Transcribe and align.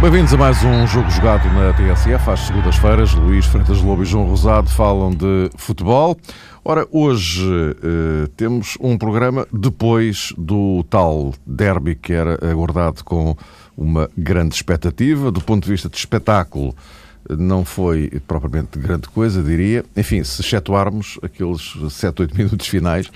Bem-vindos 0.00 0.34
a 0.34 0.36
mais 0.36 0.64
um 0.64 0.88
jogo 0.88 1.08
jogado 1.08 1.44
na 1.52 1.72
TSF. 1.72 2.30
Às 2.30 2.40
segundas-feiras, 2.40 3.14
Luís 3.14 3.46
Freitas 3.46 3.80
Lobo 3.80 4.02
e 4.02 4.06
João 4.06 4.24
Rosado 4.24 4.68
falam 4.68 5.10
de 5.12 5.50
futebol. 5.56 6.16
Ora, 6.64 6.84
hoje 6.90 7.46
eh, 7.80 8.28
temos 8.36 8.76
um 8.80 8.98
programa 8.98 9.46
depois 9.52 10.34
do 10.36 10.82
tal 10.90 11.32
derby 11.46 11.94
que 11.94 12.12
era 12.12 12.34
aguardado 12.50 13.04
com 13.04 13.36
uma 13.80 14.08
grande 14.16 14.54
expectativa. 14.54 15.32
Do 15.32 15.40
ponto 15.40 15.64
de 15.64 15.70
vista 15.70 15.88
de 15.88 15.96
espetáculo, 15.96 16.76
não 17.28 17.64
foi 17.64 18.10
propriamente 18.28 18.78
grande 18.78 19.08
coisa, 19.08 19.42
diria. 19.42 19.84
Enfim, 19.96 20.22
se 20.22 20.42
excetuarmos 20.42 21.18
aqueles 21.22 21.72
7, 21.90 22.22
8 22.22 22.36
minutos 22.36 22.68
finais 22.68 23.10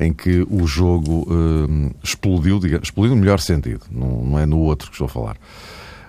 em 0.00 0.12
que 0.12 0.46
o 0.50 0.66
jogo 0.66 1.26
eh, 1.30 1.94
explodiu, 2.02 2.58
digamos, 2.58 2.88
explodiu 2.88 3.14
no 3.14 3.20
melhor 3.20 3.38
sentido, 3.38 3.82
não, 3.90 4.24
não 4.24 4.38
é 4.38 4.46
no 4.46 4.58
outro 4.58 4.88
que 4.88 4.94
estou 4.94 5.04
a 5.04 5.08
falar. 5.08 5.36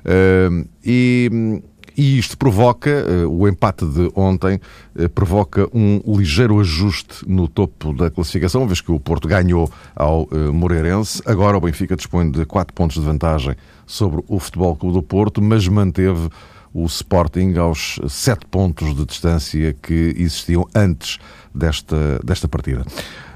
Uh, 0.06 0.68
e, 0.84 1.62
e, 1.98 2.18
isto 2.18 2.38
provoca, 2.38 2.90
uh, 2.90 3.30
o 3.30 3.48
empate 3.48 3.86
de 3.86 4.12
ontem, 4.16 4.60
uh, 4.96 5.10
provoca 5.10 5.68
um 5.74 6.02
ligeiro 6.18 6.60
ajuste 6.60 7.28
no 7.28 7.48
topo 7.48 7.94
da 7.94 8.10
classificação, 8.10 8.62
uma 8.62 8.68
vez 8.68 8.82
que 8.82 8.92
o 8.92 9.00
Porto 9.00 9.28
ganhou 9.28 9.72
ao 9.96 10.28
Moreirense. 10.54 11.22
Agora 11.26 11.58
o 11.58 11.62
Benfica 11.62 11.96
dispõe 11.96 12.30
de 12.30 12.46
4 12.46 12.74
pontos 12.74 13.00
de 13.00 13.06
vantagem 13.06 13.56
sobre 13.86 14.24
o 14.28 14.40
Futebol 14.40 14.76
Clube 14.76 14.96
do 14.96 15.04
Porto, 15.04 15.42
mas 15.42 15.68
manteve 15.68 16.30
o 16.74 16.86
Sporting 16.86 17.56
aos 17.58 18.00
7 18.08 18.46
pontos 18.48 18.96
de 18.96 19.06
distância 19.06 19.74
que 19.74 20.16
existiam 20.18 20.68
antes 20.74 21.20
desta, 21.54 22.20
desta 22.24 22.48
partida. 22.48 22.84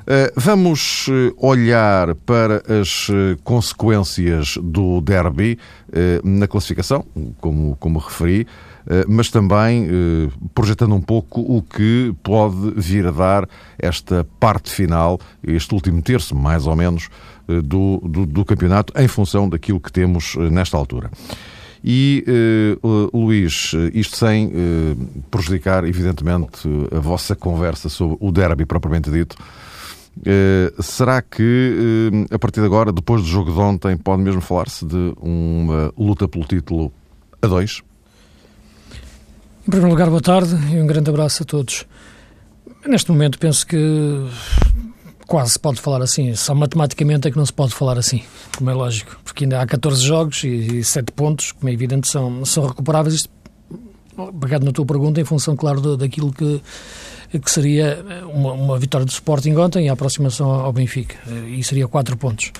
Eh, 0.09 0.31
vamos 0.37 1.07
eh, 1.09 1.33
olhar 1.35 2.15
para 2.15 2.63
as 2.79 3.09
eh, 3.11 3.37
consequências 3.43 4.57
do 4.63 5.01
derby 5.01 5.59
na 6.23 6.47
classificação, 6.47 7.05
como, 7.39 7.75
como 7.77 7.97
referi, 7.97 8.45
mas 9.07 9.29
também 9.29 9.87
projetando 10.53 10.93
um 10.93 11.01
pouco 11.01 11.39
o 11.39 11.61
que 11.61 12.13
pode 12.21 12.73
vir 12.75 13.07
a 13.07 13.11
dar 13.11 13.49
esta 13.79 14.27
parte 14.37 14.69
final, 14.69 15.17
este 15.41 15.73
último 15.73 16.01
terço, 16.01 16.35
mais 16.35 16.67
ou 16.67 16.75
menos, 16.75 17.09
do, 17.47 18.01
do, 18.03 18.25
do 18.25 18.43
campeonato, 18.43 18.91
em 18.97 19.07
função 19.07 19.47
daquilo 19.47 19.79
que 19.79 19.91
temos 19.91 20.35
nesta 20.51 20.75
altura. 20.75 21.09
E, 21.81 22.25
uh, 22.83 23.17
Luís, 23.17 23.71
isto 23.93 24.17
sem 24.17 24.47
uh, 24.47 24.51
prejudicar, 25.31 25.85
evidentemente, 25.85 26.67
a 26.93 26.99
vossa 26.99 27.33
conversa 27.33 27.87
sobre 27.87 28.17
o 28.19 28.29
derby 28.29 28.65
propriamente 28.65 29.09
dito, 29.09 29.37
Uh, 30.17 30.81
será 30.81 31.21
que, 31.21 31.41
uh, 32.31 32.33
a 32.33 32.39
partir 32.39 32.59
de 32.59 32.65
agora, 32.65 32.91
depois 32.91 33.21
do 33.21 33.27
jogo 33.27 33.51
de 33.51 33.59
ontem, 33.59 33.97
pode 33.97 34.21
mesmo 34.21 34.41
falar-se 34.41 34.85
de 34.85 35.13
uma 35.21 35.93
luta 35.97 36.27
pelo 36.27 36.45
título 36.45 36.91
a 37.41 37.47
dois? 37.47 37.81
Em 39.67 39.69
primeiro 39.69 39.91
lugar, 39.91 40.09
boa 40.09 40.21
tarde 40.21 40.55
e 40.73 40.81
um 40.81 40.87
grande 40.87 41.09
abraço 41.09 41.43
a 41.43 41.45
todos. 41.45 41.85
Neste 42.85 43.11
momento, 43.11 43.37
penso 43.37 43.67
que 43.67 43.77
quase 45.27 45.51
se 45.51 45.59
pode 45.59 45.81
falar 45.81 46.01
assim, 46.01 46.33
só 46.35 46.55
matematicamente 46.55 47.27
é 47.27 47.31
que 47.31 47.37
não 47.37 47.45
se 47.45 47.51
pode 47.51 47.73
falar 47.73 47.97
assim, 47.97 48.23
como 48.57 48.69
é 48.69 48.73
lógico, 48.73 49.19
porque 49.25 49.43
ainda 49.43 49.61
há 49.61 49.67
14 49.67 50.01
jogos 50.01 50.43
e, 50.43 50.79
e 50.79 50.83
7 50.83 51.11
pontos, 51.11 51.51
como 51.51 51.69
é 51.69 51.73
evidente, 51.73 52.07
são, 52.07 52.45
são 52.45 52.65
recuperáveis. 52.65 53.15
Isto, 53.15 53.29
pegado 54.39 54.65
na 54.65 54.71
tua 54.71 54.85
pergunta, 54.85 55.21
em 55.21 55.25
função, 55.25 55.55
claro, 55.55 55.81
do, 55.81 55.97
daquilo 55.97 56.31
que 56.31 56.61
que 57.31 57.51
seria 57.51 58.03
uma, 58.33 58.53
uma, 58.53 58.79
vitória 58.79 59.05
do 59.05 59.11
Sporting 59.11 59.55
ontem 59.55 59.85
e 59.85 59.89
a 59.89 59.93
aproximação 59.93 60.49
ao 60.49 60.71
Benfica. 60.71 61.15
E 61.47 61.63
seria 61.63 61.87
quatro 61.87 62.15
pontos. 62.15 62.51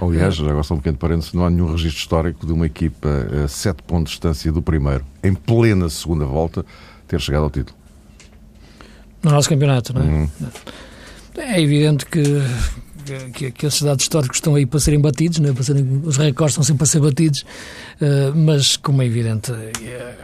Aliás, 0.00 0.38
agora 0.40 0.62
só 0.62 0.74
um 0.74 0.78
pequeno 0.78 0.96
parênteses, 0.96 1.32
não 1.32 1.44
há 1.44 1.50
nenhum 1.50 1.70
registro 1.72 2.00
histórico 2.00 2.46
de 2.46 2.52
uma 2.52 2.66
equipa 2.66 3.08
a 3.44 3.48
sete 3.48 3.82
pontos 3.82 4.12
de 4.12 4.16
distância 4.16 4.50
do 4.50 4.62
primeiro, 4.62 5.04
em 5.22 5.34
plena 5.34 5.88
segunda 5.88 6.24
volta, 6.24 6.64
ter 7.06 7.20
chegado 7.20 7.44
ao 7.44 7.50
título. 7.50 7.76
No 9.22 9.30
nosso 9.30 9.48
campeonato, 9.48 9.92
não 9.94 10.02
é? 10.02 10.04
Uhum. 10.04 10.28
É 11.36 11.60
evidente 11.60 12.06
que 12.06 12.22
que, 13.32 13.50
que 13.50 13.66
esses 13.66 13.82
dados 13.82 14.02
históricos 14.02 14.38
estão 14.38 14.54
aí 14.54 14.66
para 14.66 14.80
serem 14.80 15.00
batidos, 15.00 15.38
né? 15.38 15.52
para 15.52 15.62
serem, 15.62 16.02
os 16.04 16.16
recordes 16.16 16.52
estão 16.52 16.64
sempre 16.64 16.78
para 16.78 16.86
ser 16.86 17.00
batidos, 17.00 17.40
uh, 18.00 18.34
mas 18.34 18.76
como 18.76 19.02
é 19.02 19.06
evidente, 19.06 19.52
uh, 19.52 19.56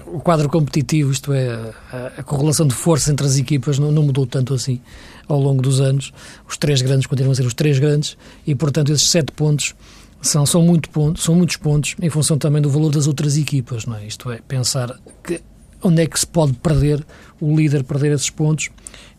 o 0.06 0.20
quadro 0.20 0.48
competitivo, 0.48 1.12
isto 1.12 1.32
é, 1.32 1.72
a, 1.92 2.12
a 2.18 2.22
correlação 2.22 2.66
de 2.66 2.74
força 2.74 3.10
entre 3.12 3.26
as 3.26 3.36
equipas 3.36 3.78
não, 3.78 3.92
não, 3.92 4.02
mudou 4.02 4.26
tanto 4.26 4.54
assim 4.54 4.80
ao 5.28 5.40
longo 5.40 5.62
dos 5.62 5.80
anos. 5.80 6.12
Os 6.48 6.56
três 6.56 6.82
grandes 6.82 7.06
continuam 7.06 7.32
a 7.32 7.34
ser 7.34 7.46
os 7.46 7.54
três 7.54 7.78
grandes 7.78 8.16
e, 8.46 8.54
portanto, 8.54 8.92
esses 8.92 9.08
sete 9.08 9.32
pontos 9.32 9.74
são, 10.20 10.44
são, 10.44 10.62
muito 10.62 10.90
pontos, 10.90 11.22
são 11.22 11.34
muitos 11.34 11.56
pontos 11.56 11.94
em 12.00 12.10
função 12.10 12.36
também 12.36 12.60
do 12.60 12.68
valor 12.70 12.90
das 12.90 13.06
outras 13.06 13.36
equipas, 13.36 13.86
não 13.86 13.96
é? 13.96 14.06
Isto 14.06 14.30
é, 14.30 14.40
pensar 14.46 14.98
que 15.24 15.40
onde 15.82 16.02
é 16.02 16.06
que 16.06 16.18
se 16.18 16.26
pode 16.26 16.54
perder, 16.54 17.04
o 17.40 17.56
líder 17.56 17.84
perder 17.84 18.12
esses 18.12 18.30
pontos 18.30 18.70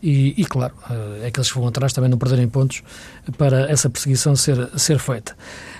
e, 0.02 0.34
e 0.36 0.44
claro, 0.44 0.74
é 1.22 1.28
aqueles 1.28 1.50
que 1.50 1.58
vão 1.58 1.68
atrás 1.68 1.92
também 1.92 2.10
não 2.10 2.18
perderem 2.18 2.48
pontos 2.48 2.82
para 3.38 3.70
essa 3.70 3.88
perseguição 3.88 4.34
ser, 4.34 4.68
ser 4.76 4.98
feita. 4.98 5.36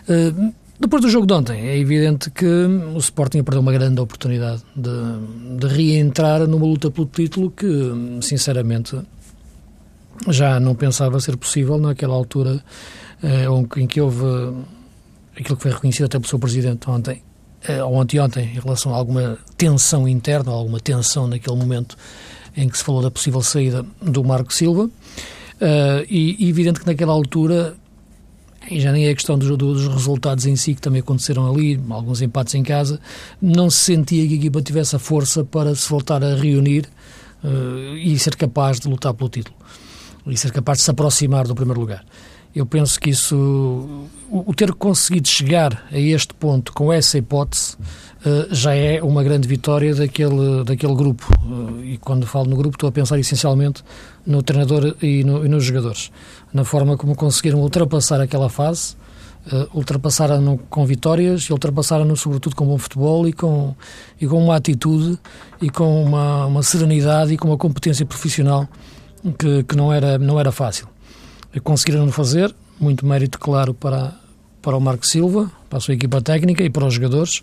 Eh, 0.09 0.33
depois 0.79 1.03
do 1.03 1.09
jogo 1.09 1.27
de 1.27 1.33
ontem, 1.33 1.69
é 1.69 1.77
evidente 1.77 2.31
que 2.31 2.47
o 2.47 2.99
Sporting 2.99 3.43
perdeu 3.43 3.61
uma 3.61 3.73
grande 3.73 4.01
oportunidade 4.01 4.63
de, 4.75 5.59
de 5.59 5.67
reentrar 5.67 6.47
numa 6.47 6.67
luta 6.67 6.91
pelo 6.91 7.07
título 7.07 7.51
que, 7.51 7.67
sinceramente, 8.21 9.01
já 10.29 10.61
não 10.61 10.75
pensava 10.75 11.19
ser 11.21 11.37
possível 11.37 11.79
naquela 11.79 12.15
altura 12.15 12.63
eh, 13.23 13.47
em 13.77 13.87
que 13.87 14.01
houve 14.01 14.25
aquilo 15.39 15.57
que 15.57 15.63
foi 15.63 15.73
reconhecido 15.73 16.07
até 16.07 16.19
pelo 16.19 16.29
seu 16.29 16.39
Presidente 16.39 16.89
ontem, 16.89 17.23
ou 17.87 18.01
anteontem, 18.01 18.45
em 18.45 18.61
relação 18.61 18.95
a 18.95 18.97
alguma 18.97 19.39
tensão 19.57 20.09
interna, 20.09 20.51
alguma 20.53 20.81
tensão 20.81 21.27
naquele 21.27 21.57
momento 21.57 21.97
em 22.57 22.69
que 22.69 22.77
se 22.77 22.85
falou 22.85 23.03
da 23.03 23.11
possível 23.11 23.43
saída 23.43 23.85
do 24.01 24.23
Marco 24.25 24.53
Silva. 24.53 24.85
Uh, 24.85 26.05
e, 26.09 26.49
evidente 26.49 26.81
que 26.81 26.87
naquela 26.87 27.13
altura, 27.13 27.75
já 28.71 28.91
nem 28.91 29.07
é 29.07 29.15
questão 29.15 29.39
dos, 29.39 29.57
dos, 29.57 29.87
resultados 29.87 30.45
em 30.45 30.57
si 30.57 30.75
que 30.75 30.81
também 30.81 31.01
aconteceram 31.01 31.49
ali, 31.49 31.81
alguns 31.89 32.21
empates 32.21 32.55
em 32.55 32.63
casa, 32.63 33.01
não 33.41 33.71
se 33.71 33.79
sentia 33.79 34.27
que 34.27 34.35
a 34.35 34.37
equipa 34.37 34.61
tivesse 34.61 34.97
a 34.97 34.99
força 34.99 35.45
para 35.45 35.75
se 35.75 35.89
voltar 35.89 36.23
a 36.25 36.35
reunir 36.35 36.89
uh, 37.45 37.97
e 37.97 38.19
ser 38.19 38.37
capaz 38.37 38.81
de 38.81 38.89
lutar 38.89 39.15
pelo 39.15 39.31
título. 39.31 39.57
E 40.27 40.37
ser 40.37 40.53
capaz 40.53 40.79
de 40.79 40.85
se 40.85 40.91
aproximar 40.91 41.47
do 41.47 41.55
primeiro 41.55 41.81
lugar. 41.81 42.05
Eu 42.55 42.67
penso 42.67 43.01
que 43.01 43.11
isso, 43.11 44.09
o, 44.31 44.53
ter 44.55 44.73
conseguido 44.75 45.27
chegar 45.27 45.87
a 45.91 45.99
este 45.99 46.35
ponto 46.35 46.73
com 46.73 46.93
essa 46.93 47.17
hipótese, 47.17 47.77
eh, 48.25 48.49
já 48.51 48.75
é 48.75 49.03
uma 49.03 49.23
grande 49.23 49.49
vitória 49.49 49.95
daquele, 49.95 50.63
daquele 50.65 50.95
grupo. 50.95 51.27
Eh, 51.83 51.95
e 51.95 51.99
quando 51.99 52.27
falo 52.27 52.51
no 52.51 52.57
grupo, 52.57 52.77
estou 52.77 52.89
a 52.89 52.93
pensar 52.93 53.19
essencialmente 53.19 53.83
no 54.27 54.43
treinador 54.43 54.95
e, 55.03 55.25
no, 55.25 55.45
e 55.45 55.49
nos 55.49 55.65
jogadores. 55.65 56.11
Na 56.53 56.63
forma 56.65 56.97
como 56.97 57.15
conseguiram 57.17 57.61
ultrapassar 57.61 58.21
aquela 58.21 58.51
fase, 58.51 58.97
uh, 59.51 59.69
ultrapassaram-no 59.77 60.59
com 60.71 60.85
vitórias 60.87 61.43
e 61.45 61.53
ultrapassaram-no, 61.53 62.17
sobretudo, 62.17 62.55
com 62.55 62.67
bom 62.67 62.79
futebol 62.79 63.27
e 63.27 63.33
com, 63.33 63.75
e 64.21 64.27
com 64.27 64.45
uma 64.45 64.57
atitude 64.57 65.19
e 65.61 65.71
com 65.71 66.05
uma, 66.05 66.47
uma 66.47 66.63
serenidade 66.63 67.33
e 67.33 67.39
com 67.39 67.49
uma 67.49 67.57
competência 67.57 68.05
profissional 68.07 68.69
que, 69.39 69.65
que 69.65 69.77
não, 69.77 69.93
era, 69.93 70.19
não 70.19 70.39
era 70.39 70.53
fácil. 70.53 70.87
Conseguiram 71.61 72.11
fazer, 72.11 72.55
muito 72.81 73.05
mérito, 73.05 73.39
claro, 73.39 73.75
para, 73.75 74.15
para 74.61 74.77
o 74.77 74.81
Marco 74.81 75.07
Silva, 75.07 75.51
para 75.69 75.79
a 75.79 75.81
sua 75.81 75.95
equipa 75.95 76.21
técnica 76.21 76.63
e 76.63 76.71
para 76.71 76.87
os 76.87 76.95
jogadores. 76.95 77.43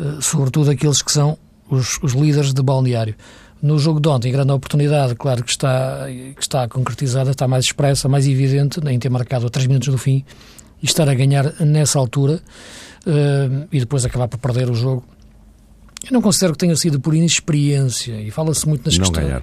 Eh, 0.00 0.18
sobretudo 0.20 0.70
aqueles 0.70 1.02
que 1.02 1.12
são 1.12 1.36
os, 1.68 1.98
os, 2.02 2.14
líderes 2.14 2.54
de 2.54 2.62
balneário. 2.62 3.14
No 3.62 3.78
jogo 3.78 4.00
de 4.00 4.08
ontem, 4.08 4.32
grande 4.32 4.50
oportunidade, 4.52 5.14
claro 5.14 5.44
que 5.44 5.50
está, 5.50 6.06
que 6.08 6.40
está 6.40 6.66
concretizada, 6.66 7.30
está 7.30 7.46
mais 7.46 7.66
expressa, 7.66 8.08
mais 8.08 8.26
evidente, 8.26 8.80
em 8.88 8.98
ter 8.98 9.10
marcado 9.10 9.46
a 9.46 9.50
3 9.50 9.66
minutos 9.66 9.88
do 9.88 9.98
fim 9.98 10.24
e 10.82 10.86
estar 10.86 11.06
a 11.06 11.14
ganhar 11.14 11.52
nessa 11.60 11.98
altura 11.98 12.40
uh, 13.06 13.68
e 13.70 13.78
depois 13.78 14.06
acabar 14.06 14.28
por 14.28 14.38
perder 14.38 14.70
o 14.70 14.74
jogo. 14.74 15.04
Eu 16.02 16.12
não 16.12 16.22
considero 16.22 16.54
que 16.54 16.58
tenha 16.58 16.74
sido 16.74 16.98
por 16.98 17.14
inexperiência 17.14 18.18
e 18.18 18.30
fala-se 18.30 18.66
muito 18.66 18.86
nas 18.86 18.96
não 18.96 19.04
questões. 19.04 19.26
Ganhar. 19.26 19.42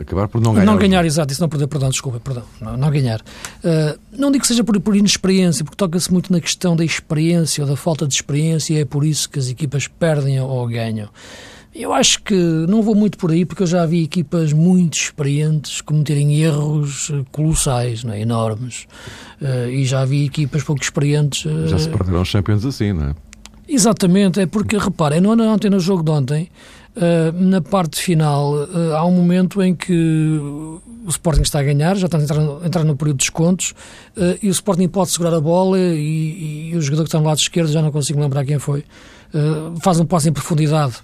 Acabar 0.00 0.28
por 0.28 0.40
não 0.40 0.54
ganhar. 0.54 0.66
Não 0.66 0.76
ganhar, 0.76 1.04
exato, 1.04 1.32
isso 1.32 1.42
não 1.42 1.48
perder, 1.48 1.66
perdão, 1.66 1.90
desculpa, 1.90 2.20
perdão, 2.20 2.44
não, 2.60 2.76
não 2.76 2.90
ganhar. 2.90 3.20
Uh, 3.20 3.98
não 4.16 4.30
digo 4.30 4.42
que 4.42 4.46
seja 4.46 4.62
por, 4.62 4.78
por 4.80 4.94
inexperiência, 4.94 5.64
porque 5.64 5.76
toca-se 5.76 6.12
muito 6.12 6.32
na 6.32 6.40
questão 6.40 6.76
da 6.76 6.84
experiência 6.84 7.64
ou 7.64 7.68
da 7.68 7.76
falta 7.76 8.06
de 8.06 8.14
experiência 8.14 8.74
e 8.74 8.80
é 8.80 8.84
por 8.84 9.04
isso 9.04 9.28
que 9.28 9.38
as 9.38 9.48
equipas 9.48 9.88
perdem 9.88 10.40
ou 10.40 10.66
ganham. 10.68 11.08
Eu 11.74 11.92
acho 11.92 12.22
que 12.22 12.34
não 12.34 12.82
vou 12.82 12.94
muito 12.94 13.18
por 13.18 13.30
aí, 13.30 13.44
porque 13.44 13.62
eu 13.62 13.66
já 13.66 13.84
vi 13.86 14.02
equipas 14.02 14.52
muito 14.52 14.94
experientes 14.94 15.80
cometerem 15.80 16.40
erros 16.40 17.12
colossais, 17.30 18.02
não 18.02 18.12
é? 18.12 18.20
enormes. 18.20 18.86
Uh, 19.40 19.68
e 19.70 19.84
já 19.84 20.04
vi 20.04 20.24
equipas 20.24 20.62
pouco 20.62 20.82
experientes. 20.82 21.44
Uh... 21.44 21.68
Já 21.68 21.78
se 21.78 21.88
perderam 21.88 22.22
os 22.22 22.28
Champions 22.28 22.64
assim, 22.64 22.92
não 22.92 23.10
é? 23.10 23.14
Exatamente, 23.68 24.40
é 24.40 24.46
porque, 24.46 24.78
reparem, 24.78 25.20
não 25.20 25.38
ontem 25.52 25.68
no 25.68 25.78
jogo 25.78 26.02
de 26.02 26.10
ontem, 26.10 26.48
uh, 26.98 27.32
na 27.32 27.60
parte 27.60 28.00
final, 28.00 28.54
uh, 28.54 28.96
há 28.96 29.04
um 29.04 29.12
momento 29.12 29.62
em 29.62 29.74
que 29.74 29.92
o 29.92 31.08
Sporting 31.08 31.42
está 31.42 31.60
a 31.60 31.62
ganhar, 31.62 31.96
já 31.96 32.06
está 32.06 32.18
a 32.18 32.22
entrar, 32.22 32.42
entrar 32.64 32.84
no 32.84 32.96
período 32.96 33.18
de 33.18 33.24
descontos, 33.24 33.70
uh, 34.16 34.38
e 34.42 34.48
o 34.48 34.50
Sporting 34.50 34.88
pode 34.88 35.10
segurar 35.10 35.34
a 35.34 35.40
bola 35.40 35.78
e, 35.78 36.70
e, 36.70 36.76
o 36.76 36.80
jogador 36.82 37.04
que 37.04 37.08
está 37.08 37.18
no 37.18 37.26
lado 37.26 37.38
esquerdo, 37.38 37.70
já 37.70 37.80
não 37.80 37.90
consigo 37.90 38.20
lembrar 38.20 38.44
quem 38.44 38.58
foi, 38.58 38.84
faz 39.82 40.00
um 40.00 40.06
passo 40.06 40.26
em 40.30 40.32
profundidade, 40.32 40.94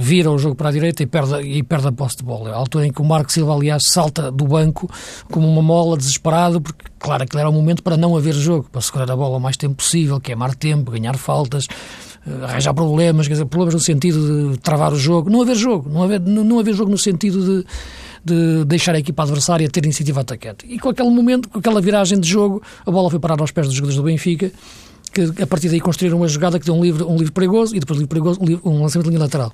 vira 0.00 0.28
o 0.32 0.36
jogo 0.36 0.56
para 0.56 0.68
a 0.68 0.72
direita 0.72 1.04
e 1.04 1.06
perde, 1.06 1.40
e 1.42 1.62
perde 1.62 1.86
a 1.86 1.92
posse 1.92 2.16
de 2.16 2.24
bola. 2.24 2.50
A 2.50 2.56
altura 2.56 2.88
em 2.88 2.92
que 2.92 3.00
o 3.00 3.04
Marco 3.04 3.30
Silva, 3.30 3.54
aliás, 3.54 3.84
salta 3.86 4.32
do 4.32 4.48
banco 4.48 4.90
como 5.30 5.48
uma 5.48 5.62
mola, 5.62 5.96
desesperado, 5.96 6.60
porque, 6.60 6.86
claro, 6.98 7.22
aquele 7.22 7.40
era 7.40 7.48
o 7.48 7.52
momento 7.52 7.80
para 7.80 7.96
não 7.96 8.16
haver 8.16 8.34
jogo, 8.34 8.68
para 8.68 8.80
segurar 8.80 9.08
a 9.12 9.14
bola 9.14 9.36
o 9.36 9.40
mais 9.40 9.56
tempo 9.56 9.76
possível, 9.76 10.20
queimar 10.20 10.56
tempo, 10.56 10.90
ganhar 10.90 11.16
faltas, 11.16 11.64
arranjar 12.42 12.72
problemas, 12.74 13.26
quer 13.26 13.34
dizer, 13.34 13.46
problemas 13.46 13.74
no 13.74 13.80
sentido 13.80 14.52
de 14.52 14.58
travar 14.58 14.92
o 14.92 14.98
jogo. 14.98 15.30
Não 15.30 15.42
haver 15.42 15.56
jogo, 15.56 15.88
não 15.90 16.02
haver, 16.02 16.20
não, 16.20 16.58
haver 16.58 16.74
jogo 16.74 16.90
no 16.90 16.98
sentido 16.98 17.44
de 17.44 17.66
de 18.24 18.64
deixar 18.66 18.94
a 18.94 19.00
equipa 19.00 19.24
adversária 19.24 19.68
ter 19.68 19.84
iniciativa 19.84 20.20
atacante. 20.20 20.64
E 20.68 20.78
com 20.78 20.88
aquele 20.88 21.10
momento, 21.10 21.48
com 21.48 21.58
aquela 21.58 21.80
viragem 21.80 22.20
de 22.20 22.28
jogo, 22.28 22.62
a 22.86 22.88
bola 22.88 23.10
foi 23.10 23.18
parar 23.18 23.40
aos 23.40 23.50
pés 23.50 23.66
dos 23.66 23.74
jogadores 23.74 23.96
do 23.96 24.04
Benfica 24.04 24.52
que 25.12 25.42
a 25.42 25.46
partir 25.46 25.68
daí 25.68 25.80
construíram 25.80 26.16
uma 26.16 26.28
jogada 26.28 26.58
que 26.58 26.64
deu 26.64 26.74
um 26.74 26.82
livre, 26.82 27.04
um 27.04 27.16
livre 27.16 27.32
perigoso 27.32 27.76
e 27.76 27.80
depois 27.80 27.98
um 27.98 28.02
livre 28.02 28.08
perigoso, 28.08 28.40
um 28.64 28.82
lançamento 28.82 29.04
de 29.04 29.10
linha 29.10 29.20
lateral. 29.20 29.52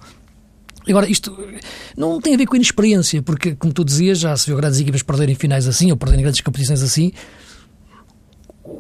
Agora, 0.89 1.11
isto 1.11 1.37
não 1.97 2.21
tem 2.21 2.35
a 2.35 2.39
ver 2.39 2.47
com 2.47 2.57
inexperiência, 2.57 3.21
porque, 3.23 3.55
como 3.55 3.73
tu 3.73 3.85
dizias, 3.85 4.21
já 4.21 4.37
se 4.37 4.47
viu 4.47 4.57
grandes 4.57 4.81
equipas 4.81 5.03
perderem 5.03 5.35
finais 5.35 5.67
assim, 5.67 5.91
ou 5.91 5.97
perderem 5.97 6.23
grandes 6.23 6.41
competições 6.41 6.83
assim, 6.83 7.13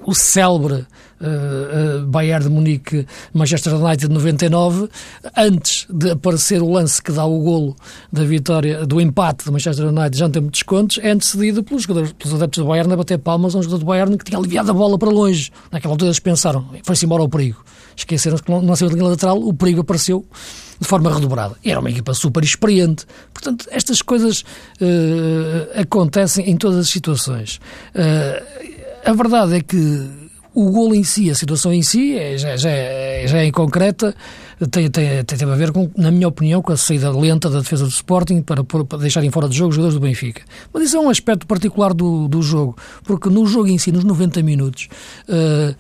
o 0.05 0.14
célebre 0.14 0.87
uh, 1.20 2.02
uh, 2.02 2.06
Bayern 2.06 2.44
de 2.44 2.50
Munique 2.50 3.06
Manchester 3.32 3.75
United 3.75 4.08
de 4.08 4.14
99, 4.14 4.88
antes 5.37 5.87
de 5.90 6.11
aparecer 6.11 6.62
o 6.62 6.70
lance 6.70 7.02
que 7.02 7.12
dá 7.12 7.25
o 7.25 7.38
golo 7.40 7.76
da 8.12 8.25
vitória, 8.25 8.87
do 8.87 9.00
empate 9.00 9.44
do 9.44 9.52
Manchester 9.52 9.87
United, 9.87 10.19
já 10.19 10.26
não 10.26 10.32
tem 10.32 10.43
muitos 10.43 10.61
descontos, 10.61 10.99
é 11.02 11.11
antecedido 11.11 11.62
pelos, 11.62 11.87
pelos 11.87 12.35
adeptos 12.35 12.62
do 12.62 12.69
Bayern 12.69 12.93
a 12.93 12.96
bater 12.96 13.19
palmas 13.19 13.55
a 13.55 13.58
um 13.58 13.62
jogador 13.62 13.79
do 13.79 13.87
Bayern 13.87 14.17
que 14.17 14.25
tinha 14.25 14.38
aliviado 14.38 14.70
a 14.70 14.75
bola 14.75 14.99
para 14.99 15.11
longe. 15.11 15.50
Naquela 15.70 15.94
altura 15.94 16.08
eles 16.08 16.20
pensaram, 16.20 16.69
foi-se 16.82 17.05
embora 17.05 17.23
o 17.23 17.29
perigo. 17.29 17.64
Esqueceram-se 17.96 18.44
que 18.44 18.50
não 18.50 18.76
saiu 18.76 18.91
de 18.91 18.94
linha 18.94 19.08
lateral, 19.08 19.38
o 19.38 19.52
perigo 19.52 19.81
apareceu 19.81 20.25
de 20.81 20.87
forma 20.87 21.12
redobrada. 21.12 21.56
Era 21.64 21.81
uma 21.81 21.91
equipa 21.91 22.14
super 22.14 22.44
experiente. 22.44 23.05
Portanto, 23.34 23.67
estas 23.70 24.00
coisas 24.00 24.43
uh, 24.81 25.81
acontecem 25.81 26.49
em 26.49 26.56
todas 26.56 26.79
as 26.79 26.88
situações. 26.88 27.61
Uh, 27.94 28.77
a 29.04 29.12
verdade 29.12 29.56
é 29.56 29.60
que 29.60 30.28
o 30.54 30.70
golo 30.70 30.94
em 30.94 31.04
si, 31.04 31.30
a 31.30 31.34
situação 31.34 31.72
em 31.72 31.82
si, 31.82 32.16
é, 32.16 32.36
já, 32.36 32.56
já, 32.56 32.70
já 33.26 33.38
é 33.38 33.46
inconcreta, 33.46 34.14
tem, 34.70 34.90
tem, 34.90 35.24
tem, 35.24 35.48
a 35.48 35.54
ver, 35.54 35.70
com, 35.70 35.88
na 35.96 36.10
minha 36.10 36.26
opinião, 36.26 36.60
com 36.60 36.72
a 36.72 36.76
saída 36.76 37.10
lenta 37.12 37.48
da 37.48 37.60
defesa 37.60 37.84
do 37.84 37.90
Sporting 37.90 38.42
para, 38.42 38.64
para 38.64 38.98
deixarem 38.98 39.30
fora 39.30 39.48
de 39.48 39.56
jogo 39.56 39.70
os 39.70 39.76
jogadores 39.76 39.94
do 39.94 40.04
Benfica. 40.04 40.42
Mas 40.72 40.84
isso 40.84 40.96
é 40.96 41.00
um 41.00 41.08
aspecto 41.08 41.46
particular 41.46 41.94
do, 41.94 42.26
do 42.26 42.42
jogo, 42.42 42.76
porque 43.04 43.28
no 43.28 43.46
jogo 43.46 43.68
em 43.68 43.78
si, 43.78 43.92
nos 43.92 44.02
90 44.02 44.42
minutos, 44.42 44.88
uh, 45.28 45.76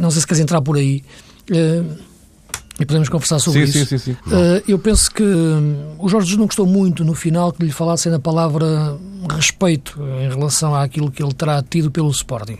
não 0.00 0.10
sei 0.10 0.20
se 0.20 0.26
queres 0.26 0.40
entrar 0.40 0.62
por 0.62 0.76
aí, 0.76 1.02
uh, 1.50 2.09
e 2.80 2.86
podemos 2.86 3.08
conversar 3.08 3.38
sobre 3.38 3.66
sim, 3.66 3.78
isso. 3.78 3.90
Sim, 3.90 3.98
sim, 3.98 4.12
sim. 4.12 4.32
Uh, 4.32 4.62
eu 4.66 4.78
penso 4.78 5.10
que 5.10 5.22
um, 5.22 5.96
o 5.98 6.08
Jorge 6.08 6.28
Jesus 6.28 6.38
não 6.38 6.46
gostou 6.46 6.66
muito 6.66 7.04
no 7.04 7.14
final 7.14 7.52
que 7.52 7.62
lhe 7.62 7.70
falassem 7.70 8.12
a 8.12 8.18
palavra 8.18 8.98
respeito 9.28 10.00
em 10.20 10.28
relação 10.28 10.74
àquilo 10.74 11.10
que 11.10 11.22
ele 11.22 11.34
terá 11.34 11.62
tido 11.62 11.90
pelo 11.90 12.10
Sporting. 12.10 12.58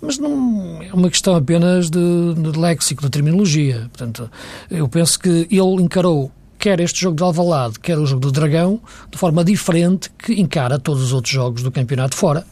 Mas 0.00 0.18
não 0.18 0.80
é 0.82 0.92
uma 0.92 1.08
questão 1.08 1.34
apenas 1.34 1.88
de, 1.88 2.34
de 2.34 2.58
léxico, 2.58 3.02
de 3.02 3.10
terminologia. 3.10 3.88
Portanto, 3.90 4.30
eu 4.70 4.86
penso 4.88 5.18
que 5.18 5.48
ele 5.50 5.82
encarou 5.82 6.30
quer 6.58 6.78
este 6.78 7.00
jogo 7.00 7.16
de 7.16 7.22
Alvalade, 7.24 7.80
quer 7.80 7.98
o 7.98 8.06
jogo 8.06 8.20
do 8.20 8.30
Dragão, 8.30 8.80
de 9.10 9.18
forma 9.18 9.42
diferente 9.42 10.08
que 10.16 10.40
encara 10.40 10.78
todos 10.78 11.02
os 11.02 11.12
outros 11.12 11.34
jogos 11.34 11.60
do 11.60 11.72
campeonato 11.72 12.14
fora. 12.14 12.46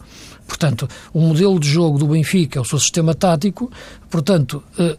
Portanto, 0.48 0.88
o 1.12 1.20
modelo 1.20 1.60
de 1.60 1.68
jogo 1.68 1.96
do 1.96 2.08
Benfica, 2.08 2.60
o 2.60 2.64
seu 2.64 2.80
sistema 2.80 3.14
tático, 3.14 3.70
portanto, 4.10 4.64
uh, 4.76 4.98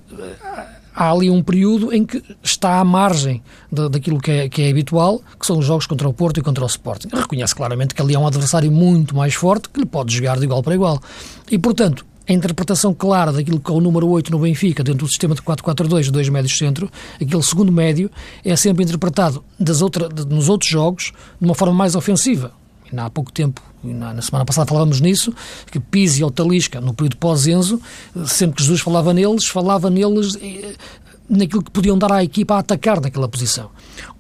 há 0.96 1.12
ali 1.12 1.30
um 1.30 1.42
período 1.42 1.94
em 1.94 2.06
que 2.06 2.24
está 2.44 2.80
à 2.80 2.84
margem 2.84 3.42
daquilo 3.72 4.20
que 4.20 4.32
é, 4.32 4.50
que 4.50 4.62
é 4.64 4.70
habitual, 4.70 5.22
que 5.40 5.46
são 5.46 5.58
os 5.58 5.66
jogos 5.66 5.86
contra 5.86 6.08
o 6.08 6.14
Porto 6.14 6.40
e 6.40 6.44
contra 6.44 6.64
o 6.64 6.68
Sporting. 6.68 7.10
Reconhece 7.14 7.56
claramente 7.56 7.96
que 7.96 8.02
ali 8.02 8.14
é 8.14 8.20
um 8.20 8.28
adversário 8.28 8.72
muito 8.72 9.16
mais 9.16 9.34
forte 9.34 9.70
que 9.70 9.80
lhe 9.80 9.86
pode 9.86 10.16
jogar 10.16 10.38
de 10.38 10.44
igual 10.44 10.62
para 10.62 10.76
igual. 10.76 11.02
E, 11.50 11.58
portanto, 11.58 12.06
a 12.28 12.34
interpretação 12.34 12.94
clara 12.94 13.32
daquilo 13.32 13.60
que 13.60 13.72
é 13.72 13.74
o 13.74 13.82
número 13.82 14.08
8 14.08 14.32
no 14.32 14.40
Benfica, 14.40 14.84
dentro 14.84 15.06
do 15.06 15.10
sistema 15.10 15.36
de 15.36 15.42
4-4-2, 15.42 16.12
dois 16.12 16.30
médios 16.30 16.58
centro, 16.58 16.90
aquele 17.16 17.44
segundo 17.44 17.72
médio, 17.72 18.10
é 18.44 18.56
sempre 18.56 18.84
interpretado 18.84 19.44
das 19.60 19.82
outra, 19.82 20.08
nos 20.08 20.48
outros 20.48 20.70
jogos 20.70 21.12
de 21.40 21.46
uma 21.46 21.56
forma 21.56 21.74
mais 21.74 21.96
ofensiva. 21.96 22.54
E 22.92 23.00
há 23.00 23.10
pouco 23.10 23.32
tempo, 23.32 23.62
na 23.84 24.22
semana 24.22 24.46
passada 24.46 24.68
falávamos 24.68 25.02
nisso, 25.02 25.34
que 25.72 25.80
Pizzi 25.80 26.24
ou 26.24 26.32
Talisca, 26.32 26.80
no 26.80 26.94
período 26.94 27.18
pós-Enzo, 27.18 27.82
sempre 28.26 28.58
que 28.58 28.64
Jesus 28.64 28.82
falava 28.82 29.14
neles, 29.14 29.48
falava 29.48 29.90
neles 29.90 30.38
eh, 30.42 30.76
naquilo 31.30 31.64
que 31.64 31.72
podiam 31.72 31.98
dar 31.98 32.12
à 32.12 32.24
equipa 32.24 32.56
a 32.56 32.60
atacar 32.60 33.02
naquela 33.02 33.28
posição. 33.28 33.70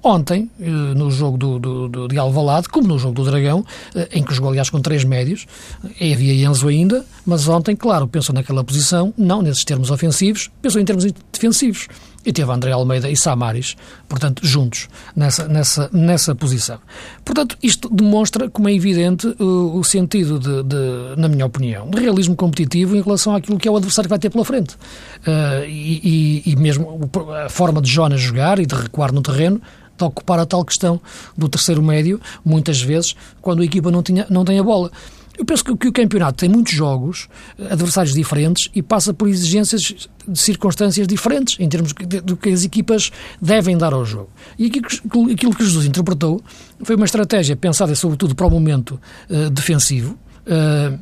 Ontem, 0.03 0.49
eh, 0.59 0.65
no 0.65 1.11
jogo 1.11 1.37
do, 1.37 1.59
do, 1.59 1.87
do, 1.87 2.07
de 2.07 2.17
Alvalade, 2.17 2.67
como 2.69 2.87
no 2.87 2.97
jogo 2.97 3.13
do 3.13 3.23
Dragão, 3.23 3.63
eh, 3.93 4.09
em 4.13 4.23
que 4.23 4.33
jogou, 4.33 4.49
aliás, 4.49 4.69
com 4.69 4.81
três 4.81 5.03
médios, 5.03 5.45
havia 5.83 6.47
Enzo 6.47 6.67
ainda, 6.67 7.05
mas 7.25 7.47
ontem, 7.47 7.75
claro, 7.75 8.07
pensou 8.07 8.33
naquela 8.33 8.63
posição, 8.63 9.13
não 9.15 9.41
nesses 9.41 9.63
termos 9.63 9.91
ofensivos, 9.91 10.49
pensou 10.61 10.81
em 10.81 10.85
termos 10.85 11.05
defensivos 11.31 11.87
e 12.25 12.31
teve 12.31 12.51
André 12.51 12.71
Almeida 12.71 13.09
e 13.09 13.17
Samaris, 13.17 13.75
portanto, 14.07 14.45
juntos 14.45 14.87
nessa, 15.15 15.47
nessa, 15.47 15.89
nessa 15.91 16.35
posição. 16.35 16.79
Portanto, 17.25 17.57
isto 17.61 17.89
demonstra, 17.89 18.49
como 18.49 18.69
é 18.69 18.73
evidente, 18.73 19.27
o, 19.39 19.77
o 19.77 19.83
sentido, 19.83 20.39
de, 20.39 20.63
de, 20.63 21.19
na 21.19 21.27
minha 21.27 21.45
opinião, 21.45 21.89
de 21.89 21.99
realismo 21.99 22.35
competitivo 22.35 22.95
em 22.95 23.01
relação 23.01 23.35
àquilo 23.35 23.57
que 23.57 23.67
é 23.67 23.71
o 23.71 23.75
adversário 23.75 24.07
que 24.07 24.11
vai 24.11 24.19
ter 24.19 24.29
pela 24.29 24.45
frente. 24.45 24.75
Uh, 24.75 25.65
e, 25.67 26.43
e, 26.45 26.51
e, 26.51 26.55
mesmo 26.55 27.09
a 27.43 27.49
forma 27.49 27.81
de 27.81 27.89
Jonas 27.89 28.19
jogar 28.19 28.59
e 28.59 28.65
de 28.65 28.75
recuar 28.75 29.11
no 29.11 29.21
terreno 29.21 29.61
ocupar 30.05 30.39
a 30.39 30.45
tal 30.45 30.63
questão 30.65 30.99
do 31.37 31.47
terceiro 31.49 31.81
médio, 31.81 32.19
muitas 32.43 32.81
vezes, 32.81 33.15
quando 33.41 33.61
a 33.61 33.65
equipa 33.65 33.91
não, 33.91 34.03
tinha, 34.03 34.25
não 34.29 34.45
tem 34.45 34.59
a 34.59 34.63
bola. 34.63 34.91
Eu 35.37 35.45
penso 35.45 35.63
que, 35.63 35.87
o 35.87 35.91
campeonato 35.91 36.39
tem 36.39 36.49
muitos 36.49 36.73
jogos, 36.73 37.27
adversários 37.69 38.13
diferentes 38.13 38.69
e 38.75 38.81
passa 38.81 39.13
por 39.13 39.27
exigências 39.27 39.81
de 39.81 40.39
circunstâncias 40.39 41.07
diferentes 41.07 41.59
em 41.59 41.67
termos 41.67 41.93
do 41.93 42.37
que 42.37 42.49
as 42.49 42.63
equipas 42.63 43.11
devem 43.41 43.77
dar 43.77 43.93
ao 43.93 44.05
jogo. 44.05 44.29
E 44.59 44.67
aquilo, 44.67 45.31
aquilo 45.31 45.55
que 45.55 45.63
Jesus 45.63 45.85
interpretou 45.85 46.41
foi 46.83 46.95
uma 46.95 47.05
estratégia 47.05 47.55
pensada 47.55 47.95
sobretudo 47.95 48.35
para 48.35 48.45
o 48.45 48.51
momento 48.51 48.99
uh, 49.29 49.49
defensivo. 49.49 50.17
Uh, 50.45 50.99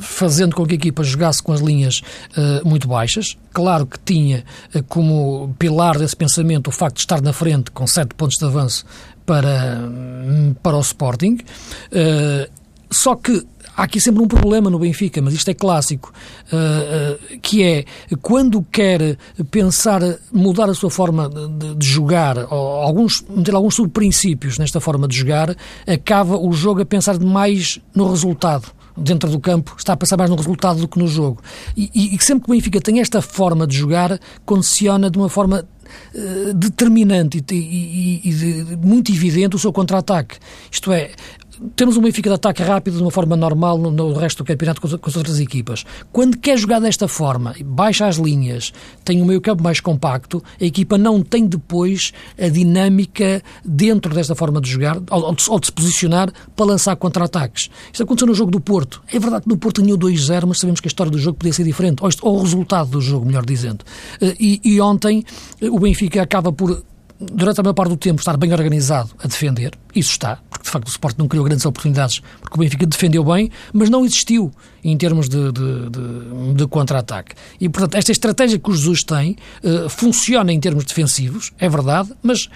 fazendo 0.00 0.54
com 0.54 0.66
que 0.66 0.72
a 0.72 0.76
equipa 0.76 1.02
jogasse 1.02 1.42
com 1.42 1.52
as 1.52 1.60
linhas 1.60 2.02
uh, 2.36 2.66
muito 2.66 2.88
baixas. 2.88 3.36
Claro 3.52 3.86
que 3.86 3.98
tinha 3.98 4.44
uh, 4.74 4.82
como 4.84 5.54
pilar 5.58 5.98
desse 5.98 6.16
pensamento 6.16 6.68
o 6.68 6.70
facto 6.70 6.96
de 6.96 7.02
estar 7.02 7.20
na 7.20 7.32
frente 7.32 7.70
com 7.70 7.86
sete 7.86 8.14
pontos 8.14 8.36
de 8.38 8.44
avanço 8.44 8.84
para, 9.24 9.78
um, 9.80 10.54
para 10.62 10.76
o 10.76 10.80
Sporting. 10.80 11.38
Uh, 11.92 12.50
só 12.90 13.14
que 13.14 13.46
há 13.76 13.82
aqui 13.82 14.00
sempre 14.00 14.22
um 14.22 14.26
problema 14.26 14.70
no 14.70 14.78
Benfica, 14.78 15.20
mas 15.20 15.34
isto 15.34 15.50
é 15.50 15.54
clássico, 15.54 16.10
que 17.42 17.62
é 17.62 17.84
quando 18.22 18.62
quer 18.62 19.18
pensar 19.50 20.00
mudar 20.32 20.70
a 20.70 20.74
sua 20.74 20.88
forma 20.88 21.28
de, 21.76 21.86
jogar, 21.86 22.38
alguns, 22.48 23.22
meter 23.28 23.54
alguns 23.54 23.74
subprincípios 23.74 24.58
nesta 24.58 24.80
forma 24.80 25.06
de 25.06 25.18
jogar, 25.18 25.54
acaba 25.86 26.38
o 26.38 26.50
jogo 26.54 26.80
a 26.80 26.86
pensar 26.86 27.18
demais 27.18 27.78
no 27.94 28.10
resultado 28.10 28.72
dentro 28.98 29.30
do 29.30 29.38
campo, 29.40 29.74
está 29.78 29.92
a 29.92 29.96
pensar 29.96 30.16
mais 30.16 30.30
no 30.30 30.36
resultado 30.36 30.80
do 30.80 30.88
que 30.88 30.98
no 30.98 31.06
jogo. 31.06 31.40
E, 31.76 32.14
e 32.14 32.18
sempre 32.22 32.44
que 32.44 32.50
o 32.50 32.54
Benfica 32.54 32.80
tem 32.80 33.00
esta 33.00 33.22
forma 33.22 33.66
de 33.66 33.76
jogar, 33.76 34.18
condiciona 34.44 35.10
de 35.10 35.18
uma 35.18 35.28
forma 35.28 35.64
uh, 36.14 36.54
determinante 36.54 37.42
e, 37.50 37.54
e, 37.54 38.30
e 38.30 38.76
muito 38.76 39.12
evidente 39.12 39.56
o 39.56 39.58
seu 39.58 39.72
contra-ataque. 39.72 40.36
Isto 40.70 40.92
é, 40.92 41.10
temos 41.76 41.96
um 41.96 42.02
Benfica 42.02 42.30
de 42.30 42.34
ataque 42.34 42.62
rápido 42.62 42.96
de 42.96 43.02
uma 43.02 43.10
forma 43.10 43.36
normal 43.36 43.78
no, 43.78 43.90
no 43.90 44.12
resto 44.12 44.38
do 44.38 44.46
campeonato 44.46 44.80
com, 44.80 44.88
com, 44.88 45.10
as 45.10 45.16
outras 45.16 45.40
equipas. 45.40 45.84
Quando 46.12 46.36
quer 46.36 46.56
jogar 46.56 46.80
desta 46.80 47.08
forma, 47.08 47.54
baixa 47.64 48.06
as 48.06 48.16
linhas, 48.16 48.72
tem 49.04 49.20
o 49.22 49.26
meio 49.26 49.40
campo 49.40 49.62
mais 49.62 49.80
compacto, 49.80 50.42
a 50.60 50.64
equipa 50.64 50.96
não 50.96 51.22
tem 51.22 51.46
depois 51.46 52.12
a 52.40 52.48
dinâmica 52.48 53.42
dentro 53.64 54.14
desta 54.14 54.34
forma 54.34 54.60
de 54.60 54.70
jogar, 54.70 54.98
ou, 55.10 55.34
ou 55.48 55.60
de 55.60 55.66
se 55.66 55.72
posicionar 55.72 56.32
para 56.54 56.66
lançar 56.66 56.96
contra-ataques. 56.96 57.70
Isto 57.92 58.02
aconteceu 58.02 58.28
no 58.28 58.34
jogo 58.34 58.50
do 58.50 58.60
Porto. 58.60 59.02
É 59.12 59.18
verdade 59.18 59.42
que 59.44 59.48
no 59.48 59.56
Porto 59.56 59.82
ganhou 59.82 59.98
2-0, 59.98 60.46
mas 60.46 60.58
sabemos 60.58 60.80
que 60.80 60.88
a 60.88 60.90
história 60.90 61.10
do 61.10 61.18
jogo 61.18 61.38
podia 61.38 61.52
ser 61.52 61.64
diferente, 61.64 62.02
ou, 62.02 62.10
ou 62.22 62.38
o 62.38 62.42
resultado 62.42 62.90
do 62.90 63.00
jogo, 63.00 63.26
melhor 63.26 63.44
dizendo. 63.44 63.84
Eh, 64.20 64.36
e, 64.38 64.60
e 64.64 64.80
ontem 64.80 65.24
eh, 65.60 65.68
o 65.68 65.78
Benfica 65.78 66.22
acaba 66.22 66.52
por 66.52 66.82
durante 67.20 67.60
a 67.60 67.62
maior 67.62 67.74
parte 67.74 67.90
do 67.90 67.96
tempo 67.96 68.20
estar 68.20 68.36
bem 68.36 68.52
organizado 68.52 69.10
a 69.22 69.26
defender, 69.26 69.72
isso 69.94 70.12
está, 70.12 70.38
porque 70.48 70.64
de 70.64 70.70
facto 70.70 70.86
o 70.86 70.90
Sport 70.90 71.18
não 71.18 71.26
criou 71.26 71.44
grandes 71.44 71.66
oportunidades, 71.66 72.20
porque 72.40 72.54
o 72.54 72.58
Benfica 72.58 72.86
defendeu 72.86 73.24
bem, 73.24 73.50
mas 73.72 73.90
não 73.90 74.04
existiu 74.04 74.52
em 74.84 74.96
termos 74.96 75.28
de, 75.28 75.52
de, 75.52 75.90
de, 75.90 76.54
de 76.54 76.66
contra-ataque. 76.68 77.34
E, 77.60 77.68
portanto, 77.68 77.96
esta 77.96 78.12
estratégia 78.12 78.58
que 78.58 78.70
o 78.70 78.74
Jesus 78.74 79.02
tem 79.02 79.36
uh, 79.62 79.88
funciona 79.88 80.52
em 80.52 80.60
termos 80.60 80.84
defensivos, 80.84 81.52
é 81.58 81.68
verdade, 81.68 82.12
mas 82.22 82.48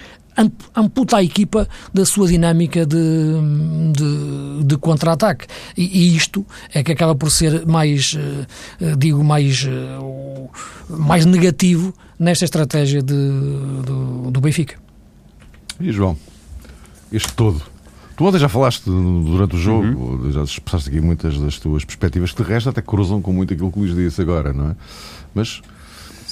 amputa 0.75 1.19
a 1.19 1.23
equipa 1.23 1.69
da 1.92 2.07
sua 2.07 2.26
dinâmica 2.26 2.87
de, 2.87 2.97
de, 3.92 4.64
de 4.64 4.76
contra-ataque. 4.78 5.47
E, 5.76 5.83
e, 5.83 6.16
isto 6.16 6.47
é 6.73 6.83
que 6.83 6.92
acaba 6.92 7.14
por 7.14 7.31
ser 7.31 7.66
mais, 7.66 8.14
uh, 8.14 8.97
digo, 8.97 9.23
mais, 9.23 9.66
mais 10.99 11.25
negativo 11.26 11.94
nesta 12.18 12.44
estratégia 12.44 13.02
de, 13.02 13.14
do, 13.84 14.30
do 14.30 14.40
Benfica. 14.40 14.76
E 15.80 15.90
João, 15.92 16.16
este 17.12 17.32
todo. 17.32 17.62
Tu 18.16 18.25
ontem 18.25 18.38
já 18.38 18.49
falaste 18.49 18.84
durante 18.84 19.56
o 19.56 19.58
jogo, 19.58 19.87
uhum. 19.87 20.32
já 20.32 20.42
expressaste 20.42 20.90
aqui 20.90 21.00
muitas 21.00 21.38
das 21.38 21.58
tuas 21.58 21.84
perspectivas, 21.84 22.30
que 22.32 22.42
de 22.42 22.49
resto 22.49 22.68
até 22.68 22.82
cruzam 22.82 23.22
com 23.22 23.32
muito 23.32 23.54
aquilo 23.54 23.72
que 23.72 23.78
o 23.78 23.82
Luís 23.82 23.94
disse 23.94 24.20
agora, 24.20 24.52
não 24.52 24.70
é? 24.70 24.76
Mas 25.34 25.62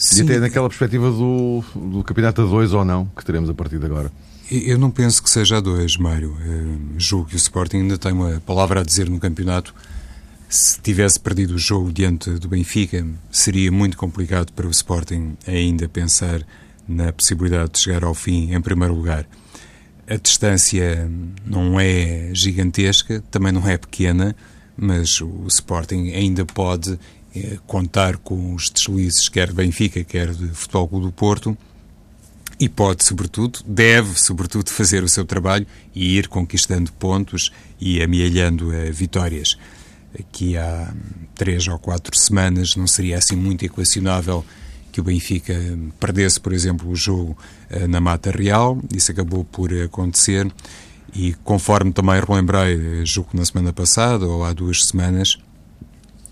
Sim. 0.00 0.20
E 0.20 0.22
até 0.22 0.38
naquela 0.38 0.66
perspectiva 0.66 1.10
do, 1.10 1.62
do 1.74 2.02
campeonato 2.02 2.40
a 2.40 2.46
dois 2.46 2.72
ou 2.72 2.82
não, 2.86 3.04
que 3.14 3.22
teremos 3.22 3.50
a 3.50 3.54
partir 3.54 3.78
de 3.78 3.84
agora. 3.84 4.10
Eu 4.50 4.78
não 4.78 4.90
penso 4.90 5.22
que 5.22 5.28
seja 5.28 5.58
a 5.58 5.60
dois, 5.60 5.98
Mário. 5.98 6.34
Eu 6.42 6.78
julgo 6.98 7.26
que 7.26 7.34
o 7.34 7.36
Sporting 7.36 7.76
ainda 7.76 7.98
tem 7.98 8.10
uma 8.10 8.40
palavra 8.46 8.80
a 8.80 8.82
dizer 8.82 9.10
no 9.10 9.20
campeonato. 9.20 9.74
Se 10.50 10.80
tivesse 10.80 11.21
perdido 11.21 11.54
o 11.54 11.59
jogo 11.59 11.92
diante 11.92 12.28
do 12.28 12.49
Benfica, 12.49 13.07
seria 13.30 13.71
muito 13.71 13.97
complicado 13.97 14.52
para 14.52 14.66
o 14.66 14.71
Sporting 14.71 15.37
ainda 15.47 15.88
pensar 15.88 16.45
na 16.88 17.12
possibilidade 17.12 17.71
de 17.75 17.78
chegar 17.78 18.02
ao 18.02 18.14
fim 18.14 18.52
em 18.52 18.61
primeiro 18.61 18.92
lugar. 18.92 19.28
A 20.09 20.16
distância 20.16 21.09
não 21.47 21.78
é 21.78 22.30
gigantesca, 22.33 23.23
também 23.30 23.52
não 23.52 23.64
é 23.69 23.78
pequena, 23.78 24.35
mas 24.76 25.21
o 25.21 25.47
Sporting 25.47 26.11
ainda 26.11 26.45
pode 26.45 26.99
é, 27.33 27.57
contar 27.64 28.16
com 28.16 28.52
os 28.52 28.71
deslizes, 28.71 29.28
quer 29.28 29.50
de 29.50 29.54
Benfica, 29.54 30.02
quer 30.02 30.35
de 30.35 30.49
Futebol 30.49 30.88
Clube 30.88 31.07
do 31.07 31.12
Porto, 31.12 31.57
e 32.59 32.69
pode, 32.69 33.04
sobretudo, 33.04 33.61
deve, 33.64 34.19
sobretudo, 34.19 34.69
fazer 34.69 35.04
o 35.04 35.09
seu 35.09 35.25
trabalho 35.25 35.64
e 35.95 36.19
ir 36.19 36.26
conquistando 36.26 36.92
pontos 36.95 37.52
e 37.80 38.02
amealhando 38.02 38.71
uh, 38.71 38.92
vitórias. 38.92 39.57
Aqui 40.18 40.56
há 40.56 40.92
três 41.34 41.66
ou 41.68 41.78
quatro 41.78 42.16
semanas 42.16 42.76
não 42.76 42.86
seria 42.86 43.18
assim 43.18 43.36
muito 43.36 43.64
equacionável 43.64 44.44
que 44.90 45.00
o 45.00 45.04
Benfica 45.04 45.54
perdesse, 46.00 46.40
por 46.40 46.52
exemplo, 46.52 46.90
o 46.90 46.96
jogo 46.96 47.36
uh, 47.70 47.86
na 47.86 48.00
Mata 48.00 48.30
Real. 48.30 48.78
Isso 48.92 49.12
acabou 49.12 49.44
por 49.44 49.72
acontecer 49.72 50.50
e, 51.14 51.34
conforme 51.44 51.92
também 51.92 52.20
relembrei, 52.20 53.04
julgo 53.04 53.30
na 53.34 53.44
semana 53.44 53.72
passada 53.72 54.26
ou 54.26 54.44
há 54.44 54.52
duas 54.52 54.84
semanas, 54.84 55.38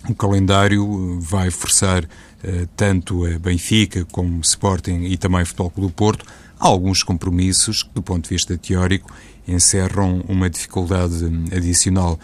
o 0.09 0.15
calendário 0.15 1.21
vai 1.21 1.51
forçar 1.51 2.05
uh, 2.05 2.69
tanto 2.77 3.25
a 3.27 3.39
Benfica 3.39 4.05
como 4.07 4.41
Sporting 4.41 5.05
e 5.05 5.17
também 5.17 5.43
o 5.43 5.47
Futebol 5.47 5.71
Clube 5.71 5.93
do 5.93 5.95
Porto 5.95 6.25
alguns 6.59 7.03
compromissos 7.03 7.83
que, 7.83 7.91
do 7.95 8.03
ponto 8.03 8.25
de 8.25 8.31
vista 8.31 8.59
teórico, 8.59 9.13
encerram 9.47 10.25
uma 10.29 10.51
dificuldade 10.51 11.25
adicional. 11.55 12.19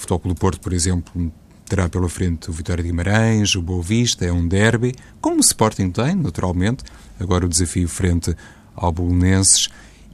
O 0.00 0.08
Futebol 0.08 0.32
do 0.32 0.34
Porto, 0.34 0.60
por 0.60 0.72
exemplo, 0.72 1.30
terá 1.68 1.86
pela 1.86 2.08
frente 2.08 2.48
o 2.48 2.52
Vitória 2.54 2.82
de 2.82 2.88
Guimarães, 2.88 3.54
o 3.54 3.60
Boa 3.60 3.82
Vista, 3.82 4.24
é 4.24 4.32
um 4.32 4.48
derby, 4.48 4.94
como 5.20 5.36
o 5.36 5.40
Sporting 5.40 5.90
tem, 5.90 6.14
naturalmente, 6.14 6.82
agora 7.20 7.44
o 7.44 7.48
desafio 7.48 7.86
frente 7.86 8.34
ao 8.74 8.90
Bolonenses, 8.90 9.68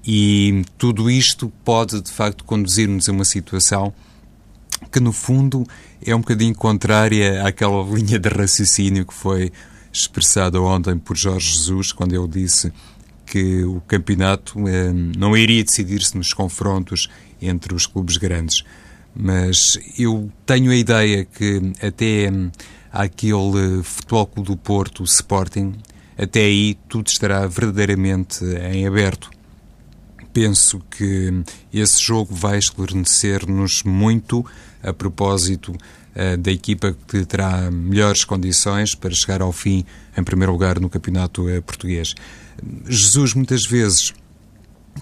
e 0.05 0.65
tudo 0.77 1.09
isto 1.09 1.53
pode, 1.65 2.01
de 2.01 2.11
facto, 2.11 2.43
conduzir-nos 2.45 3.09
a 3.09 3.13
uma 3.13 3.25
situação 3.25 3.95
que 4.91 4.99
no 4.99 5.13
fundo 5.13 5.65
é 6.05 6.15
um 6.15 6.19
bocadinho 6.19 6.55
contrária 6.55 7.47
àquela 7.47 7.81
linha 7.95 8.19
de 8.19 8.29
raciocínio 8.29 9.07
que 9.07 9.15
foi 9.15 9.53
expressada 9.93 10.61
ontem 10.61 10.99
por 10.99 11.17
Jorge 11.17 11.53
Jesus, 11.53 11.93
quando 11.93 12.13
ele 12.13 12.27
disse 12.27 12.73
que 13.25 13.63
o 13.63 13.81
campeonato 13.83 14.69
eh, 14.69 14.93
não 15.17 15.37
iria 15.37 15.63
decidir-se 15.63 16.17
nos 16.17 16.35
confrontos 16.35 17.09
entre 17.41 17.73
os 17.73 17.87
clubes 17.87 18.17
grandes. 18.17 18.65
Mas 19.19 19.79
eu 19.99 20.31
tenho 20.45 20.71
a 20.71 20.77
ideia 20.77 21.25
que 21.25 21.73
até 21.81 22.31
hum, 22.31 22.51
aquele 22.93 23.83
Futebol 23.83 24.27
Clube 24.27 24.49
do 24.51 24.57
Porto, 24.57 25.05
Sporting, 25.05 25.75
até 26.19 26.41
aí 26.41 26.77
tudo 26.89 27.09
estará 27.09 27.47
verdadeiramente 27.47 28.45
em 28.45 28.87
aberto. 28.87 29.31
Penso 30.33 30.81
que 30.91 31.33
esse 31.73 32.03
jogo 32.03 32.35
vai 32.35 32.59
esclarecer-nos 32.59 33.83
muito 33.83 34.45
a 34.83 34.93
propósito 34.93 35.73
uh, 35.73 36.37
da 36.37 36.53
equipa 36.53 36.95
que 37.09 37.25
terá 37.25 37.71
melhores 37.71 38.23
condições 38.23 38.95
para 38.95 39.15
chegar 39.15 39.41
ao 39.41 39.53
fim 39.53 39.85
em 40.17 40.23
primeiro 40.23 40.53
lugar 40.53 40.79
no 40.79 40.91
campeonato 40.91 41.49
uh, 41.49 41.63
português. 41.63 42.15
Jesus 42.87 43.33
muitas 43.33 43.65
vezes 43.65 44.13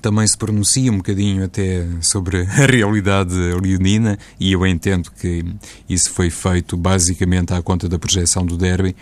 também 0.01 0.27
se 0.27 0.37
pronuncia 0.37 0.91
um 0.93 0.99
bocadinho 0.99 1.45
até 1.45 1.87
sobre 2.01 2.43
a 2.43 2.67
realidade 2.67 3.35
leonina 3.35 4.19
e 4.39 4.53
eu 4.53 4.67
entendo 4.67 5.11
que 5.11 5.45
isso 5.89 6.11
foi 6.11 6.31
feito 6.31 6.77
basicamente 6.77 7.53
à 7.53 7.63
conta 7.63 7.89
da 7.89 7.99
projeção 7.99 8.45
do 8.45 8.57
derby, 8.57 8.95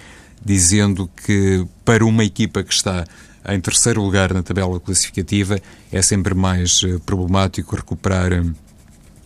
dizendo 0.45 1.09
que 1.25 1.67
para 1.85 2.05
uma 2.05 2.25
equipa 2.25 2.63
que 2.63 2.73
está 2.73 3.05
em 3.49 3.61
terceiro 3.61 4.03
lugar 4.03 4.33
na 4.33 4.43
tabela 4.43 4.79
classificativa 4.79 5.59
é 5.91 6.03
sempre 6.03 6.35
mais 6.35 6.81
eh, 6.85 6.99
problemático 7.05 7.75
recuperar 7.75 8.31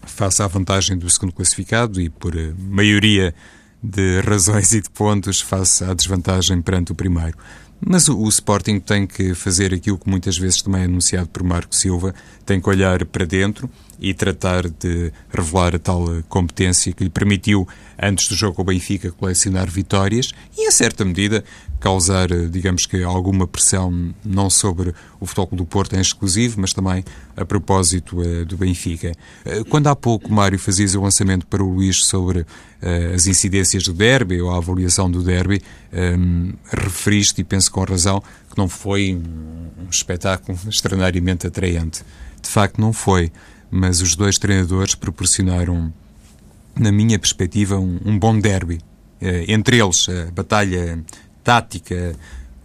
face 0.06 0.42
à 0.42 0.46
vantagem 0.46 0.96
do 0.96 1.11
segundo 1.11 1.32
classificado 1.32 2.00
e 2.00 2.08
por 2.08 2.35
eh, 2.37 2.52
maioria 2.58 3.35
de 3.82 4.20
razões 4.20 4.73
e 4.73 4.80
de 4.80 4.90
pontos 4.90 5.40
face 5.40 5.85
à 5.85 5.92
desvantagem 5.92 6.62
perante 6.62 6.92
o 6.92 6.94
primeiro. 6.94 7.37
Mas 7.80 8.09
o, 8.09 8.26
Sporting 8.28 8.80
tem 8.80 9.06
que 9.06 9.35
fazer 9.35 9.75
aquilo 9.75 9.99
que 9.99 10.09
muitas 10.09 10.38
vezes 10.38 10.62
também 10.62 10.83
é 10.83 10.85
anunciado 10.85 11.28
por 11.28 11.42
Marco 11.42 11.75
Silva, 11.75 12.14
tem 12.45 12.61
que 12.61 12.68
olhar 12.68 13.04
para 13.04 13.26
dentro 13.26 13.71
e 14.00 14.14
tratar 14.14 14.68
de 14.68 15.12
revelar 15.30 15.75
a 15.75 15.78
tal 15.78 16.04
competência 16.28 16.92
que 16.92 17.04
lhe 17.04 17.11
permitiu, 17.11 17.66
antes 18.00 18.28
do 18.28 18.35
jogo 18.35 18.61
ao 18.61 18.64
Benfica, 18.64 19.11
colecionar 19.12 19.71
vitórias. 19.71 20.33
E, 20.56 20.66
em 20.66 20.71
certa 20.71 21.04
medida, 21.04 21.45
causar, 21.80 22.28
digamos 22.49 22.87
que, 22.87 23.02
alguma 23.02 23.47
pressão 23.47 24.14
não 24.25 24.49
sobre 24.49 24.95
o 25.21 25.26
Futebol 25.26 25.59
do 25.59 25.64
Porto 25.64 25.95
em 25.95 26.00
exclusivo, 26.00 26.61
mas 26.61 26.73
também 26.73 27.04
a 27.37 27.45
propósito 27.45 28.21
uh, 28.21 28.45
do 28.45 28.56
Benfica. 28.56 29.12
Uh, 29.45 29.64
quando 29.66 29.87
há 29.88 29.97
pouco, 29.97 30.33
Mário, 30.33 30.59
fazias 30.59 30.95
o 30.95 31.02
lançamento 31.02 31.47
para 31.47 31.62
o 31.62 31.75
Luís 31.75 32.04
sobre 32.04 32.40
uh, 32.40 32.47
as 33.14 33.26
incidências 33.26 33.85
do 33.85 33.92
derby 33.92 34.40
ou 34.40 34.50
a 34.50 34.56
avaliação 34.56 35.11
do 35.11 35.23
derby, 35.23 35.62
um, 35.92 36.52
referiste, 36.71 37.40
e 37.40 37.45
penso 37.45 37.71
com 37.71 37.85
razão, 37.85 38.23
que 38.50 38.56
não 38.56 38.68
foi 38.68 39.14
um, 39.14 39.88
espetáculo 39.90 40.59
extraordinariamente 40.68 41.47
atraente. 41.47 42.02
De 42.40 42.49
facto, 42.49 42.80
não 42.80 42.92
foi 42.92 43.30
mas 43.68 44.00
os 44.00 44.14
dois 44.14 44.38
treinadores 44.38 44.95
proporcionaram, 44.95 45.92
na 46.78 46.92
minha 46.92 47.18
perspectiva, 47.18 47.76
um, 47.76 47.99
um 48.04 48.16
bom 48.16 48.38
derby. 48.38 48.78
Entre 49.49 49.80
eles, 49.80 50.06
a 50.09 50.30
batalha 50.30 51.02
tática, 51.47 52.17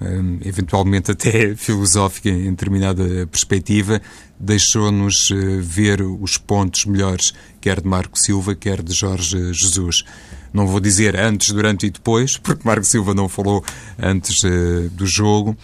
um, 0.01 0.39
eventualmente 0.43 1.11
até 1.11 1.53
filosófica 1.55 2.29
em 2.29 2.49
determinada 2.49 3.27
perspectiva, 3.27 4.01
deixou-nos 4.39 5.29
uh, 5.29 5.61
ver 5.61 6.01
os 6.01 6.35
pontos 6.35 6.85
melhores, 6.85 7.31
quer 7.61 7.79
de 7.79 7.87
Marco 7.87 8.17
Silva, 8.17 8.55
quer 8.55 8.81
de 8.81 8.91
Jorge 8.91 9.53
Jesus. 9.53 10.03
Não 10.51 10.65
vou 10.65 10.79
dizer 10.79 11.15
antes, 11.15 11.51
durante 11.51 11.85
e 11.85 11.91
depois, 11.91 12.37
porque 12.41 12.67
Marco 12.67 12.83
Silva 12.83 13.13
não 13.13 13.29
falou 13.29 13.63
antes 14.01 14.43
uh, 14.43 14.89
do 14.89 15.05
jogo. 15.05 15.55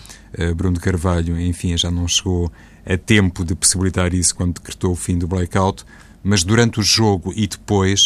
Bruno 0.55 0.79
Carvalho, 0.79 1.39
enfim, 1.39 1.75
já 1.75 1.89
não 1.89 2.07
chegou 2.07 2.51
a 2.85 2.95
tempo 2.95 3.43
de 3.43 3.55
possibilitar 3.55 4.13
isso 4.13 4.35
quando 4.35 4.55
decretou 4.55 4.91
o 4.91 4.95
fim 4.95 5.17
do 5.17 5.25
blackout, 5.25 5.83
mas 6.21 6.43
durante 6.43 6.79
o 6.79 6.83
jogo 6.83 7.33
e 7.35 7.47
depois, 7.47 8.01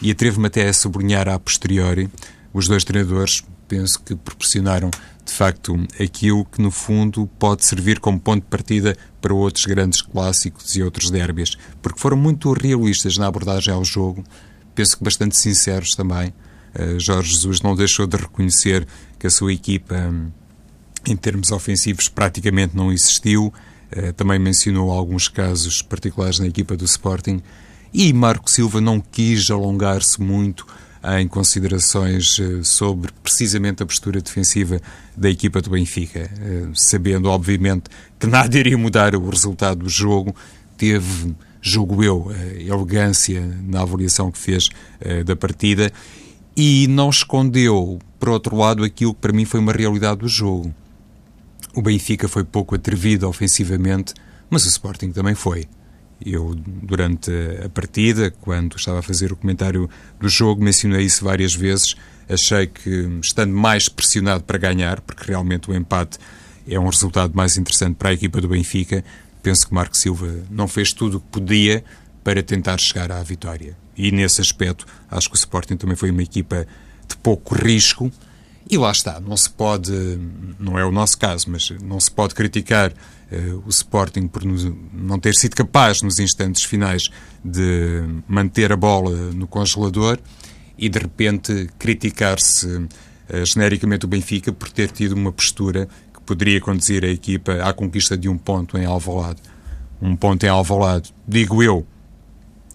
e 0.00 0.10
atrevo-me 0.10 0.46
até 0.46 0.68
a 0.68 0.72
sublinhar 0.72 1.26
a 1.26 1.36
posteriori, 1.36 2.08
os 2.52 2.68
dois 2.68 2.84
treinadores 2.84 3.42
penso 3.74 4.00
que 4.00 4.14
proporcionaram 4.14 4.88
de 5.24 5.32
facto 5.32 5.74
aquilo 6.00 6.44
que 6.44 6.62
no 6.62 6.70
fundo 6.70 7.28
pode 7.40 7.64
servir 7.64 7.98
como 7.98 8.20
ponto 8.20 8.44
de 8.44 8.48
partida 8.48 8.96
para 9.20 9.34
outros 9.34 9.66
grandes 9.66 10.00
clássicos 10.00 10.76
e 10.76 10.82
outros 10.82 11.10
dérbis, 11.10 11.56
porque 11.82 11.98
foram 11.98 12.16
muito 12.16 12.52
realistas 12.52 13.18
na 13.18 13.26
abordagem 13.26 13.74
ao 13.74 13.84
jogo, 13.84 14.22
penso 14.76 14.96
que 14.96 15.02
bastante 15.02 15.36
sinceros 15.36 15.96
também. 15.96 16.32
Uh, 16.72 17.00
Jorge 17.00 17.32
Jesus 17.32 17.60
não 17.62 17.74
deixou 17.74 18.06
de 18.06 18.16
reconhecer 18.16 18.86
que 19.18 19.26
a 19.26 19.30
sua 19.30 19.52
equipa, 19.52 19.96
em 21.04 21.16
termos 21.16 21.50
ofensivos, 21.50 22.08
praticamente 22.08 22.76
não 22.76 22.92
existiu. 22.92 23.52
Eh, 23.90 24.12
também 24.12 24.38
mencionou 24.38 24.90
alguns 24.90 25.28
casos 25.28 25.82
particulares 25.82 26.38
na 26.38 26.46
equipa 26.46 26.76
do 26.76 26.84
Sporting 26.84 27.42
e 27.92 28.12
Marco 28.12 28.50
Silva 28.50 28.80
não 28.80 28.98
quis 29.00 29.50
alongar-se 29.50 30.20
muito 30.20 30.66
em 31.18 31.28
considerações 31.28 32.38
eh, 32.40 32.62
sobre 32.62 33.12
precisamente 33.22 33.82
a 33.82 33.86
postura 33.86 34.20
defensiva 34.20 34.80
da 35.16 35.28
equipa 35.28 35.60
do 35.60 35.70
Benfica, 35.70 36.20
eh, 36.20 36.68
sabendo 36.74 37.28
obviamente 37.28 37.84
que 38.18 38.26
nada 38.26 38.58
iria 38.58 38.78
mudar 38.78 39.14
o 39.14 39.28
resultado 39.28 39.84
do 39.84 39.88
jogo, 39.88 40.34
teve 40.76 41.34
julgo 41.60 42.02
eu, 42.02 42.30
elegância 42.58 43.40
na 43.66 43.80
avaliação 43.80 44.30
que 44.30 44.38
fez 44.38 44.68
da 45.24 45.34
partida 45.34 45.90
e 46.54 46.86
não 46.88 47.08
escondeu, 47.08 47.98
por 48.18 48.28
outro 48.28 48.54
lado, 48.54 48.84
aquilo 48.84 49.14
que 49.14 49.20
para 49.20 49.32
mim 49.32 49.44
foi 49.44 49.60
uma 49.60 49.72
realidade 49.72 50.20
do 50.20 50.28
jogo. 50.28 50.74
O 51.74 51.82
Benfica 51.82 52.28
foi 52.28 52.44
pouco 52.44 52.74
atrevido 52.74 53.26
ofensivamente, 53.28 54.14
mas 54.48 54.64
o 54.64 54.68
Sporting 54.68 55.10
também 55.10 55.34
foi. 55.34 55.66
Eu, 56.24 56.54
durante 56.54 57.30
a 57.64 57.68
partida, 57.68 58.30
quando 58.30 58.76
estava 58.76 59.00
a 59.00 59.02
fazer 59.02 59.32
o 59.32 59.36
comentário 59.36 59.90
do 60.18 60.28
jogo, 60.28 60.62
mencionei 60.62 61.04
isso 61.04 61.24
várias 61.24 61.54
vezes. 61.54 61.94
Achei 62.28 62.66
que, 62.66 63.18
estando 63.22 63.52
mais 63.52 63.88
pressionado 63.88 64.42
para 64.44 64.56
ganhar, 64.56 65.00
porque 65.02 65.24
realmente 65.30 65.70
o 65.70 65.74
empate 65.74 66.18
é 66.66 66.78
um 66.78 66.88
resultado 66.88 67.34
mais 67.34 67.56
interessante 67.58 67.96
para 67.96 68.08
a 68.08 68.12
equipa 68.14 68.40
do 68.40 68.48
Benfica, 68.48 69.04
penso 69.42 69.68
que 69.68 69.74
Marco 69.74 69.96
Silva 69.96 70.42
não 70.50 70.66
fez 70.66 70.92
tudo 70.92 71.18
o 71.18 71.20
que 71.20 71.26
podia 71.26 71.84
para 72.22 72.42
tentar 72.42 72.80
chegar 72.80 73.12
à 73.12 73.22
vitória. 73.22 73.76
E 73.96 74.10
nesse 74.10 74.40
aspecto, 74.40 74.86
acho 75.10 75.28
que 75.28 75.34
o 75.34 75.38
Sporting 75.38 75.76
também 75.76 75.94
foi 75.94 76.10
uma 76.10 76.22
equipa 76.22 76.66
de 77.06 77.16
pouco 77.18 77.54
risco. 77.54 78.10
E 78.68 78.78
lá 78.78 78.90
está, 78.90 79.20
não 79.20 79.36
se 79.36 79.50
pode, 79.50 79.92
não 80.58 80.78
é 80.78 80.84
o 80.84 80.90
nosso 80.90 81.18
caso, 81.18 81.46
mas 81.50 81.68
não 81.82 82.00
se 82.00 82.10
pode 82.10 82.34
criticar 82.34 82.90
uh, 82.90 83.62
o 83.66 83.68
Sporting 83.68 84.26
por 84.26 84.42
nos, 84.44 84.64
não 84.92 85.18
ter 85.18 85.34
sido 85.34 85.54
capaz, 85.54 86.00
nos 86.00 86.18
instantes 86.18 86.64
finais, 86.64 87.10
de 87.44 88.02
manter 88.26 88.72
a 88.72 88.76
bola 88.76 89.10
no 89.32 89.46
congelador 89.46 90.18
e 90.78 90.88
de 90.88 90.98
repente 90.98 91.68
criticar-se 91.78 92.66
uh, 92.66 92.88
genericamente 93.44 94.06
o 94.06 94.08
Benfica 94.08 94.50
por 94.50 94.70
ter 94.70 94.90
tido 94.90 95.12
uma 95.12 95.30
postura 95.30 95.86
que 96.14 96.20
poderia 96.22 96.60
conduzir 96.60 97.04
a 97.04 97.08
equipa 97.08 97.52
à 97.62 97.72
conquista 97.74 98.16
de 98.16 98.30
um 98.30 98.38
ponto 98.38 98.78
em 98.78 98.86
Alvalade. 98.86 99.42
Um 100.00 100.16
ponto 100.16 100.44
em 100.44 100.48
Alvalade, 100.48 101.14
digo 101.28 101.62
eu, 101.62 101.86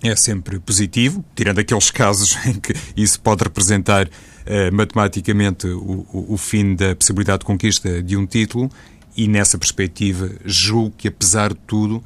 é 0.03 0.15
sempre 0.15 0.59
positivo, 0.59 1.25
tirando 1.35 1.59
aqueles 1.59 1.89
casos 1.91 2.37
em 2.45 2.59
que 2.59 2.73
isso 2.95 3.19
pode 3.19 3.43
representar 3.43 4.07
matematicamente 4.71 5.67
o, 5.67 6.05
o, 6.11 6.37
fim 6.37 6.75
da 6.75 6.95
possibilidade 6.95 7.39
de 7.39 7.45
conquista 7.45 8.01
de 8.01 8.17
um 8.17 8.25
título, 8.25 8.71
e 9.15 9.27
nessa 9.27 9.57
perspectiva 9.57 10.29
julgo 10.45 10.93
que, 10.97 11.07
apesar 11.07 11.53
de 11.53 11.59
tudo, 11.67 12.03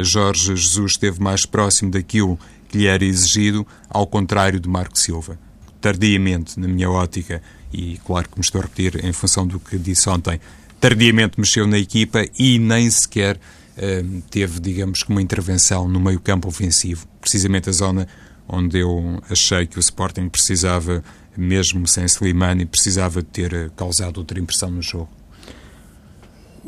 Jorge 0.00 0.56
Jesus 0.56 0.92
esteve 0.92 1.22
mais 1.22 1.46
próximo 1.46 1.90
daquilo 1.90 2.38
que 2.68 2.78
lhe 2.78 2.86
era 2.86 3.04
exigido, 3.04 3.66
ao 3.88 4.06
contrário 4.06 4.58
de 4.58 4.68
Marco 4.68 4.98
Silva. 4.98 5.38
Tardiamente, 5.80 6.58
na 6.58 6.66
minha 6.66 6.90
ótica, 6.90 7.40
e 7.72 7.98
claro 8.04 8.28
que 8.28 8.38
me 8.38 8.44
estou 8.44 8.60
a 8.60 8.64
repetir 8.64 9.04
em 9.04 9.12
função 9.12 9.46
do 9.46 9.60
que 9.60 9.78
disse 9.78 10.08
ontem, 10.08 10.40
tardiamente 10.80 11.38
mexeu 11.38 11.66
na 11.66 11.78
equipa 11.78 12.24
e 12.38 12.58
nem 12.58 12.90
sequer 12.90 13.38
Ehm, 13.76 14.20
teve, 14.30 14.58
digamos, 14.58 15.02
uma 15.06 15.20
intervenção 15.20 15.86
no 15.86 16.00
meio-campo 16.00 16.48
ofensivo, 16.48 17.06
precisamente 17.20 17.68
a 17.68 17.72
zona 17.72 18.08
onde 18.48 18.78
eu 18.78 19.22
achei 19.28 19.66
que 19.66 19.76
o 19.76 19.80
Sporting 19.80 20.28
precisava, 20.28 21.04
mesmo 21.40 21.86
sem 21.86 22.04
Slimani, 22.04 22.66
precisava 22.66 23.22
ter 23.22 23.52
eh, 23.52 23.70
causado 23.76 24.18
outra 24.18 24.38
impressão 24.38 24.70
no 24.70 24.82
jogo. 24.82 25.08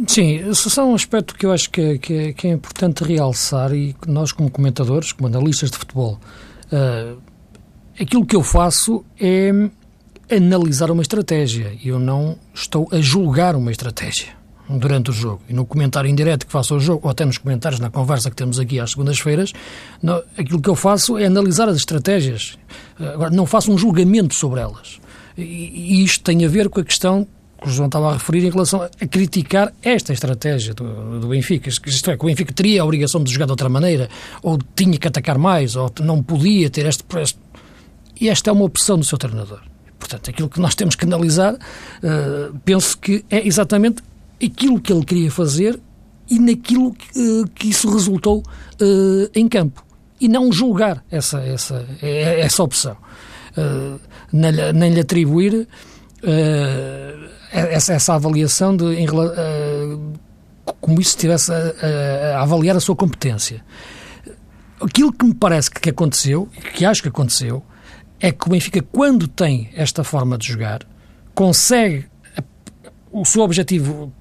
Sim, 0.06 0.48
esse 0.48 0.78
é 0.78 0.82
um 0.82 0.94
aspecto 0.94 1.34
que 1.34 1.44
eu 1.44 1.52
acho 1.52 1.70
que 1.70 1.80
é, 1.80 1.98
que 1.98 2.14
é, 2.14 2.32
que 2.32 2.46
é 2.46 2.50
importante 2.50 3.02
realçar 3.02 3.72
e 3.75 3.96
nós, 4.06 4.30
como 4.30 4.48
comentadores, 4.48 5.10
como 5.10 5.26
analistas 5.26 5.72
de 5.72 5.76
futebol, 5.76 6.20
uh, 6.72 7.20
aquilo 8.00 8.25
que 8.25 8.37
eu 8.37 8.42
faço 8.44 9.04
é 9.20 9.50
analisar 10.30 10.90
uma 10.92 11.02
estratégia. 11.02 11.76
Eu 11.84 11.98
não 11.98 12.38
estou 12.54 12.88
a 12.92 13.00
julgar 13.00 13.56
uma 13.56 13.72
estratégia 13.72 14.38
durante 14.68 15.10
o 15.10 15.12
jogo. 15.12 15.40
E 15.48 15.52
no 15.52 15.64
comentário 15.64 16.10
indireto 16.10 16.46
que 16.46 16.52
faço 16.52 16.75
ao 16.75 16.80
jogo, 16.80 17.00
ou 17.04 17.10
até 17.10 17.25
nos 17.25 17.38
comentários 17.38 17.80
na 17.80 17.90
conversa 17.90 18.28
que 18.28 18.37
temos 18.37 18.58
aqui 18.58 18.78
às 18.78 18.90
segundas-feiras, 18.90 19.52
aquilo 20.37 20.60
que 20.60 20.68
eu 20.68 20.75
faço 20.75 21.16
é 21.16 21.26
analisar 21.26 21.68
as 21.68 21.76
estratégias. 21.76 22.58
Agora, 22.98 23.30
não 23.30 23.46
faço 23.46 23.72
um 23.72 23.78
julgamento 23.78 24.34
sobre 24.34 24.60
elas. 24.60 25.00
E, 25.37 25.42
e 25.42 26.04
isto 26.04 26.22
tem 26.22 26.44
a 26.44 26.48
ver 26.48 26.68
com 26.68 26.80
a 26.80 26.84
questão 26.84 27.26
que 27.60 27.68
o 27.68 27.70
João 27.70 27.87
estava 27.87 28.10
a 28.10 28.12
referir 28.14 28.44
em 28.44 28.50
relação 28.50 28.82
a 28.82 29.06
criticar 29.06 29.72
esta 29.82 30.12
estratégia 30.12 30.75
do, 30.75 31.20
do 31.20 31.28
Benfica. 31.28 31.68
Isto 31.68 32.10
é, 32.10 32.16
que 32.16 32.25
o 32.25 32.26
Benfica 32.26 32.52
teria 32.52 32.82
a 32.82 32.84
obrigação 32.84 33.22
de 33.22 33.32
jogar 33.32 33.46
de 33.46 33.52
outra 33.52 33.68
maneira, 33.68 34.08
ou 34.42 34.58
tinha 34.76 34.96
que 34.96 35.09
atacar 35.09 35.38
mais, 35.38 35.74
ou 35.74 35.90
não 36.00 36.22
podia 36.22 36.70
ter 36.70 36.87
este. 36.87 37.04
este. 37.16 37.38
E 38.20 38.28
esta 38.28 38.50
é 38.50 38.52
uma 38.52 38.64
opção 38.64 38.98
do 38.98 39.04
seu 39.04 39.18
treinador. 39.18 39.61
Portanto, 39.98 40.31
aquilo 40.31 40.48
que 40.48 40.61
nós 40.61 40.74
temos 40.74 40.94
que 40.94 41.04
analisar, 41.04 41.54
uh, 41.54 42.59
penso 42.64 42.96
que 42.98 43.24
é 43.28 43.46
exatamente 43.46 44.02
aquilo 44.46 44.81
que 44.81 44.92
ele 44.92 45.05
queria 45.05 45.31
fazer 45.31 45.81
e 46.31 46.38
naquilo 46.38 46.92
que, 46.94 47.09
eh, 47.18 47.44
que 47.55 47.68
isso 47.70 47.90
resultou 47.90 48.38
uh, 48.40 49.31
em 49.35 49.48
campo. 49.48 49.85
E 50.20 50.29
não 50.29 50.53
julgar 50.53 51.05
essa, 51.11 51.40
essa, 51.40 51.87
essa 52.03 52.62
opção. 52.62 52.96
Uh, 53.57 53.98
nem, 54.33 54.92
lhe 54.92 55.01
atribuir 55.01 55.55
uh, 55.55 57.29
essa, 57.51 57.94
essa 57.94 58.14
avaliação 58.14 58.77
de, 58.77 58.85
em, 58.94 59.07
como 60.81 61.01
isso 61.01 61.11
estivesse 61.11 61.53
a, 61.53 62.37
a, 62.37 62.42
avaliar 62.42 62.77
a 62.77 62.81
sua 62.81 62.94
competência. 62.94 63.64
Aquilo 64.81 65.12
que 65.12 65.24
me 65.24 65.35
parece 65.35 65.70
que 65.70 65.90
aconteceu, 65.90 66.48
que 66.74 66.85
acho 66.85 67.03
que 67.03 67.09
aconteceu, 67.09 67.64
é 68.20 68.31
que 68.31 68.46
o 68.46 68.51
Benfica, 68.51 68.83
quando 68.83 69.27
tem 69.27 69.70
esta 69.74 70.05
forma 70.05 70.37
de 70.37 70.48
jogar, 70.48 70.81
consegue 71.35 72.07
o 73.11 73.24
seu 73.24 73.42
objetivo 73.42 74.12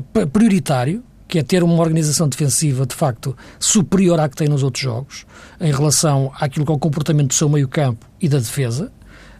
prioritário, 0.00 1.02
que 1.26 1.38
é 1.38 1.42
ter 1.42 1.62
uma 1.62 1.74
organização 1.74 2.28
defensiva 2.28 2.86
de 2.86 2.94
facto 2.94 3.36
superior 3.58 4.20
à 4.20 4.28
que 4.28 4.36
tem 4.36 4.48
nos 4.48 4.62
outros 4.62 4.82
jogos, 4.82 5.26
em 5.60 5.72
relação 5.72 6.32
àquilo 6.38 6.64
que 6.64 6.72
é 6.72 6.74
o 6.74 6.78
comportamento 6.78 7.28
do 7.28 7.34
seu 7.34 7.48
meio-campo 7.48 8.06
e 8.20 8.28
da 8.28 8.38
defesa, 8.38 8.92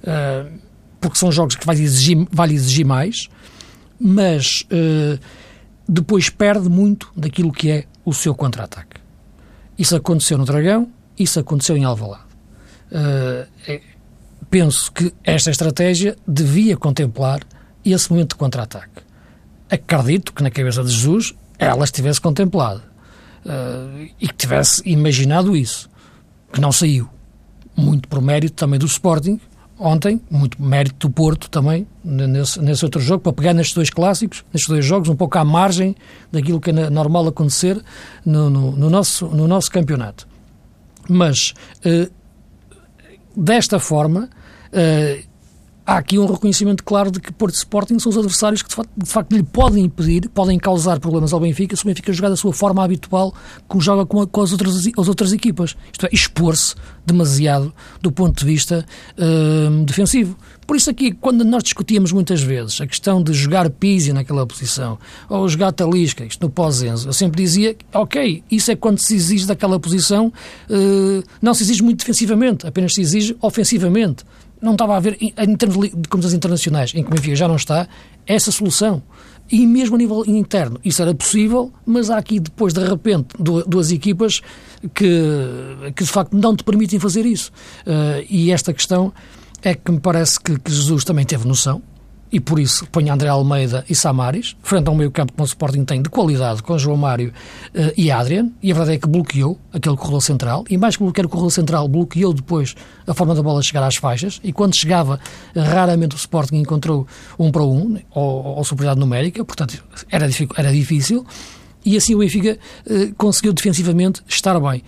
uh, 0.02 0.52
porque 1.00 1.18
são 1.18 1.30
jogos 1.30 1.54
que 1.54 1.64
vai 1.64 1.76
exigir, 1.76 2.26
vai 2.32 2.50
exigir 2.50 2.84
mais, 2.84 3.28
mas 4.00 4.62
uh, 4.62 5.18
depois 5.88 6.30
perde 6.30 6.68
muito 6.68 7.12
daquilo 7.16 7.52
que 7.52 7.70
é 7.70 7.84
o 8.04 8.12
seu 8.12 8.34
contra-ataque. 8.34 9.00
Isso 9.78 9.94
aconteceu 9.94 10.38
no 10.38 10.44
Dragão, 10.44 10.90
isso 11.18 11.38
aconteceu 11.38 11.76
em 11.76 11.84
Alvalade. 11.84 12.24
Uh, 12.90 13.46
é, 13.68 13.80
penso 14.50 14.90
que 14.90 15.12
esta 15.22 15.50
estratégia 15.50 16.16
devia 16.26 16.76
contemplar 16.76 17.40
esse 17.84 18.10
momento 18.10 18.30
de 18.30 18.36
contra-ataque 18.36 19.03
acredito 19.70 20.32
que 20.32 20.42
na 20.42 20.50
cabeça 20.50 20.82
de 20.82 20.90
Jesus 20.90 21.34
ela 21.58 21.84
estivesse 21.84 22.20
contemplada 22.20 22.82
uh, 23.44 24.08
e 24.20 24.28
que 24.28 24.34
tivesse 24.34 24.82
imaginado 24.84 25.56
isso, 25.56 25.88
que 26.52 26.60
não 26.60 26.72
saiu. 26.72 27.08
Muito 27.76 28.08
por 28.08 28.20
mérito 28.20 28.54
também 28.54 28.78
do 28.78 28.86
Sporting, 28.86 29.40
ontem, 29.78 30.20
muito 30.30 30.62
mérito 30.62 31.08
do 31.08 31.12
Porto 31.12 31.50
também, 31.50 31.86
nesse, 32.04 32.60
nesse 32.60 32.84
outro 32.84 33.00
jogo, 33.00 33.22
para 33.22 33.32
pegar 33.32 33.52
nestes 33.52 33.74
dois 33.74 33.90
clássicos, 33.90 34.44
nestes 34.52 34.68
dois 34.68 34.84
jogos, 34.84 35.08
um 35.08 35.16
pouco 35.16 35.38
à 35.38 35.44
margem 35.44 35.96
daquilo 36.30 36.60
que 36.60 36.70
é 36.70 36.90
normal 36.90 37.26
acontecer 37.26 37.82
no, 38.24 38.48
no, 38.48 38.72
no 38.72 38.90
nosso, 38.90 39.26
no 39.26 39.48
nosso 39.48 39.70
campeonato. 39.70 40.26
Mas, 41.08 41.52
uh, 41.84 42.10
desta 43.36 43.78
forma, 43.78 44.28
uh, 44.72 45.33
há 45.86 45.98
aqui 45.98 46.18
um 46.18 46.26
reconhecimento 46.26 46.82
claro 46.82 47.10
de 47.10 47.20
que 47.20 47.32
Porto 47.32 47.54
Sporting 47.54 47.98
são 47.98 48.10
os 48.10 48.16
adversários 48.16 48.62
que 48.62 48.68
de 48.68 48.74
facto, 48.74 48.90
de 48.96 49.08
facto, 49.08 49.32
lhe 49.36 49.42
podem 49.42 49.84
impedir, 49.84 50.28
podem 50.30 50.58
causar 50.58 50.98
problemas 50.98 51.32
ao 51.32 51.40
Benfica 51.40 51.76
se 51.76 51.82
o 51.82 51.86
Benfica 51.86 52.12
jogar 52.12 52.30
da 52.30 52.36
sua 52.36 52.52
forma 52.52 52.82
habitual 52.82 53.34
como 53.68 53.82
joga 53.82 54.06
com, 54.06 54.22
a, 54.22 54.26
com 54.26 54.40
as, 54.40 54.52
outras, 54.52 54.86
as 54.86 55.08
outras 55.08 55.32
equipas. 55.32 55.76
Isto 55.92 56.06
é, 56.06 56.08
expor-se 56.12 56.74
demasiado 57.04 57.72
do 58.00 58.10
ponto 58.10 58.38
de 58.38 58.44
vista 58.44 58.84
uh, 59.18 59.84
defensivo. 59.84 60.36
Por 60.66 60.76
isso 60.76 60.88
aqui, 60.88 61.12
quando 61.12 61.44
nós 61.44 61.62
discutíamos 61.62 62.10
muitas 62.10 62.42
vezes 62.42 62.80
a 62.80 62.86
questão 62.86 63.22
de 63.22 63.34
jogar 63.34 63.68
Pizzi 63.68 64.14
naquela 64.14 64.46
posição, 64.46 64.98
ou 65.28 65.46
jogar 65.46 65.72
Talisca, 65.72 66.24
isto 66.24 66.42
no 66.42 66.48
pós-Enzo, 66.50 67.08
eu 67.08 67.12
sempre 67.12 67.42
dizia, 67.42 67.76
ok, 67.92 68.42
isso 68.50 68.70
é 68.72 68.76
quando 68.76 68.98
se 68.98 69.14
exige 69.14 69.46
daquela 69.46 69.78
posição, 69.78 70.32
uh, 70.70 71.22
não 71.42 71.52
se 71.52 71.62
exige 71.62 71.82
muito 71.82 71.98
defensivamente, 71.98 72.66
apenas 72.66 72.94
se 72.94 73.02
exige 73.02 73.36
ofensivamente 73.42 74.24
não 74.64 74.72
estava 74.72 74.94
a 74.94 74.96
haver, 74.96 75.16
em 75.20 75.56
termos 75.56 75.90
de 75.90 76.08
competições 76.08 76.34
internacionais, 76.34 76.92
em 76.94 77.02
que 77.02 77.08
o 77.08 77.14
Benfica 77.14 77.36
já 77.36 77.46
não 77.46 77.56
está, 77.56 77.86
essa 78.26 78.50
solução. 78.50 79.02
E 79.50 79.66
mesmo 79.66 79.94
a 79.94 79.98
nível 79.98 80.24
interno, 80.26 80.80
isso 80.82 81.02
era 81.02 81.14
possível, 81.14 81.70
mas 81.84 82.08
há 82.08 82.16
aqui 82.16 82.40
depois, 82.40 82.72
de 82.72 82.82
repente, 82.82 83.28
duas 83.38 83.92
equipas 83.92 84.40
que, 84.94 85.90
que 85.94 86.02
de 86.02 86.10
facto 86.10 86.32
não 86.34 86.56
te 86.56 86.64
permitem 86.64 86.98
fazer 86.98 87.26
isso. 87.26 87.52
Uh, 87.86 88.24
e 88.28 88.50
esta 88.50 88.72
questão 88.72 89.12
é 89.62 89.74
que 89.74 89.92
me 89.92 90.00
parece 90.00 90.40
que, 90.40 90.58
que 90.58 90.72
Jesus 90.72 91.04
também 91.04 91.26
teve 91.26 91.46
noção, 91.46 91.82
e 92.34 92.40
por 92.40 92.58
isso 92.58 92.84
põe 92.90 93.08
André 93.08 93.28
Almeida 93.28 93.84
e 93.88 93.94
Samaris, 93.94 94.56
frente 94.60 94.88
a 94.88 94.90
um 94.90 94.96
meio 94.96 95.12
campo 95.12 95.32
que 95.32 95.40
o 95.40 95.44
Sporting 95.44 95.84
tem 95.84 96.02
de 96.02 96.08
qualidade, 96.08 96.64
com 96.64 96.76
João 96.76 96.96
Mário 96.96 97.32
uh, 97.72 97.92
e 97.96 98.10
Adrian, 98.10 98.50
e 98.60 98.72
a 98.72 98.74
verdade 98.74 98.96
é 98.96 98.98
que 98.98 99.06
bloqueou 99.06 99.56
aquele 99.72 99.96
corredor 99.96 100.20
central, 100.20 100.64
e 100.68 100.76
mais 100.76 100.96
que 100.96 101.04
bloquear 101.04 101.26
o 101.26 101.28
corredor 101.28 101.52
central, 101.52 101.86
bloqueou 101.86 102.34
depois 102.34 102.74
a 103.06 103.14
forma 103.14 103.36
da 103.36 103.42
bola 103.42 103.62
chegar 103.62 103.86
às 103.86 103.94
faixas, 103.94 104.40
e 104.42 104.52
quando 104.52 104.74
chegava, 104.74 105.20
raramente 105.54 106.16
o 106.16 106.18
Sporting 106.18 106.56
encontrou 106.56 107.06
um 107.38 107.52
para 107.52 107.62
um, 107.62 107.96
ou, 108.10 108.56
ou 108.56 108.64
superioridade 108.64 108.98
numérica, 108.98 109.44
portanto 109.44 109.84
era, 110.10 110.28
era 110.56 110.72
difícil, 110.72 111.24
e 111.84 111.96
assim 111.96 112.16
o 112.16 112.18
Benfica 112.18 112.58
uh, 112.84 113.14
conseguiu 113.14 113.52
defensivamente 113.52 114.22
estar 114.26 114.58
bem. 114.58 114.82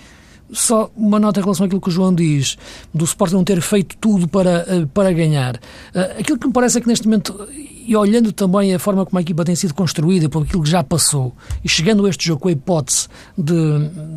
Só 0.53 0.91
uma 0.97 1.19
nota 1.19 1.41
em 1.41 1.43
relação 1.43 1.67
àquilo 1.67 1.81
que 1.81 1.89
o 1.89 1.93
João 1.93 2.15
diz, 2.15 2.57
do 2.95 3.05
Sporting 3.05 3.35
não 3.35 3.45
ter 3.45 3.61
feito 3.61 3.97
tudo 3.99 4.29
para, 4.29 4.65
uh, 4.69 4.87
para 4.89 5.13
ganhar. 5.13 5.57
Uh, 5.57 6.21
aquilo 6.21 6.39
que 6.39 6.47
me 6.47 6.53
parece 6.53 6.79
é 6.79 6.81
que 6.81 6.89
neste 6.89 7.07
momento 7.07 7.49
e 7.87 7.95
olhando 7.95 8.33
também 8.33 8.75
a 8.75 8.79
forma 8.79 9.07
como 9.07 9.17
a 9.19 9.23
equipa 9.23 9.45
tem 9.45 9.55
sido 9.55 9.73
construída, 9.73 10.29
por 10.29 10.43
aquilo 10.43 10.63
que 10.63 10.69
já 10.69 10.83
passou, 10.83 11.33
e 11.63 11.69
chegando 11.69 12.05
a 12.05 12.11
este 12.11 12.27
jogo 12.27 12.41
com 12.41 12.49
a 12.49 12.53
hipótese 12.53 13.07
de, 13.39 13.55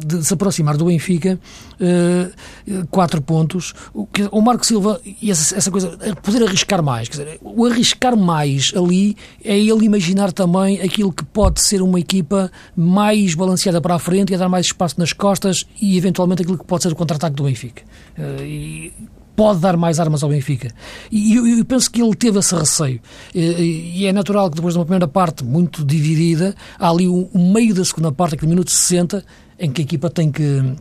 de 0.06 0.26
se 0.26 0.34
aproximar 0.34 0.76
do 0.76 0.86
Benfica, 0.86 1.39
uh, 1.80 2.88
quatro 2.88 3.22
pontos, 3.22 3.74
o, 3.94 4.08
o 4.32 4.42
Marco 4.42 4.65
Silva, 4.65 5.00
e 5.22 5.30
essa, 5.30 5.56
essa, 5.56 5.70
coisa, 5.70 5.96
poder 6.24 6.44
arriscar 6.44 6.82
mais, 6.82 7.08
quer 7.08 7.18
dizer, 7.18 7.39
o 7.42 7.65
arriscar 7.65 8.18
mais 8.18 8.74
ali 8.76 9.15
é 9.44 9.58
ele 9.58 9.86
imaginar 9.86 10.32
também 10.32 10.82
aquilo 10.82 11.13
que 11.13 11.24
pode 11.24 11.62
ser 11.62 11.84
uma 11.84 12.00
equipa 12.00 12.52
mais 12.76 13.36
balanceada 13.36 13.80
para 13.80 13.96
a 13.96 14.00
frente 14.00 14.32
e 14.32 14.36
a 14.36 14.39
dar 14.39 14.50
mais 14.50 14.65
espaço 14.65 14.96
nas 14.98 15.13
costas 15.13 15.65
e 15.80 15.96
eventualmente 15.96 16.19
aquilo 16.24 16.58
que 16.58 16.66
pode 16.66 16.84
ser 16.84 16.92
o 16.92 16.96
contra-ataque 16.96 17.36
do 17.36 17.44
Benfica. 17.44 17.84
Uh, 18.18 18.44
e, 18.44 18.94
pode 19.40 19.62
dar 19.62 19.78
mais 19.78 20.02
armas 20.02 20.22
ao 20.22 20.30
Benfica. 20.30 20.70
E 21.10 21.34
eu, 21.34 21.48
eu 21.48 21.64
penso 21.64 21.90
que 21.90 22.02
ele 22.02 22.14
teve 22.14 22.38
esse 22.40 22.54
receio. 22.54 23.00
E, 23.34 24.02
e, 24.02 24.06
é 24.06 24.12
natural 24.12 24.50
que 24.50 24.58
depois 24.58 24.74
de 24.74 24.80
uma 24.80 24.86
primeira 24.86 25.08
parte 25.08 25.46
muito 25.46 25.86
dividida, 25.86 26.54
há 26.78 26.90
ali 26.90 27.08
o, 27.08 27.30
meio 27.34 27.74
da 27.74 27.86
segunda 27.86 28.12
parte, 28.12 28.36
aquele 28.36 28.50
minuto 28.50 28.70
60, 28.70 29.24
em 29.58 29.72
que 29.72 29.82
a 29.82 29.86
equipa 29.86 30.10
tem 30.10 30.30
que, 30.30 30.74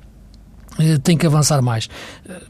eh, 0.81 0.99
tem 0.99 1.17
que 1.17 1.25
avançar 1.25 1.63
mais. 1.63 1.89
Eh, 2.29 2.43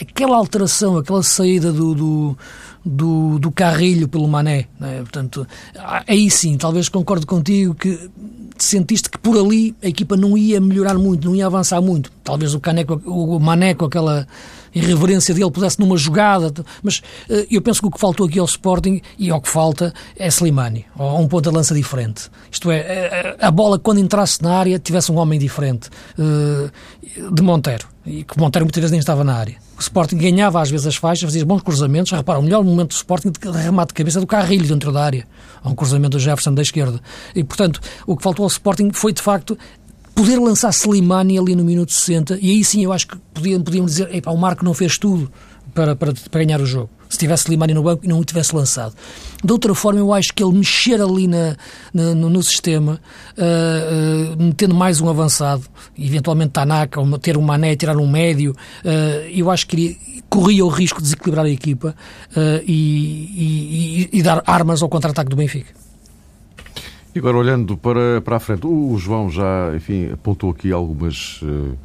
aquela 0.00 0.38
alteração, 0.38 0.96
aquela 0.96 1.22
saída 1.22 1.70
do, 1.70 1.94
do 1.94 2.38
do, 2.84 3.38
do 3.38 3.50
Carrilho 3.50 4.08
pelo 4.08 4.26
Mané. 4.26 4.66
É? 4.80 4.98
Portanto, 4.98 5.46
aí 6.06 6.30
sim, 6.30 6.56
talvez 6.56 6.88
concordo 6.88 7.26
contigo 7.26 7.74
que 7.74 8.10
sentiste 8.64 9.08
que 9.08 9.18
por 9.18 9.36
ali 9.36 9.74
a 9.82 9.88
equipa 9.88 10.16
não 10.16 10.36
ia 10.36 10.60
melhorar 10.60 10.94
muito, 10.94 11.28
não 11.28 11.36
ia 11.36 11.46
avançar 11.46 11.80
muito. 11.80 12.10
Talvez 12.24 12.54
o, 12.54 12.60
Caneco, 12.60 13.00
o 13.06 13.38
Mané 13.38 13.74
com 13.74 13.84
aquela 13.84 14.26
irreverência 14.74 15.34
dele 15.34 15.50
pudesse 15.50 15.80
numa 15.80 15.96
jogada, 15.96 16.52
mas 16.82 16.98
uh, 16.98 17.46
eu 17.50 17.60
penso 17.60 17.80
que 17.80 17.88
o 17.88 17.90
que 17.90 17.98
faltou 17.98 18.26
aqui 18.26 18.38
ao 18.38 18.44
Sporting 18.44 19.00
e 19.18 19.30
ao 19.30 19.40
que 19.40 19.48
falta 19.48 19.92
é 20.16 20.28
Slimani, 20.28 20.86
ou 20.96 21.20
um 21.20 21.26
ponto 21.26 21.50
de 21.50 21.56
lança 21.56 21.74
diferente. 21.74 22.30
Isto 22.50 22.70
é, 22.70 22.80
a, 22.80 22.84
eh, 22.84 23.36
a 23.40 23.50
bola 23.50 23.78
quando 23.78 23.98
entrasse 23.98 24.42
na 24.42 24.56
área 24.56 24.78
tivesse 24.78 25.10
um 25.10 25.18
homem 25.18 25.38
diferente 25.38 25.90
de 27.32 27.42
Monteiro, 27.42 27.86
e 28.06 28.22
que 28.22 28.38
Monteiro 28.38 28.64
muitas 28.64 28.80
vezes 28.80 28.92
nem 28.92 29.00
estava 29.00 29.24
na 29.24 29.34
área. 29.34 29.56
O 29.80 29.82
Sporting 29.82 30.18
ganhava 30.18 30.60
às 30.60 30.70
vezes 30.70 30.86
as 30.86 30.96
faixas, 30.96 31.24
fazia 31.24 31.42
bons 31.42 31.62
cruzamentos. 31.62 32.12
Repara, 32.12 32.38
o 32.38 32.42
melhor 32.42 32.62
momento 32.62 32.88
do 32.88 32.94
Sporting 32.96 33.30
de 33.30 33.50
remate 33.50 33.88
de 33.88 33.94
cabeça 33.94 34.18
é 34.18 34.20
do 34.20 34.26
Carrilho 34.26 34.68
dentro 34.68 34.92
da 34.92 35.02
área. 35.02 35.26
Há 35.64 35.70
um 35.70 35.74
cruzamento 35.74 36.18
do 36.18 36.20
Jefferson 36.20 36.52
da 36.52 36.60
esquerda. 36.60 37.00
E, 37.34 37.42
portanto, 37.42 37.80
o 38.06 38.14
que 38.14 38.22
faltou 38.22 38.42
ao 38.42 38.48
Sporting 38.48 38.90
foi, 38.92 39.14
de 39.14 39.22
facto, 39.22 39.56
poder 40.14 40.38
lançar 40.38 40.68
Slimani 40.68 41.38
ali 41.38 41.56
no 41.56 41.64
minuto 41.64 41.92
60, 41.92 42.38
e 42.42 42.50
aí 42.50 42.62
sim 42.62 42.84
eu 42.84 42.92
acho 42.92 43.08
que 43.08 43.16
podíamos, 43.32 43.64
podíamos 43.64 43.92
dizer, 43.92 44.22
o 44.26 44.36
Marco 44.36 44.66
não 44.66 44.74
fez 44.74 44.98
tudo 44.98 45.32
para, 45.72 45.96
para, 45.96 46.12
para 46.30 46.44
ganhar 46.44 46.60
o 46.60 46.66
jogo. 46.66 46.90
Se 47.10 47.18
tivesse 47.18 47.44
Slimani 47.44 47.74
no 47.74 47.82
banco 47.82 48.04
e 48.04 48.08
não 48.08 48.18
o 48.20 48.24
tivesse 48.24 48.54
lançado. 48.54 48.94
De 49.44 49.52
outra 49.52 49.74
forma, 49.74 50.00
eu 50.00 50.12
acho 50.12 50.32
que 50.32 50.42
ele 50.42 50.56
mexer 50.56 51.02
ali 51.02 51.26
na, 51.26 51.56
na 51.92 52.14
no, 52.14 52.30
no, 52.30 52.42
sistema, 52.42 53.00
uh, 53.36 54.34
uh, 54.38 54.42
metendo 54.42 54.74
mais 54.74 55.00
um 55.00 55.08
avançado, 55.08 55.64
eventualmente 55.98 56.52
Tanaka, 56.52 57.00
ou 57.00 57.18
ter 57.18 57.36
um 57.36 57.42
Mané, 57.42 57.74
tirar 57.74 57.96
um 57.96 58.08
médio, 58.08 58.52
uh, 58.84 59.28
eu 59.28 59.50
acho 59.50 59.66
que 59.66 59.76
iria, 59.76 59.96
corria 60.28 60.64
o 60.64 60.68
risco 60.68 60.98
de 60.98 61.04
desequilibrar 61.04 61.44
a 61.44 61.50
equipa 61.50 61.94
e, 62.64 64.08
e, 64.12 64.18
e 64.18 64.22
dar 64.22 64.42
armas 64.46 64.80
ao 64.80 64.88
contra-ataque 64.88 65.28
do 65.28 65.34
Benfica. 65.34 65.74
E 67.12 67.18
agora 67.18 67.36
olhando 67.36 67.76
para, 67.76 68.20
para 68.20 68.36
a 68.36 68.40
frente, 68.40 68.66
o 68.66 68.96
João 68.96 69.28
já, 69.28 69.72
enfim, 69.74 70.10
apontou 70.12 70.50
aqui 70.50 70.70
algumas, 70.70 71.42
uh, 71.42 71.76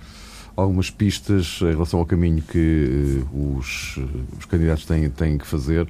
algumas 0.55 0.89
pistas 0.89 1.59
em 1.61 1.71
relação 1.71 1.99
ao 1.99 2.05
caminho 2.05 2.41
que 2.41 3.23
uh, 3.31 3.57
os, 3.57 3.99
os 4.39 4.45
candidatos 4.45 4.85
têm, 4.85 5.09
têm 5.09 5.37
que 5.37 5.45
fazer. 5.45 5.87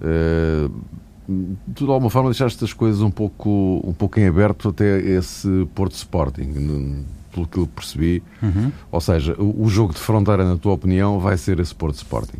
Uh, 0.00 0.70
tu, 1.74 1.86
de 1.86 1.90
alguma 1.90 2.10
forma, 2.10 2.30
deixaste 2.30 2.62
as 2.64 2.72
coisas 2.72 3.00
um 3.00 3.10
pouco, 3.10 3.80
um 3.84 3.92
pouco 3.92 4.20
em 4.20 4.26
aberto 4.26 4.68
até 4.68 5.00
esse 5.00 5.66
Porto 5.74 5.94
Sporting, 5.94 7.04
pelo 7.32 7.46
que 7.46 7.58
eu 7.58 7.66
percebi. 7.66 8.22
Uhum. 8.42 8.70
Ou 8.90 9.00
seja, 9.00 9.34
o, 9.38 9.64
o 9.64 9.68
jogo 9.68 9.94
de 9.94 10.00
fronteira, 10.00 10.44
na 10.44 10.56
tua 10.56 10.72
opinião, 10.72 11.18
vai 11.18 11.38
ser 11.38 11.58
esse 11.60 11.74
Porto 11.74 11.96
Sporting. 11.96 12.38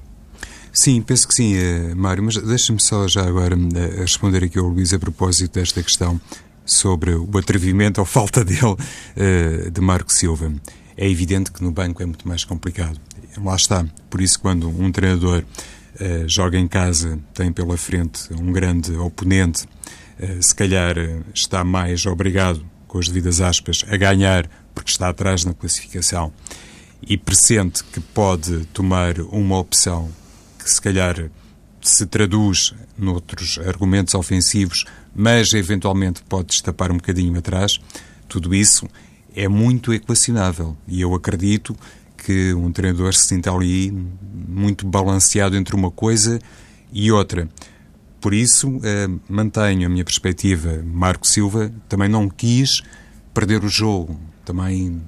Sim, 0.73 1.03
penso 1.03 1.29
que 1.29 1.35
sim, 1.35 1.55
Mário, 1.95 2.25
mas 2.25 2.37
deixa-me 2.39 2.81
só 2.81 3.07
já 3.07 3.27
agora 3.27 3.55
responder 3.99 4.43
aqui 4.45 4.59
ao 4.59 4.67
Luís 4.67 4.95
a 4.95 4.99
propósito 4.99 5.61
desta 5.61 5.83
questão 5.83 6.19
sobre 6.65 7.15
o 7.15 7.37
atrevimento 7.37 7.99
ou 8.01 8.07
falta 8.07 8.43
dele 8.43 8.77
de 9.71 9.81
Marco 9.83 10.11
Silva. 10.11 10.51
É 10.97 11.09
evidente 11.09 11.51
que 11.51 11.63
no 11.63 11.71
banco 11.71 12.03
é 12.03 12.07
muito 12.07 12.27
mais 12.27 12.45
complicado. 12.45 13.01
Lá 13.43 13.57
está. 13.57 13.87
Por 14.11 14.21
isso, 14.21 14.39
quando 14.39 14.69
um 14.69 14.93
treinador 14.93 15.45
joga 16.27 16.59
em 16.59 16.69
casa, 16.69 17.19
tem 17.35 17.53
pela 17.53 17.77
frente 17.77 18.33
um 18.35 18.53
grande 18.53 18.95
oponente, 18.97 19.67
se 20.41 20.55
calhar 20.55 20.97
está 21.35 21.65
mais 21.65 22.07
obrigado, 22.07 22.65
com 22.87 22.99
as 22.99 23.09
devidas 23.09 23.41
aspas, 23.41 23.85
a 23.89 23.97
ganhar 23.97 24.49
porque 24.75 24.91
está 24.91 25.09
atrás 25.09 25.45
na 25.45 25.55
classificação 25.55 26.33
e 27.03 27.17
pressente 27.17 27.83
que 27.85 28.01
pode 28.01 28.67
tomar 28.67 29.19
uma 29.21 29.59
opção 29.59 30.11
que 30.59 30.71
se 30.71 30.81
calhar 30.81 31.31
se 31.81 32.07
traduz 32.07 32.75
noutros 32.97 33.59
argumentos 33.59 34.15
ofensivos, 34.15 34.85
mas 35.15 35.53
eventualmente 35.53 36.23
pode 36.23 36.49
destapar 36.49 36.93
um 36.93 36.97
bocadinho 36.97 37.37
atrás, 37.39 37.81
tudo 38.29 38.55
isso 38.55 38.89
é 39.35 39.49
muito 39.49 39.93
equacionável. 39.93 40.77
E 40.87 41.01
eu 41.01 41.15
acredito 41.15 41.77
que 42.17 42.55
um 42.55 42.71
treinador 42.71 43.15
se 43.15 43.27
sinta 43.29 43.51
ali 43.51 43.91
muito 44.49 44.87
balanceado 44.87 45.57
entre 45.57 45.75
uma 45.75 45.91
coisa 45.91 46.39
e 46.93 47.11
outra. 47.11 47.49
Por 48.21 48.33
isso, 48.33 48.79
eh, 48.85 49.09
mantenho 49.29 49.87
a 49.87 49.89
minha 49.89 50.05
perspectiva. 50.05 50.83
Marco 50.85 51.27
Silva 51.27 51.73
também 51.89 52.09
não 52.09 52.29
quis 52.29 52.81
perder 53.35 53.65
o 53.65 53.69
jogo, 53.69 54.21
também 54.45 55.03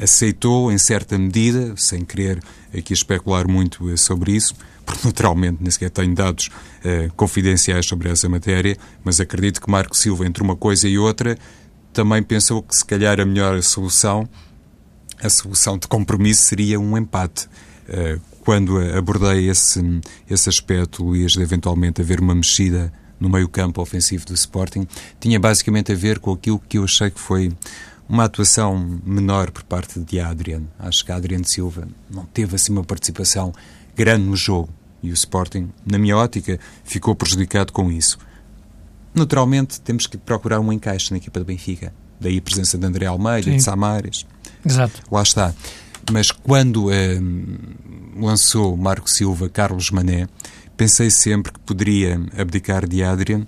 aceitou 0.00 0.72
em 0.72 0.78
certa 0.78 1.18
medida, 1.18 1.74
sem 1.76 2.04
querer 2.04 2.42
aqui 2.76 2.92
especular 2.92 3.46
muito 3.46 3.90
eh, 3.90 3.96
sobre 3.96 4.32
isso, 4.32 4.54
porque 4.86 5.06
naturalmente 5.06 5.58
nem 5.60 5.70
sequer 5.70 5.90
tenho 5.90 6.14
dados 6.14 6.46
uh, 6.46 7.12
confidenciais 7.14 7.84
sobre 7.84 8.08
essa 8.08 8.26
matéria, 8.26 8.74
mas 9.04 9.20
acredito 9.20 9.60
que 9.60 9.70
Marco 9.70 9.94
Silva, 9.94 10.26
entre 10.26 10.42
uma 10.42 10.56
coisa 10.56 10.88
e 10.88 10.96
outra, 10.96 11.36
também 11.92 12.22
pensou 12.22 12.62
que 12.62 12.76
se 12.76 12.84
calhar 12.84 13.20
a 13.20 13.24
melhor 13.24 13.62
solução, 13.62 14.28
a 15.22 15.28
solução 15.28 15.78
de 15.78 15.88
compromisso, 15.88 16.42
seria 16.42 16.78
um 16.78 16.96
empate. 16.96 17.46
Uh, 17.88 18.20
quando 18.40 18.78
abordei 18.96 19.48
esse, 19.48 19.80
esse 20.28 20.48
aspecto, 20.48 21.04
Luís, 21.04 21.32
de 21.32 21.42
eventualmente 21.42 22.00
haver 22.00 22.20
uma 22.20 22.34
mexida 22.34 22.92
no 23.20 23.28
meio-campo 23.28 23.82
ofensivo 23.82 24.24
do 24.24 24.34
Sporting, 24.34 24.86
tinha 25.20 25.38
basicamente 25.38 25.92
a 25.92 25.94
ver 25.94 26.18
com 26.18 26.32
aquilo 26.32 26.58
que 26.58 26.78
eu 26.78 26.84
achei 26.84 27.10
que 27.10 27.20
foi 27.20 27.52
uma 28.08 28.24
atuação 28.24 29.00
menor 29.04 29.50
por 29.50 29.64
parte 29.64 30.00
de 30.00 30.18
Adrian. 30.18 30.62
Acho 30.78 31.04
que 31.04 31.12
Adrian 31.12 31.42
Silva 31.44 31.86
não 32.08 32.24
teve 32.24 32.56
assim 32.56 32.72
uma 32.72 32.84
participação 32.84 33.52
grande 33.94 34.24
no 34.24 34.36
jogo 34.36 34.70
e 35.02 35.10
o 35.10 35.14
Sporting, 35.14 35.70
na 35.86 35.98
minha 35.98 36.16
ótica, 36.16 36.58
ficou 36.84 37.14
prejudicado 37.14 37.72
com 37.72 37.90
isso. 37.90 38.18
Naturalmente, 39.14 39.80
temos 39.80 40.06
que 40.06 40.16
procurar 40.16 40.60
um 40.60 40.72
encaixe 40.72 41.10
na 41.10 41.18
equipa 41.18 41.40
do 41.40 41.46
Benfica. 41.46 41.92
Daí 42.20 42.38
a 42.38 42.42
presença 42.42 42.76
de 42.76 42.86
André 42.86 43.06
Almeida, 43.06 43.50
Sim. 43.50 43.56
de 43.56 43.62
Samares. 43.62 44.26
Exato. 44.64 45.02
Lá 45.10 45.22
está. 45.22 45.54
Mas 46.10 46.30
quando 46.30 46.90
eh, 46.90 47.20
lançou 48.16 48.76
Marco 48.76 49.08
Silva, 49.10 49.48
Carlos 49.48 49.90
Mané, 49.90 50.28
pensei 50.76 51.10
sempre 51.10 51.52
que 51.52 51.60
poderia 51.60 52.20
abdicar 52.36 52.88
de 52.88 53.02
Adrian 53.02 53.46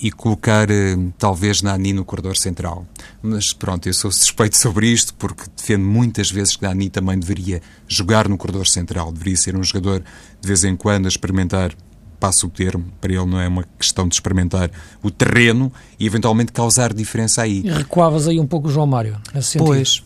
e 0.00 0.10
colocar 0.10 0.70
eh, 0.70 0.96
talvez 1.18 1.62
Nani 1.62 1.92
no 1.92 2.04
corredor 2.04 2.36
central. 2.36 2.86
Mas 3.22 3.52
pronto, 3.52 3.88
eu 3.88 3.94
sou 3.94 4.12
suspeito 4.12 4.56
sobre 4.56 4.88
isto 4.88 5.14
porque 5.14 5.44
defendo 5.56 5.84
muitas 5.84 6.30
vezes 6.30 6.56
que 6.56 6.62
Nani 6.62 6.90
também 6.90 7.18
deveria 7.18 7.62
jogar 7.88 8.28
no 8.28 8.36
corredor 8.36 8.66
central, 8.66 9.10
deveria 9.10 9.36
ser 9.36 9.56
um 9.56 9.62
jogador 9.62 10.04
de 10.40 10.46
vez 10.46 10.64
em 10.64 10.76
quando 10.76 11.06
a 11.06 11.08
experimentar 11.08 11.74
passo 12.16 12.46
o 12.46 12.50
termo, 12.50 12.84
para 13.00 13.12
ele 13.12 13.26
não 13.26 13.40
é 13.40 13.48
uma 13.48 13.64
questão 13.78 14.08
de 14.08 14.14
experimentar 14.14 14.70
o 15.02 15.10
terreno 15.10 15.72
e 15.98 16.06
eventualmente 16.06 16.52
causar 16.52 16.92
diferença 16.92 17.42
aí. 17.42 17.62
E 17.64 17.70
recuavas 17.70 18.26
aí 18.28 18.40
um 18.40 18.46
pouco 18.46 18.68
o 18.68 18.70
João 18.70 18.86
Mário, 18.86 19.16
nesse 19.34 19.50
sentido. 19.50 19.66
Pois, 19.66 20.02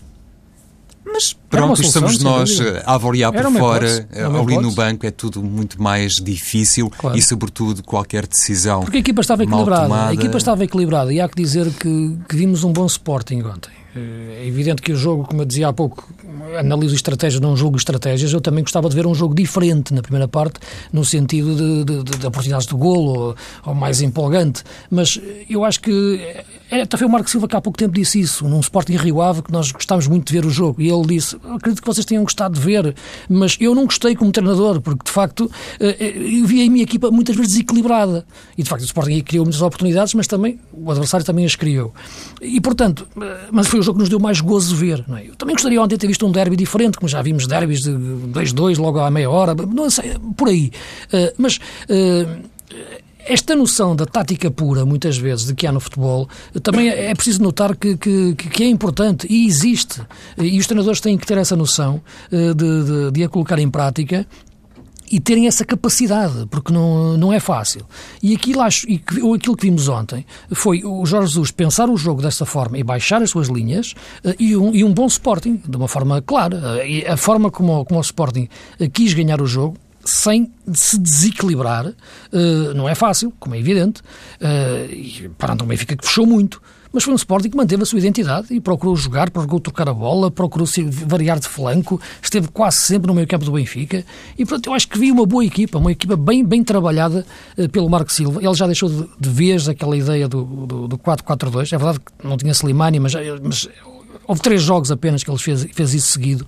mas 1.12 1.32
pronto, 1.32 1.80
estamos 1.82 2.22
nós 2.22 2.60
a 2.84 2.94
avaliar 2.94 3.32
por 3.32 3.42
fora, 3.52 3.88
hipótese, 3.88 4.06
ali 4.38 4.58
no 4.58 4.72
banco 4.72 5.06
é 5.06 5.10
tudo 5.10 5.42
muito 5.42 5.82
mais 5.82 6.14
difícil 6.14 6.90
claro. 6.90 7.16
e, 7.16 7.22
sobretudo, 7.22 7.82
qualquer 7.82 8.26
decisão. 8.26 8.82
Porque 8.82 8.98
a 8.98 9.00
equipa 9.00 9.20
estava 9.20 9.42
equilibrada. 9.42 10.06
A 10.06 10.14
equipa 10.14 10.36
estava 10.36 10.64
equilibrada 10.64 11.12
e 11.12 11.20
há 11.20 11.28
que 11.28 11.36
dizer 11.36 11.70
que, 11.72 12.18
que 12.28 12.36
vimos 12.36 12.64
um 12.64 12.72
bom 12.72 12.86
Sporting 12.86 13.42
ontem. 13.42 13.79
É 13.94 14.46
evidente 14.46 14.82
que 14.82 14.92
o 14.92 14.96
jogo, 14.96 15.24
como 15.24 15.42
eu 15.42 15.46
dizia 15.46 15.68
há 15.68 15.72
pouco, 15.72 16.08
analiso 16.58 16.94
estratégias, 16.94 17.40
não 17.40 17.56
julgo 17.56 17.76
estratégias, 17.76 18.32
eu 18.32 18.40
também 18.40 18.62
gostava 18.62 18.88
de 18.88 18.94
ver 18.94 19.04
um 19.04 19.14
jogo 19.14 19.34
diferente 19.34 19.92
na 19.92 20.00
primeira 20.00 20.28
parte, 20.28 20.60
no 20.92 21.04
sentido 21.04 21.56
de, 21.56 21.84
de, 21.84 22.04
de, 22.04 22.18
de 22.18 22.26
oportunidades 22.26 22.68
de 22.68 22.74
golo 22.74 23.18
ou, 23.18 23.36
ou, 23.66 23.74
mais 23.74 24.00
empolgante. 24.00 24.62
Mas 24.90 25.20
eu 25.48 25.64
acho 25.64 25.80
que. 25.80 26.20
É, 26.70 26.82
até 26.82 26.96
foi 26.96 27.04
o 27.04 27.10
Marco 27.10 27.28
Silva 27.28 27.48
que 27.48 27.56
há 27.56 27.60
pouco 27.60 27.76
tempo 27.76 27.92
disse 27.92 28.20
isso, 28.20 28.46
num 28.46 28.60
Sporting 28.60 28.94
Rio 28.94 29.20
Ave, 29.20 29.42
que 29.42 29.50
nós 29.50 29.72
gostávamos 29.72 30.06
muito 30.06 30.28
de 30.28 30.32
ver 30.32 30.46
o 30.46 30.50
jogo. 30.50 30.80
E 30.80 30.88
ele 30.88 31.06
disse: 31.06 31.34
Acredito 31.36 31.82
que 31.82 31.86
vocês 31.86 32.06
tenham 32.06 32.22
gostado 32.22 32.54
de 32.54 32.60
ver, 32.60 32.94
mas 33.28 33.56
eu 33.60 33.74
não 33.74 33.86
gostei 33.86 34.14
como 34.14 34.30
treinador, 34.30 34.80
porque 34.80 35.04
de 35.04 35.10
facto 35.10 35.50
eh, 35.80 35.96
eh, 35.98 36.40
eu 36.40 36.46
vi 36.46 36.64
a 36.64 36.70
minha 36.70 36.84
equipa 36.84 37.10
muitas 37.10 37.34
vezes 37.34 37.52
desequilibrada. 37.54 38.24
E 38.56 38.62
de 38.62 38.68
facto 38.68 38.82
o 38.82 38.86
Sporting 38.86 39.20
criou 39.22 39.44
muitas 39.44 39.62
oportunidades, 39.62 40.14
mas 40.14 40.28
também 40.28 40.60
o 40.72 40.90
adversário 40.92 41.26
também 41.26 41.44
as 41.44 41.56
criou. 41.56 41.92
E 42.40 42.60
portanto, 42.60 43.08
eh, 43.20 43.48
mas 43.50 43.66
foi 43.66 43.79
o 43.80 43.82
jogo 43.82 43.98
que 43.98 44.02
nos 44.02 44.08
deu 44.08 44.20
mais 44.20 44.40
gozo 44.40 44.74
ver. 44.76 45.04
É? 45.16 45.28
Eu 45.28 45.36
também 45.36 45.54
gostaria 45.54 45.80
ontem 45.80 45.96
de 45.96 46.00
ter 46.00 46.06
visto 46.06 46.26
um 46.26 46.32
derby 46.32 46.56
diferente, 46.56 46.98
como 46.98 47.08
já 47.08 47.20
vimos 47.22 47.46
derbys 47.46 47.80
de 47.80 47.90
2-2 47.90 48.78
logo 48.78 48.98
à 49.00 49.10
meia 49.10 49.30
hora, 49.30 49.54
não 49.54 49.90
sei, 49.90 50.16
por 50.36 50.48
aí. 50.48 50.70
Mas 51.36 51.58
esta 53.26 53.54
noção 53.54 53.94
da 53.94 54.06
tática 54.06 54.50
pura, 54.50 54.84
muitas 54.84 55.16
vezes, 55.16 55.46
de 55.46 55.54
que 55.54 55.66
há 55.66 55.72
no 55.72 55.80
futebol, 55.80 56.28
também 56.62 56.88
é, 56.88 57.10
é 57.10 57.14
preciso 57.14 57.42
notar 57.42 57.76
que, 57.76 57.96
que, 57.96 58.34
que 58.34 58.62
é 58.64 58.66
importante 58.66 59.26
e 59.30 59.46
existe. 59.46 60.00
E 60.38 60.58
os 60.58 60.66
treinadores 60.66 61.00
têm 61.00 61.16
que 61.16 61.26
ter 61.26 61.38
essa 61.38 61.56
noção 61.56 62.00
de, 62.30 62.54
de, 62.54 63.10
de 63.12 63.24
a 63.24 63.28
colocar 63.28 63.58
em 63.58 63.70
prática 63.70 64.26
e 65.10 65.18
terem 65.18 65.46
essa 65.46 65.64
capacidade, 65.64 66.46
porque 66.50 66.72
não, 66.72 67.16
não 67.16 67.32
é 67.32 67.40
fácil. 67.40 67.84
E 68.22 68.34
aquilo, 68.34 68.60
acho, 68.60 68.88
e 68.88 69.02
aquilo 69.34 69.56
que 69.56 69.66
vimos 69.66 69.88
ontem 69.88 70.24
foi 70.52 70.82
o 70.84 71.04
Jorge 71.04 71.30
Jesus 71.30 71.50
pensar 71.50 71.90
o 71.90 71.96
jogo 71.96 72.22
dessa 72.22 72.46
forma 72.46 72.78
e 72.78 72.84
baixar 72.84 73.20
as 73.22 73.30
suas 73.30 73.48
linhas 73.48 73.94
eh, 74.24 74.36
e 74.38 74.56
um, 74.56 74.74
e 74.74 74.84
um 74.84 74.92
bom 74.94 75.06
Sporting, 75.06 75.60
de 75.68 75.76
uma 75.76 75.88
forma 75.88 76.22
clara. 76.22 76.86
E 76.86 77.04
a 77.06 77.16
forma 77.16 77.50
como, 77.50 77.84
como 77.84 77.98
o 77.98 78.02
Sporting 78.02 78.48
eh, 78.78 78.88
quis 78.88 79.12
ganhar 79.12 79.42
o 79.42 79.46
jogo 79.46 79.76
sem 80.04 80.50
se 80.72 80.98
desequilibrar 80.98 81.92
não 82.74 82.88
é 82.88 82.94
fácil, 82.94 83.32
como 83.38 83.54
é 83.54 83.58
evidente, 83.58 84.00
uh, 84.40 84.90
e 84.90 85.30
perante 85.36 85.62
o 85.62 85.66
Benfica 85.66 85.94
que 85.94 86.06
fechou 86.06 86.24
muito 86.24 86.60
mas 86.92 87.04
foi 87.04 87.12
um 87.12 87.16
Sporting 87.16 87.50
que 87.50 87.56
manteve 87.56 87.82
a 87.82 87.86
sua 87.86 87.98
identidade 87.98 88.52
e 88.54 88.60
procurou 88.60 88.96
jogar, 88.96 89.30
procurou 89.30 89.60
trocar 89.60 89.88
a 89.88 89.94
bola, 89.94 90.30
procurou 90.30 90.66
variar 91.06 91.38
de 91.38 91.48
flanco, 91.48 92.00
esteve 92.22 92.48
quase 92.48 92.78
sempre 92.78 93.08
no 93.08 93.14
meio 93.14 93.26
campo 93.26 93.44
do 93.44 93.52
Benfica 93.52 94.04
e, 94.36 94.44
portanto, 94.44 94.66
eu 94.66 94.74
acho 94.74 94.88
que 94.88 94.98
vi 94.98 95.10
uma 95.10 95.26
boa 95.26 95.44
equipa, 95.44 95.78
uma 95.78 95.92
equipa 95.92 96.16
bem, 96.16 96.44
bem 96.44 96.64
trabalhada 96.64 97.24
uh, 97.56 97.68
pelo 97.68 97.88
Marco 97.88 98.12
Silva. 98.12 98.42
Ele 98.42 98.54
já 98.54 98.66
deixou 98.66 98.88
de, 98.88 99.08
de 99.18 99.28
vez 99.28 99.68
aquela 99.68 99.96
ideia 99.96 100.28
do, 100.28 100.44
do, 100.44 100.88
do 100.88 100.98
4-4-2. 100.98 101.72
É 101.72 101.78
verdade 101.78 102.00
que 102.00 102.26
não 102.26 102.36
tinha 102.36 102.52
Slimani, 102.52 102.98
mas, 102.98 103.14
mas 103.42 103.68
houve 104.26 104.40
três 104.40 104.62
jogos 104.62 104.90
apenas 104.90 105.22
que 105.22 105.30
ele 105.30 105.38
fez, 105.38 105.66
fez 105.72 105.94
isso 105.94 106.08
seguido 106.08 106.46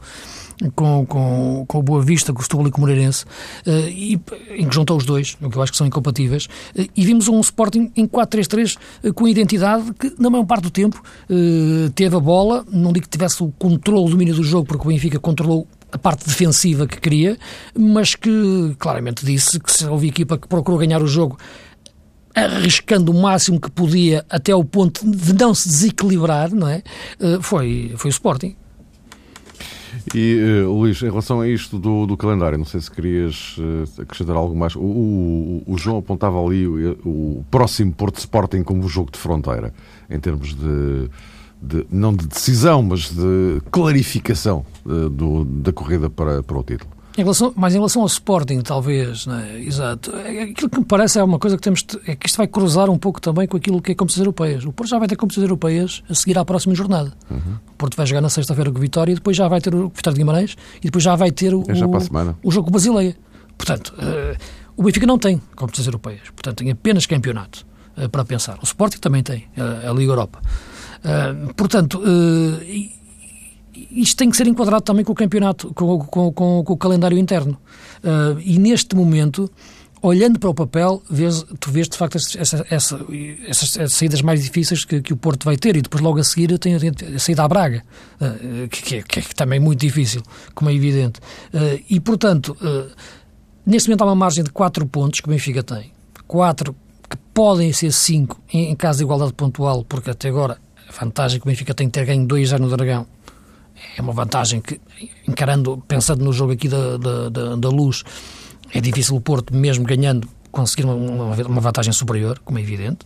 com, 0.70 1.04
com, 1.06 1.64
com 1.66 1.78
o 1.78 1.82
Boa 1.82 2.02
Vista, 2.02 2.32
com 2.32 2.40
o 2.40 2.42
Setúbal 2.42 2.68
e 2.68 2.70
com 2.70 2.78
o 2.78 2.80
Moreirense, 2.80 3.24
uh, 3.66 3.70
e, 3.88 4.20
em 4.50 4.68
que 4.68 4.74
juntou 4.74 4.96
os 4.96 5.04
dois, 5.04 5.36
o 5.40 5.50
que 5.50 5.56
eu 5.56 5.62
acho 5.62 5.72
que 5.72 5.78
são 5.78 5.86
incompatíveis, 5.86 6.46
uh, 6.46 6.88
e 6.96 7.04
vimos 7.04 7.28
um 7.28 7.40
Sporting 7.40 7.90
em 7.96 8.06
4-3-3 8.06 8.76
uh, 9.04 9.14
com 9.14 9.26
identidade 9.26 9.92
que, 9.94 10.14
na 10.18 10.30
maior 10.30 10.44
parte 10.44 10.64
do 10.64 10.70
tempo, 10.70 11.02
teve 11.94 12.14
a 12.16 12.20
bola, 12.20 12.64
não 12.70 12.92
digo 12.92 13.04
que 13.04 13.10
tivesse 13.10 13.42
o 13.42 13.52
controle, 13.58 14.06
o 14.06 14.10
domínio 14.10 14.34
do 14.34 14.42
jogo, 14.42 14.66
porque 14.66 14.86
o 14.86 14.88
Benfica 14.88 15.18
controlou 15.18 15.66
a 15.90 15.98
parte 15.98 16.26
defensiva 16.26 16.86
que 16.86 17.00
queria, 17.00 17.38
mas 17.76 18.14
que 18.14 18.74
claramente 18.78 19.24
disse 19.24 19.58
que 19.58 19.72
se 19.72 19.84
houve 19.86 20.08
equipa 20.08 20.38
que 20.38 20.46
procurou 20.48 20.78
ganhar 20.78 21.02
o 21.02 21.06
jogo 21.06 21.38
arriscando 22.34 23.12
o 23.12 23.20
máximo 23.20 23.60
que 23.60 23.70
podia 23.70 24.24
até 24.30 24.52
ao 24.52 24.64
ponto 24.64 25.08
de 25.10 25.34
não 25.34 25.54
se 25.54 25.68
desequilibrar, 25.68 26.54
não 26.54 26.66
é? 26.66 26.82
Foi, 27.42 27.92
foi 27.96 28.10
o 28.10 28.12
Sporting. 28.12 28.56
E, 30.14 30.64
uh, 30.64 30.72
Luís, 30.72 31.00
em 31.02 31.06
relação 31.06 31.40
a 31.40 31.48
isto 31.48 31.78
do, 31.78 32.06
do 32.06 32.16
calendário, 32.16 32.58
não 32.58 32.64
sei 32.64 32.80
se 32.80 32.90
querias 32.90 33.56
uh, 33.58 34.02
acrescentar 34.02 34.36
algo 34.36 34.56
mais. 34.56 34.74
O, 34.74 34.80
o, 34.80 35.62
o, 35.66 35.78
João 35.78 35.98
apontava 35.98 36.44
ali 36.44 36.66
o, 36.66 36.98
o 37.04 37.44
próximo 37.50 37.92
Porto 37.92 38.18
Sporting 38.18 38.62
como 38.62 38.86
jogo 38.88 39.10
de 39.10 39.18
fronteira, 39.18 39.72
em 40.10 40.18
termos 40.18 40.54
de, 40.54 41.08
de 41.62 41.86
não 41.90 42.12
de 42.14 42.26
decisão, 42.26 42.82
mas 42.82 43.10
de 43.10 43.62
clarificação 43.70 44.64
uh, 44.84 45.08
do, 45.08 45.44
da 45.44 45.72
corrida 45.72 46.10
para, 46.10 46.42
para 46.42 46.58
o 46.58 46.62
título. 46.62 46.90
Em 47.16 47.22
relação, 47.22 47.52
mas 47.54 47.74
em 47.74 47.76
relação 47.76 48.02
ao 48.02 48.06
Sporting, 48.06 48.60
talvez, 48.60 49.26
é? 49.26 49.60
exato. 49.60 50.14
É, 50.16 50.44
aquilo 50.44 50.70
que 50.70 50.78
me 50.78 50.84
parece 50.84 51.18
é 51.18 51.22
uma 51.22 51.38
coisa 51.38 51.56
que 51.56 51.62
temos. 51.62 51.84
é 52.06 52.16
que 52.16 52.26
isto 52.26 52.36
vai 52.36 52.46
cruzar 52.46 52.88
um 52.88 52.96
pouco 52.96 53.20
também 53.20 53.46
com 53.46 53.56
aquilo 53.56 53.82
que 53.82 53.92
é 53.92 53.94
competições 53.94 54.22
europeias. 54.22 54.64
O 54.64 54.72
Porto 54.72 54.88
já 54.88 54.98
vai 54.98 55.06
ter 55.06 55.16
competições 55.16 55.44
europeias 55.44 56.02
a 56.08 56.14
seguir 56.14 56.38
à 56.38 56.44
próxima 56.44 56.74
jornada. 56.74 57.12
Uhum. 57.30 57.56
O 57.70 57.76
Porto 57.76 57.96
vai 57.96 58.06
jogar 58.06 58.22
na 58.22 58.30
sexta-feira 58.30 58.70
com 58.70 58.78
o 58.78 58.80
Vitória 58.80 59.12
e 59.12 59.14
depois 59.14 59.36
já 59.36 59.46
vai 59.46 59.60
ter 59.60 59.74
o 59.74 59.88
Vitória 59.88 60.14
de 60.14 60.20
Guimarães 60.20 60.56
e 60.78 60.86
depois 60.86 61.04
já 61.04 61.14
vai 61.14 61.30
ter 61.30 61.54
o, 61.54 61.62
é 61.68 61.72
o, 61.72 61.74
o, 62.42 62.50
jogo 62.50 62.64
com 62.64 62.70
o 62.70 62.72
Basileia. 62.72 63.14
Portanto, 63.58 63.94
uh, 63.98 64.36
o 64.74 64.82
Benfica 64.82 65.06
não 65.06 65.18
tem 65.18 65.40
competições 65.54 65.86
europeias. 65.86 66.30
Portanto, 66.34 66.58
tem 66.58 66.70
apenas 66.70 67.04
campeonato 67.04 67.66
uh, 67.96 68.08
para 68.08 68.24
pensar. 68.24 68.58
O 68.62 68.64
Sporting 68.64 68.98
também 68.98 69.22
tem, 69.22 69.46
uh, 69.58 69.90
a 69.90 69.92
Liga 69.92 70.12
Europa. 70.12 70.40
portanto 71.56 72.00
isto 73.74 74.16
tem 74.16 74.30
que 74.30 74.36
ser 74.36 74.46
enquadrado 74.46 74.82
também 74.82 75.04
com 75.04 75.12
o 75.12 75.14
campeonato, 75.14 75.72
com, 75.74 75.98
com, 76.00 76.32
com, 76.32 76.64
com 76.64 76.72
o 76.72 76.76
calendário 76.76 77.16
interno. 77.16 77.58
Uh, 78.02 78.38
e 78.44 78.58
neste 78.58 78.94
momento, 78.94 79.50
olhando 80.02 80.38
para 80.38 80.50
o 80.50 80.54
papel, 80.54 81.02
vês, 81.08 81.44
tu 81.58 81.70
vês 81.70 81.88
de 81.88 81.96
facto 81.96 82.16
essa, 82.16 82.66
essa, 82.68 83.00
essas, 83.46 83.92
saídas 83.92 84.20
mais 84.20 84.42
difíceis 84.42 84.84
que, 84.84 85.00
que, 85.00 85.12
o 85.12 85.16
Porto 85.16 85.44
vai 85.44 85.56
ter 85.56 85.76
e 85.76 85.82
depois 85.82 86.02
logo 86.02 86.18
a 86.18 86.24
seguir 86.24 86.58
tem 86.58 86.74
a 86.74 87.18
saída 87.18 87.44
à 87.44 87.48
Braga, 87.48 87.82
uh, 88.20 88.68
que, 88.68 88.96
é, 88.96 89.02
que, 89.02 89.20
é, 89.20 89.22
também 89.34 89.58
muito 89.58 89.80
difícil, 89.80 90.22
como 90.54 90.70
é 90.70 90.74
evidente. 90.74 91.20
Uh, 91.52 91.82
e 91.88 91.98
portanto, 91.98 92.56
neste 93.64 93.88
momento 93.88 94.02
há 94.02 94.06
uma 94.06 94.14
margem 94.14 94.44
de 94.44 94.50
4 94.50 94.86
pontos 94.86 95.20
que 95.20 95.28
o 95.28 95.30
Benfica 95.30 95.62
tem. 95.62 95.92
4 96.26 96.74
que 97.08 97.16
podem 97.34 97.72
ser 97.72 97.92
5 97.92 98.40
em, 98.52 98.70
em 98.70 98.76
caso 98.76 98.98
de 98.98 99.04
igualdade 99.04 99.32
pontual, 99.32 99.84
porque 99.84 100.10
até 100.10 100.28
agora 100.28 100.58
a 100.88 101.04
vantagem 101.04 101.38
que 101.38 101.46
o 101.46 101.48
Benfica 101.48 101.72
tem 101.72 101.86
que 101.88 101.92
ter 101.92 102.04
ganho 102.04 102.26
2 102.26 102.52
anos 102.52 102.70
no 102.70 102.76
Dragão 102.76 103.06
é 103.96 104.02
uma 104.02 104.12
vantagem 104.12 104.60
que, 104.60 104.80
encarando, 105.26 105.82
pensando 105.86 106.24
no 106.24 106.32
jogo 106.32 106.52
aqui 106.52 106.68
da, 106.68 106.96
da, 106.96 107.28
da, 107.28 107.56
da 107.56 107.68
luz, 107.68 108.04
é 108.72 108.80
difícil 108.80 109.16
o 109.16 109.20
Porto, 109.20 109.54
mesmo 109.54 109.84
ganhando, 109.84 110.28
conseguir 110.52 110.84
uma, 110.84 110.94
uma, 110.94 111.60
vantagem 111.60 111.92
superior, 111.92 112.38
como 112.44 112.58
é 112.58 112.62
evidente, 112.62 112.98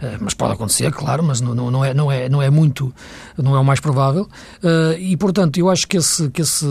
uh, 0.00 0.18
mas 0.20 0.32
pode 0.32 0.54
acontecer, 0.54 0.90
claro, 0.90 1.22
mas 1.22 1.40
não, 1.40 1.54
não, 1.54 1.84
é, 1.84 1.92
não, 1.92 2.10
é, 2.10 2.28
não 2.28 2.42
é 2.42 2.48
muito, 2.48 2.92
não 3.36 3.54
é 3.54 3.60
o 3.60 3.64
mais 3.64 3.78
provável. 3.78 4.26
Uh, 4.62 4.98
e, 4.98 5.16
portanto, 5.16 5.58
eu 5.58 5.68
acho 5.68 5.86
que 5.86 5.98
esse, 5.98 6.30
que 6.30 6.40
esse 6.40 6.66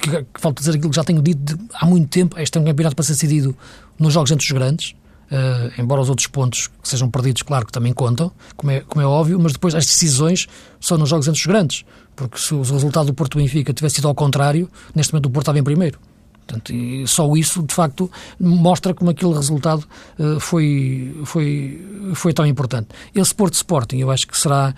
que, 0.00 0.24
que, 0.24 0.40
falta 0.40 0.60
dizer 0.60 0.76
aquilo 0.76 0.90
que 0.90 0.96
já 0.96 1.04
tenho 1.04 1.20
dito 1.20 1.54
de, 1.54 1.62
há 1.74 1.84
muito 1.84 2.08
tempo, 2.08 2.38
este 2.40 2.56
é 2.56 2.60
um 2.60 2.64
campeonato 2.64 2.96
para 2.96 3.04
ser 3.04 3.12
decidido 3.12 3.54
nos 3.98 4.14
jogos 4.14 4.30
entre 4.30 4.44
os 4.44 4.50
grandes, 4.50 4.94
Uh, 5.34 5.80
embora 5.80 6.00
os 6.00 6.08
outros 6.08 6.28
pontos 6.28 6.68
que 6.68 6.88
sejam 6.88 7.10
perdidos, 7.10 7.42
claro 7.42 7.66
que 7.66 7.72
também 7.72 7.92
contam, 7.92 8.30
como 8.56 8.70
é, 8.70 8.80
como 8.82 9.02
é 9.02 9.06
óbvio, 9.06 9.40
mas 9.40 9.52
depois 9.52 9.74
as 9.74 9.84
decisões 9.84 10.46
são 10.80 10.96
nos 10.96 11.08
jogos 11.08 11.26
entre 11.26 11.40
os 11.40 11.46
grandes, 11.46 11.84
porque 12.14 12.38
se 12.38 12.54
o 12.54 12.62
resultado 12.62 13.06
do 13.06 13.14
Porto 13.14 13.36
Benfica 13.36 13.74
tivesse 13.74 13.96
sido 13.96 14.06
ao 14.06 14.14
contrário, 14.14 14.70
neste 14.94 15.12
momento 15.12 15.26
o 15.26 15.30
Porto 15.30 15.46
estava 15.46 15.58
em 15.58 15.64
primeiro. 15.64 15.98
Portanto, 16.46 16.72
só 17.06 17.34
isso, 17.34 17.62
de 17.62 17.74
facto, 17.74 18.08
mostra 18.38 18.94
como 18.94 19.10
aquele 19.10 19.32
resultado 19.32 19.84
uh, 20.18 20.38
foi, 20.38 21.16
foi, 21.24 22.12
foi 22.14 22.32
tão 22.32 22.46
importante. 22.46 22.88
Esse 23.12 23.34
Porto 23.34 23.54
Sporting, 23.54 23.98
eu 23.98 24.10
acho 24.10 24.28
que 24.28 24.38
será, 24.38 24.72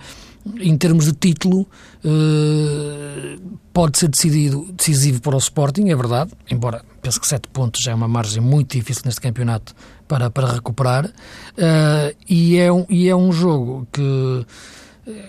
em 0.59 0.77
termos 0.77 1.05
de 1.05 1.13
título, 1.13 1.61
uh, 2.03 3.59
pode 3.73 3.97
ser 3.97 4.07
decidido, 4.07 4.67
decisivo 4.73 5.21
para 5.21 5.35
o 5.35 5.39
Sporting, 5.39 5.89
é 5.89 5.95
verdade, 5.95 6.31
embora 6.49 6.83
penso 7.01 7.21
que 7.21 7.27
sete 7.27 7.47
pontos 7.47 7.81
já 7.81 7.91
é 7.91 7.95
uma 7.95 8.07
margem 8.07 8.41
muito 8.41 8.75
difícil 8.75 9.03
neste 9.05 9.21
campeonato 9.21 9.73
para, 10.07 10.29
para 10.29 10.53
recuperar. 10.53 11.05
Uh, 11.05 12.15
e, 12.27 12.57
é 12.57 12.71
um, 12.71 12.85
e 12.89 13.07
é 13.07 13.15
um 13.15 13.31
jogo 13.31 13.87
que, 13.91 14.45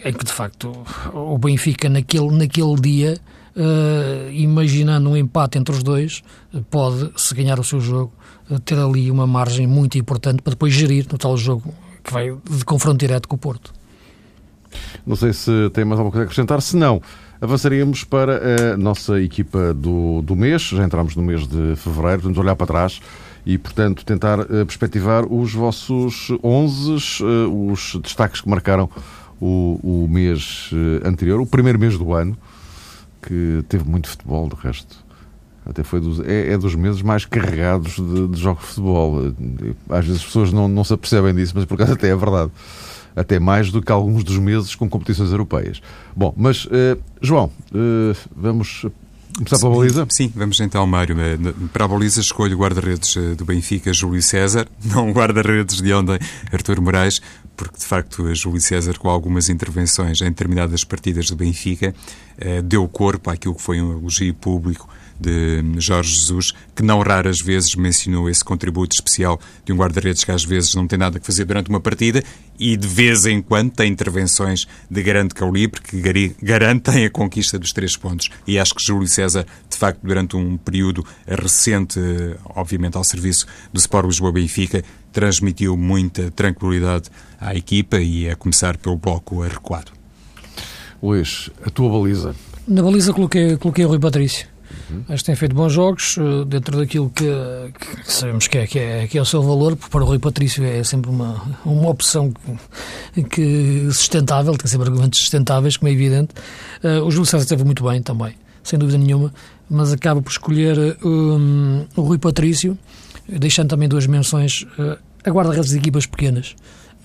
em 0.05 0.13
que, 0.13 0.25
de 0.25 0.33
facto, 0.33 0.73
o 1.13 1.39
Benfica, 1.39 1.89
naquele, 1.89 2.31
naquele 2.31 2.75
dia, 2.81 3.19
uh, 3.57 4.31
imaginando 4.31 5.11
um 5.11 5.17
empate 5.17 5.59
entre 5.59 5.75
os 5.75 5.83
dois, 5.83 6.23
pode, 6.71 7.13
se 7.17 7.35
ganhar 7.35 7.61
o 7.61 7.65
seu 7.65 7.81
jogo, 7.81 8.13
ter 8.65 8.79
ali 8.79 9.11
uma 9.11 9.27
margem 9.27 9.67
muito 9.67 9.99
importante 9.99 10.43
para 10.43 10.53
depois 10.53 10.73
gerir 10.73 11.07
no 11.13 11.19
tal 11.19 11.37
jogo 11.37 11.75
que 12.09 12.13
vai 12.13 12.31
de 12.31 12.65
confronto 12.65 12.99
direto 12.99 13.29
com 13.29 13.37
o 13.37 13.39
Porto. 13.39 13.78
Não 15.07 15.17
sei 15.17 15.33
se 15.33 15.51
tem 15.73 15.85
mais 15.85 15.99
alguma 15.99 16.13
coisa 16.13 16.25
a 16.25 16.27
acrescentar. 16.27 16.61
Se 16.63 16.77
não, 16.77 17.01
avançaríamos 17.41 18.05
para 18.05 18.75
a 18.75 18.77
nossa 18.77 19.21
equipa 19.21 19.73
do, 19.75 20.23
do 20.23 20.37
mês. 20.37 20.63
Já 20.63 20.85
entramos 20.85 21.17
no 21.17 21.23
mês 21.23 21.47
de 21.47 21.75
fevereiro, 21.77 22.23
vamos 22.23 22.39
olhar 22.39 22.57
para 22.57 22.67
trás 22.67 23.01
e, 23.49 23.57
portanto, 23.57 24.05
tentar 24.05 24.41
uh, 24.41 24.67
perspectivar 24.67 25.25
os 25.25 25.55
vossos 25.55 26.31
11, 26.45 27.23
uh, 27.23 27.71
os 27.73 27.99
destaques 28.03 28.43
que 28.43 28.49
marcaram 28.49 28.91
o, 29.41 29.81
o 29.83 30.09
mês 30.09 30.71
uh, 30.73 31.09
anterior, 31.09 31.41
o 31.41 31.47
primeiro 31.47 31.79
mês 31.79 31.97
do 31.97 32.13
ano, 32.13 32.37
que 33.23 33.65
teve 33.67 33.89
muito 33.89 34.09
futebol, 34.09 34.49
de 34.49 34.57
resto. 34.57 35.03
Até 35.65 35.83
foi 35.83 35.99
dos, 35.99 36.21
é, 36.21 36.53
é 36.53 36.59
dos 36.59 36.75
meses 36.75 37.01
mais 37.01 37.25
carregados 37.25 37.97
de, 37.97 38.29
de 38.29 38.39
jogos 38.39 38.63
de 38.63 38.69
futebol. 38.69 39.35
Às 39.89 40.05
vezes 40.05 40.21
as 40.21 40.27
pessoas 40.27 40.53
não, 40.53 40.69
não 40.69 40.85
se 40.85 40.93
apercebem 40.93 41.35
disso, 41.35 41.53
mas 41.57 41.65
por 41.65 41.75
acaso 41.75 41.93
até 41.93 42.09
é 42.09 42.17
verdade. 42.17 42.51
Até 43.19 43.39
mais 43.39 43.71
do 43.71 43.83
que 43.83 43.91
alguns 43.91 44.23
dos 44.25 44.39
meses 44.39 44.75
com 44.75 44.89
competições 44.89 45.31
europeias. 45.31 45.81
Bom, 46.15 46.33
mas, 46.37 46.65
uh, 46.67 46.99
João, 47.21 47.51
uh, 47.73 48.17
vamos 48.35 48.87
Começar 49.37 49.59
pela 49.59 49.77
baliza? 49.77 50.07
Sim, 50.11 50.33
vamos 50.35 50.59
então, 50.59 50.85
Mário. 50.85 51.15
Para 51.73 51.85
a 51.85 51.89
baliza 51.89 52.21
escolho 52.21 52.57
o 52.57 52.61
guarda-redes 52.61 53.15
do 53.37 53.45
Benfica, 53.45 53.93
Júlio 53.93 54.21
César, 54.21 54.67
não 54.85 55.11
o 55.11 55.13
guarda-redes 55.13 55.81
de 55.81 55.93
ontem, 55.93 56.19
Artur 56.53 56.81
Moraes, 56.81 57.21
porque 57.57 57.79
de 57.79 57.85
facto 57.85 58.35
Júlio 58.35 58.61
César, 58.61 58.99
com 58.99 59.09
algumas 59.09 59.49
intervenções 59.49 60.21
em 60.23 60.25
determinadas 60.25 60.83
partidas 60.83 61.31
do 61.31 61.37
Benfica, 61.37 61.95
deu 62.65 62.89
corpo 62.89 63.31
àquilo 63.31 63.55
que 63.55 63.63
foi 63.63 63.81
um 63.81 63.99
elogio 63.99 64.35
público 64.35 64.89
de 65.21 65.63
Jorge 65.79 66.15
Jesus, 66.15 66.53
que 66.75 66.83
não 66.83 67.01
raras 67.01 67.41
vezes 67.41 67.75
mencionou 67.75 68.29
esse 68.29 68.45
contributo 68.45 68.95
especial 68.95 69.41
de 69.65 69.73
um 69.73 69.77
guarda-redes 69.77 70.25
que 70.25 70.31
às 70.31 70.45
vezes 70.45 70.75
não 70.75 70.87
tem 70.87 70.99
nada 70.99 71.19
que 71.19 71.27
fazer 71.27 71.45
durante 71.45 71.69
uma 71.69 71.81
partida 71.81 72.23
e 72.59 72.77
de 72.77 72.87
vez 72.87 73.27
em 73.27 73.41
quando 73.41 73.71
tem 73.71 73.91
intervenções 73.91 74.67
de 74.91 75.03
grande 75.03 75.35
calibre 75.35 75.81
que 75.81 76.01
garantem 76.43 77.05
a 77.05 77.11
conquista 77.11 77.59
dos 77.59 77.73
três 77.73 77.97
pontos. 77.97 78.31
E 78.47 78.59
acho 78.59 78.75
que 78.75 78.85
Júlio 78.85 79.07
César, 79.07 79.47
de 79.69 79.77
facto, 79.77 80.01
durante 80.03 80.37
um 80.37 80.57
período 80.57 81.05
recente, 81.27 82.01
obviamente 82.45 82.97
ao 82.97 83.05
serviço 83.05 83.47
do 83.73 83.79
Sport 83.79 84.07
Lisboa 84.07 84.33
Benfica, 84.33 84.83
transmitiu 85.13 85.77
muita 85.77 86.31
tranquilidade 86.31 87.11
à 87.41 87.55
equipa 87.55 87.99
e 87.99 88.29
a 88.29 88.37
começar 88.37 88.77
pelo 88.77 88.97
bloco 88.97 89.43
recuado. 89.43 89.93
Luís, 91.03 91.51
a 91.65 91.71
tua 91.71 91.89
baliza? 91.89 92.35
Na 92.67 92.83
baliza 92.83 93.13
coloquei, 93.13 93.57
coloquei 93.57 93.85
o 93.85 93.89
Rui 93.89 93.99
Patrício. 93.99 94.47
Uhum. 94.91 95.05
Acho 95.09 95.23
que 95.23 95.27
tem 95.27 95.35
feito 95.37 95.55
bons 95.55 95.73
jogos 95.73 96.17
eh, 96.19 96.45
dentro 96.47 96.79
daquilo 96.79 97.11
que, 97.11 97.25
que 97.25 98.13
sabemos 98.13 98.47
que 98.47 98.59
é, 98.59 98.67
que, 98.67 98.79
é, 98.79 99.07
que 99.07 99.19
é 99.19 99.23
o 99.23 99.25
seu 99.25 99.43
valor, 99.43 99.77
porque 99.77 99.91
para 99.91 100.03
o 100.03 100.07
Rui 100.07 100.19
Patrício 100.19 100.65
é 100.65 100.83
sempre 100.83 101.11
uma, 101.11 101.43
uma 101.65 101.91
opção 101.91 102.33
que, 103.15 103.23
que 103.25 103.89
sustentável, 103.93 104.57
tem 104.57 104.67
sempre 104.67 104.89
argumentos 104.89 105.21
sustentáveis, 105.21 105.77
como 105.77 105.89
é 105.89 105.93
evidente. 105.93 106.35
Uh, 106.83 107.05
o 107.05 107.11
Júlio 107.11 107.27
César 107.27 107.43
esteve 107.43 107.65
muito 107.65 107.85
bem 107.85 108.01
também, 108.03 108.35
sem 108.63 108.79
dúvida 108.79 108.99
nenhuma, 108.99 109.33
mas 109.69 109.93
acaba 109.93 110.23
por 110.23 110.31
escolher 110.31 110.97
um, 111.05 111.85
o 111.95 112.03
Rui 112.03 112.19
Patrício, 112.19 112.77
deixando 113.29 113.69
também 113.69 113.89
duas 113.89 114.07
menções 114.07 114.63
uh, 114.79 114.99
a 115.25 115.31
guarda-redes 115.31 115.71
de 115.71 115.77
equipas 115.77 116.07
pequenas, 116.07 116.57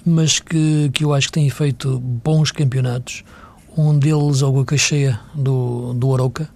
mas 0.05 0.39
que, 0.39 0.89
que 0.93 1.03
eu 1.03 1.13
acho 1.13 1.27
que 1.27 1.33
têm 1.33 1.49
feito 1.49 1.99
bons 1.99 2.51
campeonatos. 2.51 3.23
Um 3.75 3.97
deles 3.97 4.41
é 4.41 4.45
o 4.45 4.51
Boca 4.51 4.77
Cheia 4.77 5.19
do, 5.33 5.93
do 5.93 6.13
Aroca, 6.13 6.47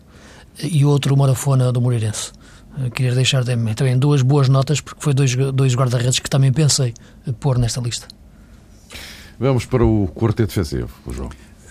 e 0.62 0.86
outro 0.86 1.15
Marafona 1.15 1.72
do 1.72 1.82
Moreirense. 1.82 2.32
Eh, 2.80 2.89
queria 2.89 3.13
deixar 3.13 3.43
também 3.43 3.98
duas 3.98 4.22
boas 4.22 4.50
notas, 4.50 4.82
porque 4.82 5.02
foi 5.02 5.13
dois, 5.13 5.36
dois 5.54 5.76
guarda-redes 5.76 6.20
que 6.20 6.30
também 6.30 6.52
pensei 6.52 6.93
pôr 7.39 7.58
nesta 7.58 7.82
lista. 7.82 8.08
Vamos 9.39 9.65
para 9.65 9.86
o 9.86 10.08
quarteto 10.08 10.50
defensivo, 10.50 10.89
João. 11.12 11.30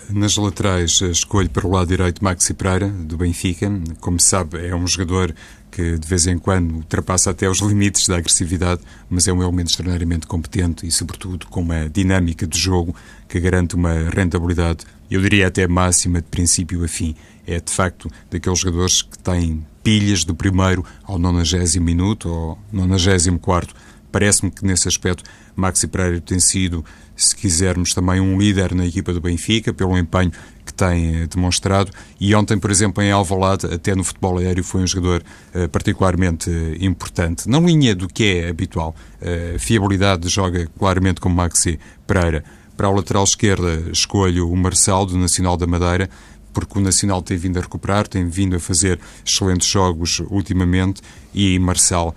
Nas 0.09 0.37
laterais, 0.37 1.01
escolho 1.01 1.49
para 1.49 1.67
o 1.67 1.71
lado 1.71 1.89
direito 1.89 2.23
Maxi 2.23 2.53
Pereira, 2.53 2.87
do 2.87 3.17
Benfica. 3.17 3.69
Como 3.99 4.17
se 4.19 4.29
sabe, 4.29 4.65
é 4.65 4.73
um 4.73 4.87
jogador 4.87 5.35
que 5.77 5.95
de 5.95 6.07
vez 6.07 6.25
em 6.25 6.39
quando 6.39 6.77
ultrapassa 6.77 7.29
até 7.29 7.47
os 7.47 7.59
limites 7.59 8.07
da 8.07 8.17
agressividade, 8.17 8.81
mas 9.07 9.27
é 9.27 9.31
um 9.31 9.43
elemento 9.43 9.69
extraordinariamente 9.69 10.25
competente 10.25 10.87
e, 10.87 10.91
sobretudo, 10.91 11.45
com 11.45 11.61
uma 11.61 11.87
dinâmica 11.87 12.47
de 12.47 12.57
jogo 12.57 12.95
que 13.29 13.39
garante 13.39 13.75
uma 13.75 14.09
rentabilidade, 14.09 14.85
eu 15.09 15.21
diria 15.21 15.45
até 15.45 15.67
máxima, 15.67 16.19
de 16.19 16.27
princípio 16.29 16.83
a 16.83 16.87
fim 16.87 17.15
é 17.45 17.59
de 17.59 17.71
facto 17.71 18.09
daqueles 18.31 18.57
jogadores 18.57 19.03
que 19.03 19.19
têm 19.19 19.63
pilhas 19.83 20.23
do 20.23 20.33
primeiro 20.33 20.83
ao 21.03 21.19
90 21.19 21.79
minuto 21.79 22.27
ou 22.27 22.59
94. 22.73 23.75
Parece-me 24.11 24.49
que 24.49 24.65
nesse 24.65 24.87
aspecto 24.87 25.23
Maxi 25.55 25.87
Pereira 25.87 26.19
tem 26.19 26.39
sido, 26.39 26.83
se 27.15 27.35
quisermos, 27.35 27.93
também 27.93 28.19
um 28.19 28.35
líder 28.39 28.73
na 28.73 28.87
equipa 28.87 29.13
do 29.13 29.21
Benfica, 29.21 29.71
pelo 29.71 29.95
empenho 29.95 30.31
tem 30.77 31.23
eh, 31.23 31.27
demonstrado. 31.27 31.91
E 32.19 32.33
ontem, 32.35 32.57
por 32.57 32.69
exemplo, 32.69 33.03
em 33.03 33.11
Alvalade, 33.11 33.65
até 33.65 33.95
no 33.95 34.03
futebol 34.03 34.37
aéreo, 34.37 34.63
foi 34.63 34.81
um 34.81 34.87
jogador 34.87 35.23
uh, 35.53 35.67
particularmente 35.69 36.49
uh, 36.49 36.75
importante. 36.79 37.49
Na 37.49 37.59
linha 37.59 37.95
do 37.95 38.07
que 38.07 38.23
é 38.23 38.49
habitual. 38.49 38.95
Uh, 39.19 39.57
fiabilidade 39.57 40.29
joga 40.29 40.69
claramente 40.77 41.19
como 41.19 41.35
Maxi 41.35 41.79
Pereira. 42.05 42.43
Para 42.77 42.87
a 42.87 42.91
lateral 42.91 43.23
esquerda, 43.23 43.89
escolho 43.91 44.49
o 44.49 44.55
Marcelo, 44.55 45.07
do 45.07 45.17
Nacional 45.17 45.57
da 45.57 45.65
Madeira 45.65 46.09
porque 46.53 46.79
o 46.79 46.81
Nacional 46.81 47.21
tem 47.21 47.37
vindo 47.37 47.59
a 47.59 47.61
recuperar, 47.61 48.07
tem 48.07 48.27
vindo 48.27 48.55
a 48.55 48.59
fazer 48.59 48.99
excelentes 49.23 49.67
jogos 49.67 50.23
ultimamente 50.27 51.03
e 51.31 51.59
Marcel 51.59 52.15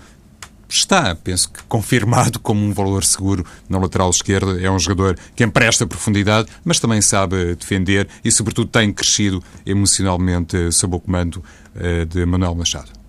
está, 0.74 1.14
penso 1.14 1.50
que, 1.50 1.62
confirmado 1.64 2.38
como 2.40 2.64
um 2.64 2.72
valor 2.72 3.04
seguro 3.04 3.44
na 3.68 3.78
lateral 3.78 4.10
esquerda. 4.10 4.60
É 4.60 4.70
um 4.70 4.78
jogador 4.78 5.18
que 5.34 5.44
empresta 5.44 5.86
profundidade, 5.86 6.48
mas 6.64 6.78
também 6.78 7.00
sabe 7.00 7.54
defender 7.54 8.08
e, 8.24 8.30
sobretudo, 8.30 8.68
tem 8.68 8.92
crescido 8.92 9.42
emocionalmente 9.64 10.72
sob 10.72 10.96
o 10.96 11.00
comando 11.00 11.42
eh, 11.74 12.04
de 12.04 12.24
Manuel 12.26 12.54
Machado. 12.54 13.00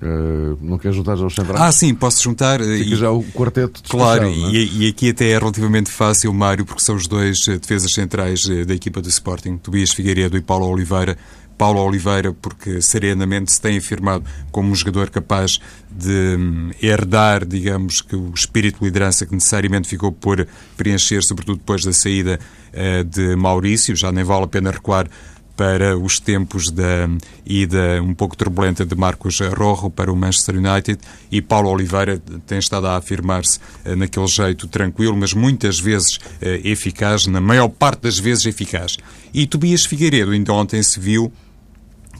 Uh, 0.00 0.56
não 0.60 0.78
quer 0.78 0.92
juntar 0.92 1.16
já 1.16 1.26
os 1.26 1.34
centrais? 1.34 1.60
Ah, 1.60 1.72
sim, 1.72 1.92
posso 1.92 2.22
juntar. 2.22 2.60
Fica 2.60 2.94
e, 2.94 2.96
já 2.96 3.10
o 3.10 3.24
quarteto 3.24 3.82
Claro, 3.88 4.26
é? 4.26 4.30
e, 4.30 4.84
e, 4.84 4.88
aqui 4.88 5.10
até 5.10 5.30
é 5.30 5.38
relativamente 5.38 5.90
fácil, 5.90 6.32
Mário, 6.32 6.64
porque 6.64 6.82
são 6.82 6.94
os 6.94 7.08
dois 7.08 7.48
eh, 7.48 7.58
defesas 7.58 7.92
centrais 7.92 8.48
eh, 8.48 8.64
da 8.64 8.74
equipa 8.74 9.00
do 9.00 9.08
Sporting, 9.08 9.56
Tobias 9.56 9.90
Figueiredo 9.90 10.36
e 10.36 10.40
Paulo 10.40 10.66
Oliveira. 10.66 11.18
Paulo 11.58 11.80
Oliveira, 11.80 12.32
porque 12.32 12.80
serenamente 12.80 13.52
se 13.52 13.60
tem 13.60 13.76
afirmado 13.76 14.24
como 14.52 14.70
um 14.70 14.74
jogador 14.74 15.10
capaz 15.10 15.58
de 15.90 16.36
hum, 16.38 16.70
herdar, 16.80 17.44
digamos, 17.44 18.00
que 18.00 18.14
o 18.14 18.32
espírito 18.32 18.78
de 18.78 18.84
liderança 18.84 19.26
que 19.26 19.34
necessariamente 19.34 19.88
ficou 19.88 20.12
por 20.12 20.46
preencher, 20.76 21.22
sobretudo 21.24 21.58
depois 21.58 21.84
da 21.84 21.92
saída 21.92 22.38
uh, 22.72 23.04
de 23.04 23.34
Maurício. 23.34 23.96
Já 23.96 24.12
nem 24.12 24.22
vale 24.22 24.44
a 24.44 24.48
pena 24.48 24.70
recuar 24.70 25.10
para 25.58 25.98
os 25.98 26.20
tempos 26.20 26.70
da 26.70 27.08
ida 27.44 28.00
um 28.00 28.14
pouco 28.14 28.36
turbulenta 28.36 28.86
de 28.86 28.94
Marcos 28.94 29.40
Rojo 29.40 29.90
para 29.90 30.12
o 30.12 30.14
Manchester 30.14 30.54
United 30.54 31.00
e 31.32 31.42
Paulo 31.42 31.68
Oliveira 31.68 32.22
tem 32.46 32.60
estado 32.60 32.86
a 32.86 32.96
afirmar-se 32.96 33.58
eh, 33.84 33.96
naquele 33.96 34.28
jeito 34.28 34.68
tranquilo, 34.68 35.16
mas 35.16 35.34
muitas 35.34 35.80
vezes 35.80 36.20
eh, 36.40 36.60
eficaz, 36.62 37.26
na 37.26 37.40
maior 37.40 37.68
parte 37.68 38.02
das 38.02 38.20
vezes 38.20 38.46
eficaz. 38.46 38.98
E 39.34 39.48
Tobias 39.48 39.84
Figueiredo 39.84 40.30
ainda 40.30 40.52
ontem 40.52 40.80
se 40.80 41.00
viu 41.00 41.32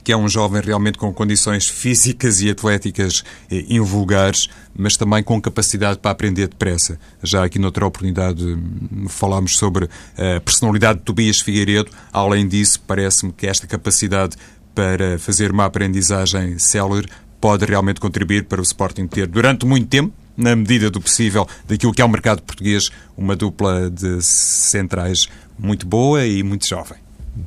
que 0.09 0.13
é 0.13 0.17
um 0.17 0.27
jovem 0.27 0.59
realmente 0.59 0.97
com 0.97 1.13
condições 1.13 1.67
físicas 1.67 2.41
e 2.41 2.49
atléticas 2.49 3.23
eh, 3.51 3.63
invulgares, 3.69 4.49
mas 4.75 4.97
também 4.97 5.21
com 5.21 5.39
capacidade 5.39 5.99
para 5.99 6.09
aprender 6.09 6.47
depressa. 6.47 6.99
Já 7.21 7.43
aqui 7.43 7.59
noutra 7.59 7.85
oportunidade 7.85 8.43
hum, 8.43 9.05
falámos 9.07 9.55
sobre 9.55 9.87
a 10.17 10.39
personalidade 10.39 10.97
de 10.97 11.05
Tobias 11.05 11.41
Figueiredo. 11.41 11.91
Além 12.11 12.47
disso, 12.47 12.81
parece-me 12.87 13.31
que 13.31 13.45
esta 13.45 13.67
capacidade 13.67 14.35
para 14.73 15.19
fazer 15.19 15.51
uma 15.51 15.65
aprendizagem 15.65 16.57
célere 16.57 17.07
pode 17.39 17.63
realmente 17.63 17.99
contribuir 17.99 18.45
para 18.45 18.59
o 18.59 18.63
Sporting 18.63 19.05
ter, 19.05 19.27
durante 19.27 19.63
muito 19.63 19.89
tempo, 19.89 20.11
na 20.35 20.55
medida 20.55 20.89
do 20.89 20.99
possível, 20.99 21.47
daquilo 21.67 21.93
que 21.93 22.01
é 22.01 22.05
o 22.05 22.09
mercado 22.09 22.41
português, 22.41 22.89
uma 23.15 23.35
dupla 23.35 23.91
de 23.91 24.23
centrais 24.23 25.27
muito 25.55 25.85
boa 25.85 26.25
e 26.25 26.41
muito 26.41 26.67
jovem. 26.67 26.97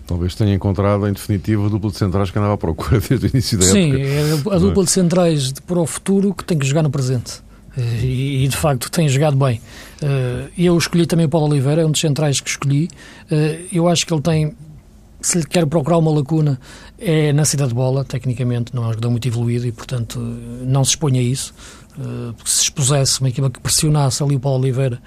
Talvez 0.06 0.34
tenha 0.34 0.54
encontrado, 0.54 1.06
em 1.06 1.12
definitiva, 1.12 1.66
a 1.66 1.68
dupla 1.68 1.90
de 1.90 1.96
centrais 1.96 2.30
que 2.30 2.38
andava 2.38 2.54
à 2.54 2.58
procura 2.58 3.00
desde 3.06 3.26
o 3.26 3.28
início 3.28 3.58
da 3.58 3.64
Sim, 3.64 3.92
época. 3.92 4.04
Sim, 4.04 4.52
é 4.52 4.56
a 4.56 4.58
dupla 4.58 4.84
de 4.84 4.90
centrais 4.90 5.52
para 5.52 5.80
o 5.80 5.86
futuro 5.86 6.34
que 6.34 6.44
tem 6.44 6.58
que 6.58 6.66
jogar 6.66 6.82
no 6.82 6.90
presente. 6.90 7.42
E, 7.76 8.46
de 8.48 8.56
facto 8.56 8.90
tem 8.90 9.08
jogado 9.08 9.36
bem. 9.36 9.60
Eh, 10.02 10.48
eu 10.58 10.76
escolhi 10.76 11.06
também 11.06 11.24
o 11.26 11.28
Paulo 11.28 11.48
Oliveira, 11.48 11.82
é 11.82 11.86
um 11.86 11.90
dos 11.90 12.00
centrais 12.00 12.40
que 12.40 12.50
escolhi. 12.50 12.88
Eh, 13.30 13.60
eu 13.72 13.88
acho 13.88 14.06
que 14.06 14.12
ele 14.12 14.20
tem, 14.20 14.54
se 15.22 15.38
lhe 15.38 15.46
quer 15.46 15.64
procurar 15.66 15.96
uma 15.96 16.10
lacuna, 16.10 16.60
é 16.98 17.32
na 17.32 17.46
cidade 17.46 17.70
de 17.70 17.74
bola, 17.74 18.04
tecnicamente, 18.04 18.74
não 18.74 18.84
é 18.84 18.88
um 18.88 18.90
jogador 18.90 19.10
muito 19.10 19.26
evoluído 19.26 19.66
e, 19.66 19.72
portanto, 19.72 20.18
não 20.18 20.84
se 20.84 20.90
expõe 20.90 21.18
a 21.18 21.22
isso. 21.22 21.54
Eh, 21.98 22.32
porque 22.36 22.50
se 22.50 22.62
expusesse 22.62 23.20
uma 23.20 23.30
equipa 23.30 23.48
que 23.48 23.58
pressionasse 23.58 24.22
ali 24.22 24.36
o 24.36 24.40
Paulo 24.40 24.60
Oliveira 24.60 25.00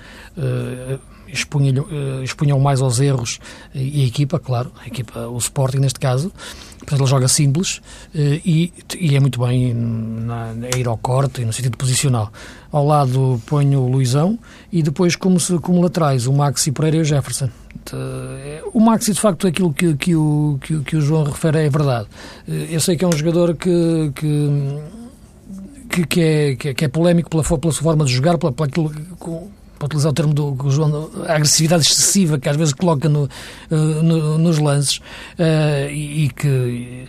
eh, 1.28 2.24
expunham 2.24 2.60
mais 2.60 2.82
aos 2.82 3.00
erros 3.00 3.40
e 3.74 4.04
a 4.04 4.08
equipa, 4.08 4.40
claro, 4.40 4.72
a 4.84 4.88
equipa, 4.88 5.28
o 5.28 5.38
Sporting 5.38 5.78
neste 5.78 6.00
caso, 6.00 6.32
portanto 6.80 7.02
ele 7.02 7.10
joga 7.10 7.28
simples 7.28 7.82
eh, 8.14 8.42
e, 8.46 8.74
e 9.00 9.16
é 9.16 9.20
muito 9.20 9.40
bem 9.40 9.74
na, 9.74 10.54
a 10.74 10.78
ir 10.78 10.88
ao 10.88 10.98
corte 10.98 11.42
e 11.42 11.46
no 11.46 11.54
sentido 11.54 11.78
posicional. 11.78 12.32
Ao 12.72 12.86
lado 12.86 13.42
ponho 13.46 13.82
o 13.82 13.90
Luizão 13.90 14.38
e 14.72 14.84
depois 14.84 15.16
como, 15.16 15.38
como 15.62 15.82
laterais 15.82 16.28
o 16.28 16.34
Maxi 16.34 16.72
Pereira 16.72 16.98
e 16.98 17.02
o 17.02 17.06
Jefferson. 17.06 17.50
Eh, 17.92 18.64
o 18.74 18.80
Maxi, 18.80 19.14
de 19.14 19.20
facto, 19.20 19.48
aquilo 19.48 19.74
que, 19.74 19.96
que, 19.96 20.16
o, 20.16 20.58
que, 20.62 20.80
que 20.82 20.96
o 20.96 21.02
João 21.02 21.24
refere 21.24 21.66
é 21.66 21.70
verdade. 21.70 22.08
Eu 22.48 22.80
sei 22.80 22.96
que 22.96 23.06
é 23.06 23.08
um 23.08 23.16
jogador 23.16 23.56
que, 23.56 24.12
que 24.16 24.80
que, 26.04 26.22
é, 26.22 26.56
que, 26.56 26.86
é 26.86 26.88
polémico 26.88 27.30
pela, 27.30 27.44
pela 27.44 27.72
sua 27.72 27.84
forma 27.84 28.04
de 28.04 28.12
jogar, 28.12 28.38
pela, 28.38 28.52
pela 28.52 28.68
aquilo, 28.68 28.92
para 29.78 29.86
utilizar 29.86 30.12
o 30.12 30.14
termo 30.14 30.34
do 30.34 30.70
João, 30.70 31.10
a 31.28 31.34
agressividade 31.34 31.84
excessiva 31.84 32.38
que 32.40 32.50
às 32.50 32.56
vezes 32.56 32.74
coloca 32.74 33.10
no, 33.10 33.24
uh, 33.24 33.76
no, 33.76 34.38
nos 34.38 34.58
lances 34.58 34.98
uh, 34.98 35.90
e, 35.90 36.26
e, 36.26 36.30
que 36.30 37.08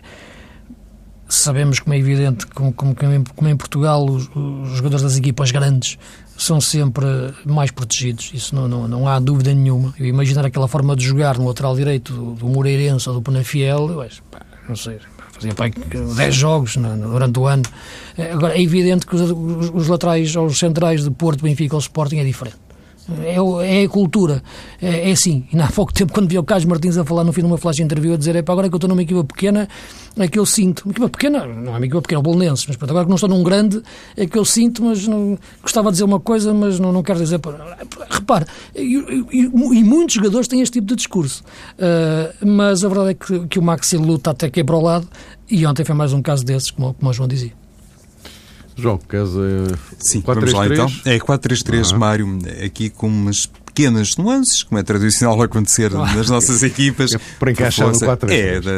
sabemos, 1.28 1.80
como 1.80 1.94
é 1.94 1.98
evidente, 1.98 2.46
como, 2.46 2.72
como, 2.72 2.94
como 2.94 3.48
em 3.48 3.56
Portugal, 3.56 4.04
os, 4.04 4.28
os, 4.34 4.76
jogadores 4.76 5.02
das 5.02 5.16
equipas 5.16 5.50
grandes 5.50 5.98
são 6.36 6.60
sempre 6.60 7.06
mais 7.44 7.70
protegidos, 7.70 8.30
isso 8.34 8.54
não, 8.54 8.68
não, 8.68 8.86
não 8.86 9.08
há 9.08 9.18
dúvida 9.18 9.54
nenhuma. 9.54 9.94
Eu 9.98 10.06
imaginar 10.06 10.44
aquela 10.44 10.68
forma 10.68 10.94
de 10.94 11.04
jogar 11.04 11.38
no 11.38 11.46
lateral 11.46 11.74
direito 11.74 12.12
do, 12.12 12.34
do 12.34 12.48
Moreirense 12.48 13.08
ou 13.08 13.14
do 13.16 13.22
Penafiel, 13.22 13.90
eu 13.90 14.00
acho, 14.02 14.22
pá, 14.24 14.40
não 14.68 14.76
sei, 14.76 14.98
fazia 15.37 15.55
pá, 15.55 15.70
10 16.16 16.34
jogos 16.34 16.76
no, 16.76 16.97
durante 16.97 17.39
o 17.39 17.47
ano. 17.47 17.62
Agora, 18.32 18.57
é 18.57 18.62
evidente 18.62 19.07
que 19.07 19.14
os, 19.14 19.30
os, 19.30 19.70
os 19.74 19.89
laterais 19.89 20.34
ou 20.37 20.47
os 20.47 20.59
centrais 20.59 21.05
de 21.05 21.11
Porto, 21.11 21.43
Benfica 21.43 21.74
ou 21.74 21.80
Sporting 21.80 22.18
é 22.18 22.24
diferente. 22.24 22.65
É, 23.22 23.36
é 23.80 23.84
a 23.84 23.88
cultura. 23.88 24.42
É, 24.80 25.09
é 25.09 25.12
assim. 25.12 25.46
E 25.52 25.61
há 25.61 25.68
pouco 25.68 25.92
tempo, 25.92 26.12
quando 26.12 26.28
vi 26.28 26.38
o 26.38 26.42
Carlos 26.42 26.64
Martins 26.64 26.96
a 26.96 27.04
falar 27.04 27.24
no 27.24 27.32
fim 27.32 27.42
de 27.42 27.46
uma 27.46 27.59
flash 27.59 27.78
interview, 27.78 28.14
a 28.14 28.16
dizer: 28.16 28.34
é 28.36 28.42
para 28.42 28.52
agora 28.52 28.68
que 28.68 28.74
eu 28.74 28.78
estou 28.78 28.88
numa 28.88 29.02
equipa 29.02 29.22
pequena, 29.24 29.68
é 30.18 30.28
que 30.28 30.38
eu 30.38 30.46
sinto. 30.46 30.82
Uma 30.84 30.92
equipa 30.92 31.09
pequena, 31.09 31.46
não 31.46 31.74
é 31.74 31.76
uma 31.76 31.86
equipa 31.86 32.02
pequena, 32.02 32.18
é 32.18 32.20
o 32.20 32.22
Bolonenses, 32.22 32.66
mas 32.66 32.76
agora 32.82 33.04
que 33.04 33.09
não 33.09 33.16
estou 33.16 33.28
num 33.28 33.42
grande, 33.42 33.80
é 34.16 34.26
que 34.26 34.36
eu 34.36 34.44
sinto, 34.44 34.82
mas 34.84 35.07
não, 35.07 35.38
gostava 35.62 35.88
de 35.88 35.92
dizer 35.92 36.04
uma 36.04 36.20
coisa, 36.20 36.52
mas 36.52 36.80
não, 36.80 36.92
não 36.92 37.02
quero 37.02 37.20
dizer. 37.20 37.40
Repare, 38.11 38.46
e, 38.74 38.96
e, 39.32 39.40
e 39.40 39.84
muitos 39.84 40.14
jogadores 40.14 40.48
têm 40.48 40.61
este 40.61 40.74
tipo 40.74 40.86
de 40.88 40.96
discurso. 40.96 41.44
Uh, 41.78 42.46
mas 42.46 42.84
a 42.84 42.88
verdade 42.88 43.11
é 43.11 43.14
que, 43.14 43.46
que 43.46 43.59
o 43.59 43.62
Maxi 43.62 43.96
luta 43.96 44.30
até 44.30 44.50
é 44.52 44.64
para 44.64 44.76
o 44.76 44.80
lado, 44.80 45.07
e 45.50 45.64
ontem 45.66 45.84
foi 45.84 45.94
mais 45.94 46.12
um 46.12 46.22
caso 46.22 46.44
desses, 46.44 46.70
como, 46.70 46.94
como 46.94 47.11
o 47.11 47.12
João 47.12 47.28
dizia. 47.28 47.65
João, 48.76 48.98
queres. 48.98 49.30
Uh, 49.30 49.76
Sim, 49.98 50.20
4, 50.20 50.40
vamos 50.40 50.52
3, 50.52 50.52
lá 50.52 50.64
3? 50.66 50.80
então. 50.80 51.12
É 51.12 51.18
4-3-3, 51.18 51.92
uhum. 51.92 51.98
Mário, 51.98 52.38
aqui 52.64 52.90
com 52.90 53.08
umas 53.08 53.46
pequenas 53.46 54.16
nuances, 54.16 54.62
como 54.62 54.78
é 54.78 54.82
tradicional 54.82 55.40
acontecer 55.42 55.90
nas 56.14 56.28
nossas 56.28 56.62
equipas. 56.62 57.12
É 57.14 57.20
para 57.38 57.50
encaixar 57.50 57.88
no 57.88 57.98
4 57.98 58.30
É, 58.30 58.60
da, 58.60 58.72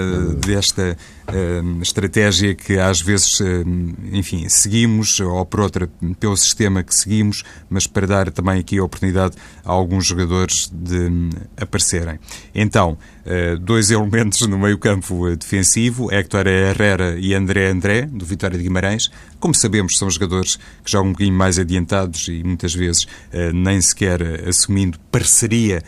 desta 0.46 0.96
uh, 1.28 1.82
estratégia 1.82 2.54
que 2.54 2.78
às 2.78 3.00
vezes, 3.00 3.40
uh, 3.40 3.64
enfim, 4.12 4.48
seguimos, 4.48 5.20
ou 5.20 5.44
por 5.44 5.60
outra, 5.60 5.88
pelo 6.18 6.36
sistema 6.36 6.82
que 6.82 6.94
seguimos, 6.94 7.44
mas 7.68 7.86
para 7.86 8.06
dar 8.06 8.30
também 8.30 8.58
aqui 8.58 8.78
a 8.78 8.84
oportunidade 8.84 9.36
a 9.64 9.70
alguns 9.70 10.06
jogadores 10.06 10.70
de 10.72 10.96
um, 10.96 11.30
aparecerem. 11.56 12.18
Então, 12.54 12.96
uh, 13.26 13.58
dois 13.58 13.90
elementos 13.92 14.40
no 14.46 14.58
meio-campo 14.58 15.34
defensivo, 15.36 16.12
Héctor 16.12 16.46
Herrera 16.46 17.18
e 17.18 17.34
André 17.34 17.70
André, 17.70 18.02
do 18.02 18.24
Vitória 18.24 18.56
de 18.56 18.64
Guimarães. 18.64 19.10
Como 19.38 19.54
sabemos, 19.54 19.96
são 19.96 20.10
jogadores 20.10 20.56
que 20.84 20.90
jogam 20.90 21.10
um 21.10 21.12
bocadinho 21.12 21.36
mais 21.36 21.58
adiantados 21.58 22.26
e 22.26 22.42
muitas 22.42 22.74
vezes 22.74 23.06
nem 23.54 23.80
sequer 23.80 24.20
assumindo 24.48 24.98
parceria 25.12 25.80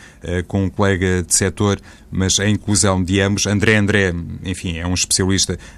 com 0.47 0.63
um 0.63 0.69
colega 0.69 1.21
de 1.21 1.35
setor, 1.35 1.77
mas 2.09 2.39
a 2.39 2.47
inclusão 2.47 3.03
de 3.03 3.19
ambos. 3.19 3.45
André 3.47 3.75
André, 3.75 4.13
enfim, 4.45 4.77
é 4.77 4.87
um 4.87 4.93
especialista 4.93 5.30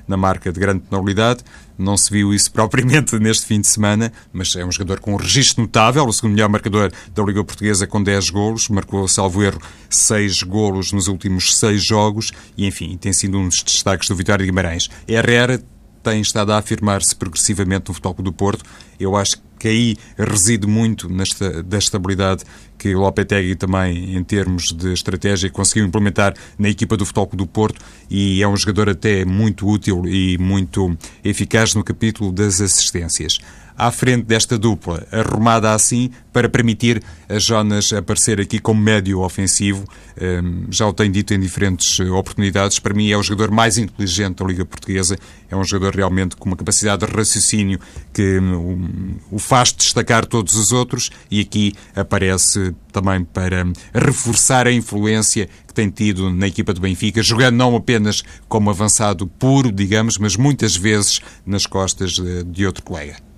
na 0.08 0.18
marca 0.18 0.52
de 0.52 0.60
grande 0.60 0.82
penalidade. 0.82 1.44
Não 1.78 1.98
se 1.98 2.12
viu 2.12 2.34
isso 2.34 2.52
propriamente 2.54 3.18
neste 3.20 3.46
fim 3.46 3.60
de 3.62 3.68
semana, 3.68 4.12
mas 4.32 4.56
é 4.56 4.66
um 4.66 4.72
jogador 4.72 5.00
com 5.00 5.14
um 5.14 5.18
registro 5.18 5.62
notável, 5.62 6.06
o 6.06 6.14
segundo 6.14 6.34
melhor 6.34 6.50
marcador 6.50 6.92
da 7.14 7.24
Liga 7.24 7.44
Portuguesa 7.44 7.88
com 7.88 8.02
10 8.02 8.30
golos, 8.30 8.70
marcou, 8.70 9.08
salvo 9.08 9.44
erro, 9.44 9.62
6 9.90 10.44
golos 10.44 10.92
nos 10.92 11.08
últimos 11.08 11.58
6 11.58 11.84
jogos 11.84 12.32
e, 12.58 12.66
enfim, 12.66 12.98
tem 12.98 13.14
sido 13.14 13.38
um 13.38 13.48
dos 13.48 13.64
destaques 13.64 14.08
do 14.08 14.16
Vitória 14.16 14.46
de 14.46 14.52
Guimarães. 14.52 14.90
Herrera 15.08 15.62
tem 16.04 16.22
estado 16.22 16.52
a 16.52 16.58
afirmar-se 16.58 17.16
progressivamente 17.16 17.88
no 17.88 17.94
Futebol 17.94 18.24
do 18.24 18.34
Porto. 18.34 18.64
Eu 19.00 19.16
acho 19.16 19.38
que 19.38 19.44
aí 19.68 19.98
reside 20.18 20.68
muito 20.68 21.10
nesta, 21.10 21.64
da 21.64 21.78
estabilidade 21.78 22.44
que 22.78 22.94
o 22.94 23.00
Lopetegui 23.00 23.56
também, 23.56 24.16
em 24.16 24.24
termos 24.24 24.66
de 24.66 24.94
estratégia, 24.94 25.50
conseguiu 25.50 25.86
implementar 25.86 26.34
na 26.58 26.70
equipa 26.70 26.98
do 26.98 27.06
Futebol 27.06 27.30
do 27.34 27.48
Porto 27.48 27.80
e 28.10 28.42
é 28.42 28.48
um 28.48 28.58
jogador 28.58 28.90
até 28.90 29.24
muito 29.24 29.68
útil 29.68 30.04
e 30.06 30.38
muito 30.38 30.98
eficaz 31.24 31.74
no 31.76 31.84
capítulo 31.84 32.32
das 32.32 32.60
assistências 32.60 33.40
à 33.78 33.92
frente 33.92 34.24
desta 34.24 34.58
dupla, 34.58 35.06
arrumada 35.12 35.74
assim 35.74 36.12
para 36.32 36.50
permitir 36.50 37.02
a 37.30 37.38
Jonas 37.38 37.94
aparecer 37.94 38.42
aqui 38.42 38.60
como 38.60 38.82
médio 38.82 39.22
ofensivo. 39.22 39.86
Hum, 40.20 40.66
já 40.70 40.88
o 40.88 40.94
tenho 40.94 41.12
dito 41.12 41.34
em 41.34 41.40
diferentes 41.40 42.00
oportunidades. 42.00 42.80
Para 42.80 42.94
mim 42.94 43.10
é 43.10 43.18
o 43.18 43.24
jogador 43.24 43.52
mais 43.52 43.78
inteligente 43.78 44.38
da 44.38 44.46
Liga 44.46 44.66
Portuguesa. 44.66 45.18
É 45.50 45.56
um 45.56 45.64
jogador 45.64 45.96
realmente 45.96 46.36
com 46.36 46.50
uma 46.50 46.56
capacidade 46.56 47.06
de 47.06 47.12
raciocínio 47.12 47.80
que 48.12 48.40
hum, 48.40 49.16
o 49.32 49.38
faz 49.38 49.72
destacar 49.72 50.26
todos 50.26 50.56
os 50.56 50.72
outros 50.72 51.12
e 51.30 51.40
aqui 51.40 51.74
aparece 51.96 52.74
também 52.92 53.24
para 53.24 53.66
reforçar 53.94 54.68
a 54.68 54.72
influência 54.72 55.48
que 55.68 55.74
tem 55.74 55.90
tido 55.90 56.30
na 56.32 56.48
equipa 56.48 56.74
do 56.74 56.82
Benfica, 56.82 57.22
jogando 57.22 57.56
não 57.56 57.76
apenas 57.76 58.24
como 58.48 58.70
avançado 58.70 59.28
puro, 59.28 59.72
digamos, 59.72 60.18
mas 60.18 60.36
muitas 60.36 60.76
vezes 60.76 61.20
nas 61.46 61.66
costas 61.66 62.14
eh, 62.20 62.44
de 62.44 62.66
outro 62.66 62.84
colega. 62.84 63.33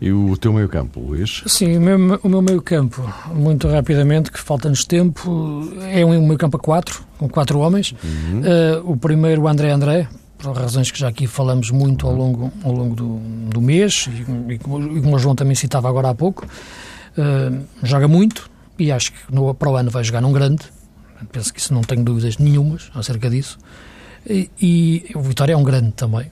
E 0.00 0.10
o 0.10 0.34
teu 0.36 0.50
meio-campo, 0.52 0.98
Luís? 0.98 1.42
Sim, 1.46 1.76
o 1.76 1.80
meu, 1.80 2.20
o 2.22 2.28
meu 2.28 2.40
meio-campo, 2.40 3.02
muito 3.34 3.68
rapidamente, 3.68 4.32
que 4.32 4.40
falta-nos 4.40 4.86
tempo, 4.86 5.70
é 5.92 6.04
um 6.06 6.26
meio-campo 6.26 6.56
a 6.56 6.60
quatro, 6.60 7.04
com 7.18 7.28
quatro 7.28 7.58
homens. 7.58 7.94
Uhum. 8.02 8.40
Uh, 8.40 8.92
o 8.92 8.96
primeiro, 8.96 9.42
o 9.42 9.48
André 9.48 9.70
André, 9.70 10.08
por 10.38 10.56
razões 10.56 10.90
que 10.90 10.98
já 10.98 11.08
aqui 11.08 11.26
falamos 11.26 11.70
muito 11.70 12.06
ao 12.06 12.14
longo, 12.14 12.50
ao 12.64 12.72
longo 12.72 12.94
do, 12.94 13.18
do 13.50 13.60
mês, 13.60 14.08
e, 14.08 14.54
e, 14.54 14.58
como 14.58 15.16
o 15.16 15.18
João 15.18 15.34
também 15.34 15.54
citava 15.54 15.86
agora 15.86 16.08
há 16.08 16.14
pouco, 16.14 16.46
uh, 16.46 17.62
joga 17.82 18.08
muito 18.08 18.50
e 18.78 18.90
acho 18.90 19.12
que 19.12 19.18
no, 19.30 19.52
para 19.54 19.68
o 19.68 19.76
ano 19.76 19.90
vai 19.90 20.02
jogar 20.02 20.22
num 20.22 20.32
grande. 20.32 20.64
Penso 21.30 21.52
que 21.52 21.60
isso 21.60 21.74
não 21.74 21.82
tenho 21.82 22.02
dúvidas 22.02 22.38
nenhumas 22.38 22.90
acerca 22.94 23.28
disso. 23.28 23.58
E, 24.26 24.50
e 24.60 25.04
o 25.14 25.20
Vitória 25.20 25.52
é 25.52 25.56
um 25.56 25.62
grande 25.62 25.92
também 25.92 26.30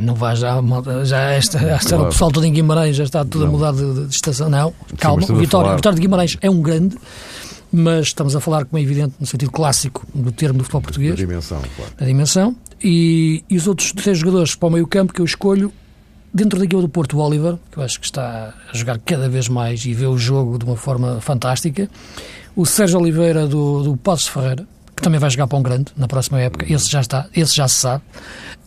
não 0.00 0.14
vai 0.14 0.36
já, 0.36 0.60
já 1.04 1.20
esta, 1.30 1.58
esta 1.58 1.90
claro. 1.90 2.04
o 2.04 2.08
pessoal 2.08 2.30
todo 2.30 2.44
em 2.46 2.52
Guimarães 2.52 2.96
já 2.96 3.04
está 3.04 3.24
tudo 3.24 3.46
não. 3.46 3.48
a 3.48 3.52
mudar 3.52 3.72
de, 3.72 4.06
de, 4.06 4.14
estação. 4.14 4.48
Não, 4.48 4.72
calma, 4.98 5.22
o 5.28 5.36
Vitória, 5.36 5.72
o 5.72 5.76
Vitória 5.76 5.96
de 5.96 6.00
Guimarães 6.00 6.36
é 6.40 6.50
um 6.50 6.60
grande, 6.60 6.96
mas 7.72 8.06
estamos 8.06 8.34
a 8.36 8.40
falar, 8.40 8.64
como 8.64 8.78
é 8.78 8.82
evidente, 8.82 9.14
no 9.18 9.26
sentido 9.26 9.50
clássico 9.50 10.06
do 10.14 10.32
termo 10.32 10.58
do 10.58 10.64
futebol 10.64 10.82
português. 10.82 11.12
A 11.12 11.16
dimensão, 11.16 11.60
claro. 11.76 11.92
A 11.98 12.04
dimensão. 12.04 12.56
E, 12.82 13.44
e 13.48 13.56
os 13.56 13.66
outros 13.66 13.92
três 13.92 14.18
jogadores 14.18 14.54
para 14.54 14.68
o 14.68 14.70
meio 14.70 14.86
campo 14.86 15.12
que 15.12 15.20
eu 15.20 15.24
escolho, 15.24 15.72
dentro 16.32 16.58
da 16.58 16.64
equipa 16.64 16.82
do 16.82 16.88
Porto, 16.88 17.16
o 17.16 17.20
Oliver, 17.20 17.56
que 17.70 17.78
eu 17.78 17.82
acho 17.82 17.98
que 17.98 18.06
está 18.06 18.54
a 18.70 18.76
jogar 18.76 18.98
cada 18.98 19.28
vez 19.28 19.48
mais 19.48 19.84
e 19.86 19.94
vê 19.94 20.06
o 20.06 20.18
jogo 20.18 20.58
de 20.58 20.64
uma 20.64 20.76
forma 20.76 21.20
fantástica. 21.20 21.88
O 22.54 22.66
Sérgio 22.66 23.00
Oliveira 23.00 23.46
do, 23.46 23.82
do 23.82 23.96
Passos 23.96 24.28
Ferreira, 24.28 24.66
que 24.96 25.02
também 25.02 25.20
vai 25.20 25.28
jogar 25.28 25.46
para 25.46 25.58
um 25.58 25.62
grande 25.62 25.92
na 25.96 26.08
próxima 26.08 26.40
época. 26.40 26.70
Esse 26.72 26.90
já 26.90 27.00
está, 27.00 27.26
esse 27.34 27.54
já 27.54 27.68
se 27.68 27.74
sabe. 27.74 28.02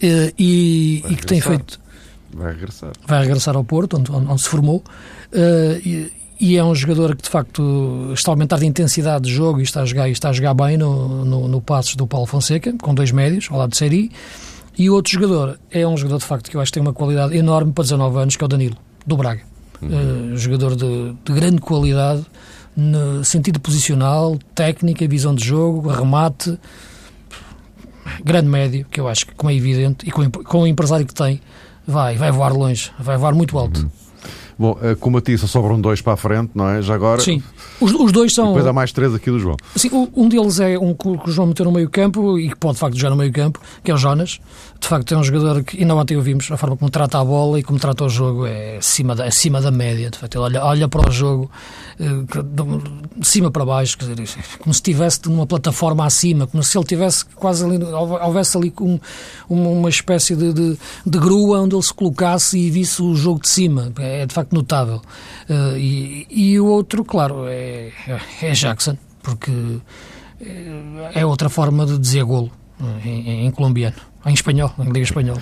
Uh, 0.02 0.32
e, 0.38 1.04
e 1.10 1.16
que 1.16 1.26
tem 1.26 1.42
feito. 1.42 1.80
Vai 2.32 2.54
regressar. 2.54 2.92
Vai 3.08 3.22
regressar 3.22 3.56
ao 3.56 3.64
Porto, 3.64 3.98
onde, 3.98 4.12
onde, 4.12 4.42
se 4.42 4.48
formou. 4.48 4.84
Uh, 5.34 5.80
e, 5.84 6.14
e, 6.40 6.58
é 6.58 6.64
um 6.64 6.76
jogador 6.76 7.16
que 7.16 7.24
de 7.24 7.30
facto 7.30 8.12
está 8.14 8.32
a 8.32 8.34
aumentar 8.34 8.60
de 8.60 8.68
intensidade 8.68 9.26
de 9.26 9.34
jogo 9.34 9.60
e 9.60 9.64
está 9.64 9.82
a 9.82 9.86
jogar, 9.86 10.08
e 10.08 10.12
está 10.12 10.30
a 10.30 10.34
jogar 10.34 10.54
bem 10.54 10.78
no, 10.78 11.26
no, 11.26 11.48
no 11.48 11.60
Passos 11.60 11.96
do 11.96 12.06
Paulo 12.06 12.28
Fonseca, 12.28 12.74
com 12.80 12.94
dois 12.94 13.12
médios 13.12 13.48
ao 13.50 13.58
lado 13.58 13.72
de 13.72 13.78
Seri. 13.78 14.12
E 14.78 14.90
o 14.90 14.94
outro 14.94 15.12
jogador 15.12 15.60
é 15.72 15.86
um 15.86 15.98
jogador 15.98 16.20
de 16.20 16.26
facto 16.26 16.50
que 16.50 16.56
eu 16.56 16.62
acho 16.62 16.72
que 16.72 16.76
tem 16.76 16.82
uma 16.82 16.94
qualidade 16.94 17.36
enorme 17.36 17.74
para 17.74 17.84
19 17.84 18.18
anos, 18.20 18.36
que 18.38 18.44
é 18.44 18.46
o 18.46 18.48
Danilo, 18.48 18.78
do 19.06 19.18
Braga. 19.18 19.42
Uhum. 19.82 20.34
Uh, 20.34 20.38
jogador 20.38 20.76
de, 20.76 21.16
de 21.26 21.34
grande 21.34 21.60
qualidade 21.60 22.26
no 22.80 23.24
sentido 23.26 23.60
posicional, 23.60 24.40
técnica, 24.56 25.08
visão 25.08 25.36
de 25.36 25.46
jogo, 25.46 25.90
remate, 25.90 26.58
grande 28.24 28.48
médio, 28.48 28.86
que 28.90 29.00
eu 29.00 29.08
acho 29.08 29.28
que, 29.28 29.36
como 29.36 29.52
é 29.52 29.56
evidente, 29.56 30.08
e 30.08 30.12
com, 30.12 30.30
com 30.32 30.62
o 30.62 30.68
empresário 30.68 31.06
que 31.06 31.14
tem, 31.14 31.42
vai, 31.86 32.16
vai 32.16 32.32
voar 32.32 32.54
longe, 32.54 32.92
vai 33.00 33.18
voar 33.18 33.34
muito 33.34 33.58
alto. 33.58 33.82
Uhum. 33.82 33.90
Bom, 34.60 34.78
eh, 34.82 34.94
como 34.96 35.18
a 35.18 35.22
ti 35.22 35.38
só 35.38 35.48
sobram 35.48 35.80
dois 35.80 36.02
para 36.02 36.14
a 36.14 36.18
frente, 36.18 36.52
não 36.54 36.68
é? 36.68 36.82
Já 36.82 36.94
agora. 36.94 37.22
Sim. 37.22 37.42
Os, 37.80 37.94
os 37.94 38.12
dois 38.12 38.34
são. 38.34 38.48
E 38.48 38.48
depois 38.50 38.68
há 38.68 38.74
mais 38.74 38.92
três 38.92 39.16
aqui 39.16 39.32
do 39.32 39.40
João. 39.40 39.56
Sim, 39.74 40.10
um 40.14 40.28
deles 40.28 40.60
é 40.60 40.78
um 40.78 40.94
que 40.94 41.08
o 41.08 41.22
João 41.28 41.48
meteu 41.48 41.64
no 41.64 41.72
meio 41.72 41.90
campo 41.90 42.38
e 42.38 42.50
que 42.50 42.58
pode 42.58 42.74
de 42.74 42.80
facto 42.82 42.98
jogar 42.98 43.12
no 43.12 43.16
meio 43.16 43.32
campo, 43.32 43.62
que 43.82 43.90
é 43.90 43.94
o 43.94 43.98
Jonas. 43.98 44.42
De 44.80 44.88
facto, 44.88 45.14
é 45.14 45.18
um 45.18 45.24
jogador 45.24 45.62
que 45.64 45.82
ainda 45.82 45.94
ontem 45.94 46.16
ouvimos 46.16 46.50
a 46.50 46.56
forma 46.56 46.78
como 46.78 46.90
trata 46.90 47.20
a 47.20 47.24
bola 47.24 47.60
e 47.60 47.64
como 47.64 47.78
trata 47.78 48.06
o 48.06 48.10
jogo 48.10 48.46
é 48.46 48.78
acima 48.78 49.14
da, 49.14 49.26
acima 49.26 49.62
da 49.62 49.70
média. 49.70 50.10
De 50.10 50.18
facto, 50.18 50.36
ele 50.36 50.44
olha, 50.44 50.64
olha 50.64 50.88
para 50.88 51.10
o 51.10 51.12
jogo 51.12 51.52
eh, 52.00 52.06
de 53.18 53.28
cima 53.28 53.52
para 53.52 53.66
baixo, 53.66 53.98
quer 53.98 54.16
dizer, 54.16 54.40
como 54.58 54.74
se 54.74 54.80
estivesse 54.80 55.20
numa 55.26 55.46
plataforma 55.46 56.06
acima, 56.06 56.48
como 56.48 56.64
se 56.64 56.78
ele 56.78 56.86
tivesse 56.86 57.26
quase 57.26 57.66
ali, 57.66 57.78
houvesse 57.84 58.58
ali 58.58 58.74
um, 58.80 59.00
uma 59.50 59.90
espécie 59.90 60.34
de, 60.34 60.54
de, 60.54 60.78
de, 61.06 61.20
grua 61.20 61.60
onde 61.60 61.76
ele 61.76 61.84
se 61.84 61.94
colocasse 61.94 62.58
e 62.58 62.72
visse 62.72 63.02
o 63.02 63.14
jogo 63.16 63.42
de 63.42 63.50
cima. 63.50 63.92
É 64.00 64.26
de 64.26 64.34
facto 64.34 64.54
notável. 64.54 65.02
Uh, 65.50 65.78
e, 65.78 66.26
e 66.30 66.60
o 66.60 66.66
outro, 66.66 67.04
claro, 67.04 67.46
é, 67.48 67.92
é 68.42 68.52
Jackson, 68.54 68.98
porque 69.22 69.52
é 71.14 71.26
outra 71.26 71.50
forma 71.50 71.86
de 71.86 71.98
dizer 71.98 72.24
golo 72.24 72.50
em, 73.04 73.46
em 73.46 73.52
colombiano. 73.52 74.09
Em 74.26 74.34
espanhol, 74.34 74.74
em 74.80 74.86
Liga 74.86 75.02
Espanhola. 75.02 75.42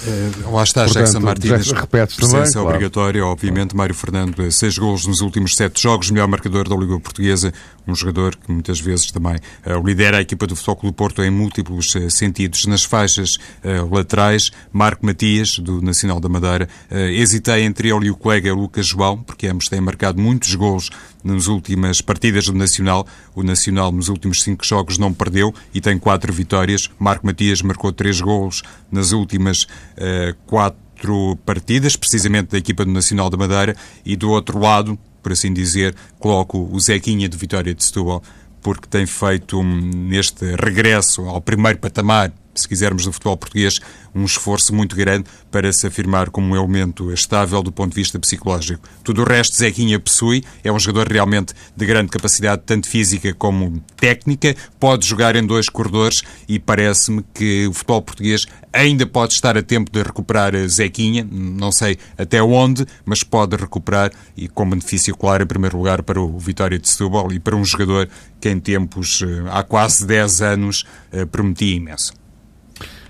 Uh, 0.00 0.50
lá 0.54 0.62
está, 0.62 0.84
Portanto, 0.84 1.02
Jackson 1.02 1.20
Martínez, 1.20 1.72
presença 2.16 2.52
também, 2.54 2.68
obrigatória, 2.68 3.20
claro. 3.20 3.32
obviamente, 3.32 3.76
Mário 3.76 3.94
Fernando, 3.94 4.50
seis 4.50 4.78
golos 4.78 5.06
nos 5.06 5.20
últimos 5.20 5.54
sete 5.54 5.82
jogos, 5.82 6.10
melhor 6.10 6.26
marcador 6.26 6.66
da 6.66 6.74
Liga 6.74 6.98
Portuguesa, 6.98 7.52
um 7.86 7.94
jogador 7.94 8.34
que 8.34 8.50
muitas 8.50 8.80
vezes 8.80 9.10
também 9.10 9.36
uh, 9.36 9.86
lidera 9.86 10.16
a 10.16 10.20
equipa 10.22 10.46
do 10.46 10.56
Futebol 10.56 10.76
Clube 10.76 10.94
do 10.94 10.96
Porto 10.96 11.22
em 11.22 11.30
múltiplos 11.30 11.94
uh, 11.94 12.10
sentidos. 12.10 12.64
Nas 12.64 12.82
faixas 12.82 13.36
uh, 13.62 13.94
laterais, 13.94 14.50
Marco 14.72 15.04
Matias, 15.04 15.58
do 15.58 15.82
Nacional 15.82 16.18
da 16.18 16.28
Madeira, 16.30 16.68
hesitei 16.90 17.64
entre 17.64 17.90
ele 17.90 18.06
e 18.06 18.10
o 18.10 18.16
colega 18.16 18.54
Lucas 18.54 18.86
João, 18.86 19.18
porque 19.18 19.46
ambos 19.48 19.68
têm 19.68 19.80
marcado 19.80 20.20
muitos 20.20 20.54
golos 20.54 20.90
nas 21.22 21.46
últimas 21.46 22.00
partidas 22.00 22.46
do 22.46 22.54
Nacional. 22.54 23.06
O 23.34 23.42
Nacional, 23.42 23.92
nos 23.92 24.08
últimos 24.08 24.42
cinco 24.42 24.64
jogos, 24.64 24.98
não 24.98 25.12
perdeu 25.12 25.54
e 25.74 25.80
tem 25.80 25.98
quatro 25.98 26.32
vitórias. 26.32 26.90
Marco 26.98 27.26
Matias 27.26 27.62
marcou 27.62 27.92
três 27.92 28.20
golos 28.20 28.62
nas 28.90 29.12
últimas 29.12 29.62
uh, 29.62 30.34
quatro 30.46 31.38
partidas, 31.44 31.96
precisamente 31.96 32.50
da 32.50 32.58
equipa 32.58 32.84
do 32.84 32.90
Nacional 32.90 33.30
da 33.30 33.36
Madeira. 33.36 33.76
E 34.04 34.16
do 34.16 34.30
outro 34.30 34.58
lado, 34.58 34.98
por 35.22 35.32
assim 35.32 35.52
dizer, 35.52 35.94
coloco 36.18 36.68
o 36.70 36.80
Zequinha 36.80 37.28
de 37.28 37.36
Vitória 37.36 37.74
de 37.74 37.84
Setúbal, 37.84 38.22
porque 38.62 38.86
tem 38.86 39.06
feito 39.06 39.58
um, 39.58 39.64
neste 39.64 40.44
regresso 40.56 41.22
ao 41.22 41.40
primeiro 41.40 41.78
patamar 41.78 42.32
se 42.54 42.68
quisermos, 42.68 43.04
do 43.04 43.12
futebol 43.12 43.36
português, 43.36 43.78
um 44.14 44.24
esforço 44.24 44.74
muito 44.74 44.96
grande 44.96 45.24
para 45.50 45.72
se 45.72 45.86
afirmar 45.86 46.30
como 46.30 46.52
um 46.52 46.56
elemento 46.56 47.12
estável 47.12 47.62
do 47.62 47.72
ponto 47.72 47.90
de 47.90 47.96
vista 47.96 48.18
psicológico. 48.18 48.88
Tudo 49.04 49.22
o 49.22 49.24
resto, 49.24 49.56
Zequinha 49.56 49.98
possui, 49.98 50.42
é 50.64 50.70
um 50.70 50.78
jogador 50.78 51.10
realmente 51.10 51.54
de 51.76 51.86
grande 51.86 52.10
capacidade, 52.10 52.62
tanto 52.66 52.88
física 52.88 53.32
como 53.34 53.82
técnica, 53.96 54.54
pode 54.78 55.06
jogar 55.06 55.36
em 55.36 55.46
dois 55.46 55.68
corredores 55.68 56.22
e 56.48 56.58
parece-me 56.58 57.24
que 57.34 57.66
o 57.66 57.72
futebol 57.72 58.02
português 58.02 58.46
ainda 58.72 59.06
pode 59.06 59.34
estar 59.34 59.56
a 59.56 59.62
tempo 59.62 59.90
de 59.90 60.02
recuperar 60.02 60.54
Zequinha, 60.68 61.26
não 61.30 61.72
sei 61.72 61.98
até 62.16 62.42
onde, 62.42 62.86
mas 63.04 63.22
pode 63.22 63.56
recuperar 63.56 64.12
e 64.36 64.48
com 64.48 64.68
benefício 64.68 65.16
claro, 65.16 65.42
em 65.42 65.46
primeiro 65.46 65.76
lugar, 65.76 66.02
para 66.02 66.20
o 66.20 66.38
Vitória 66.38 66.78
de 66.78 66.88
Setúbal 66.88 67.32
e 67.32 67.38
para 67.38 67.56
um 67.56 67.64
jogador 67.64 68.08
que 68.40 68.48
em 68.48 68.58
tempos, 68.58 69.22
eh, 69.22 69.50
há 69.50 69.62
quase 69.62 70.06
10 70.06 70.42
anos, 70.42 70.84
eh, 71.12 71.24
prometia 71.24 71.76
imenso. 71.76 72.19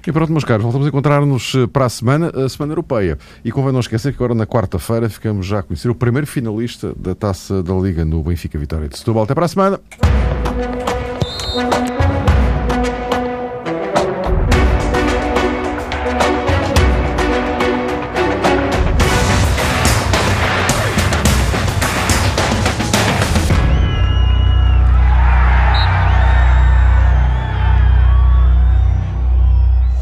E 0.06 0.12
pronto, 0.12 0.32
meus 0.32 0.44
caros, 0.44 0.62
voltamos 0.62 0.86
a 0.86 0.88
encontrar-nos 0.88 1.54
eh, 1.54 1.66
para 1.66 1.84
a 1.84 1.88
semana, 1.88 2.30
a 2.34 2.48
Semana 2.48 2.72
Europeia. 2.72 3.18
E 3.44 3.52
convém 3.52 3.72
não 3.72 3.80
esquecer 3.80 4.12
que 4.12 4.16
agora 4.16 4.34
na 4.34 4.46
quarta-feira 4.46 5.08
ficamos 5.08 5.46
já 5.46 5.58
a 5.60 5.62
conhecer 5.62 5.90
o 5.90 5.94
primeiro 5.94 6.26
finalista 6.26 6.94
da 6.96 7.14
Taça 7.14 7.62
da 7.62 7.74
Liga 7.74 8.04
no 8.04 8.22
Benfica 8.22 8.58
Vitória 8.58 8.88
de 8.88 8.98
Setúbal. 8.98 9.24
Até 9.24 9.34
para 9.34 9.44
a 9.44 9.48
semana! 9.48 9.80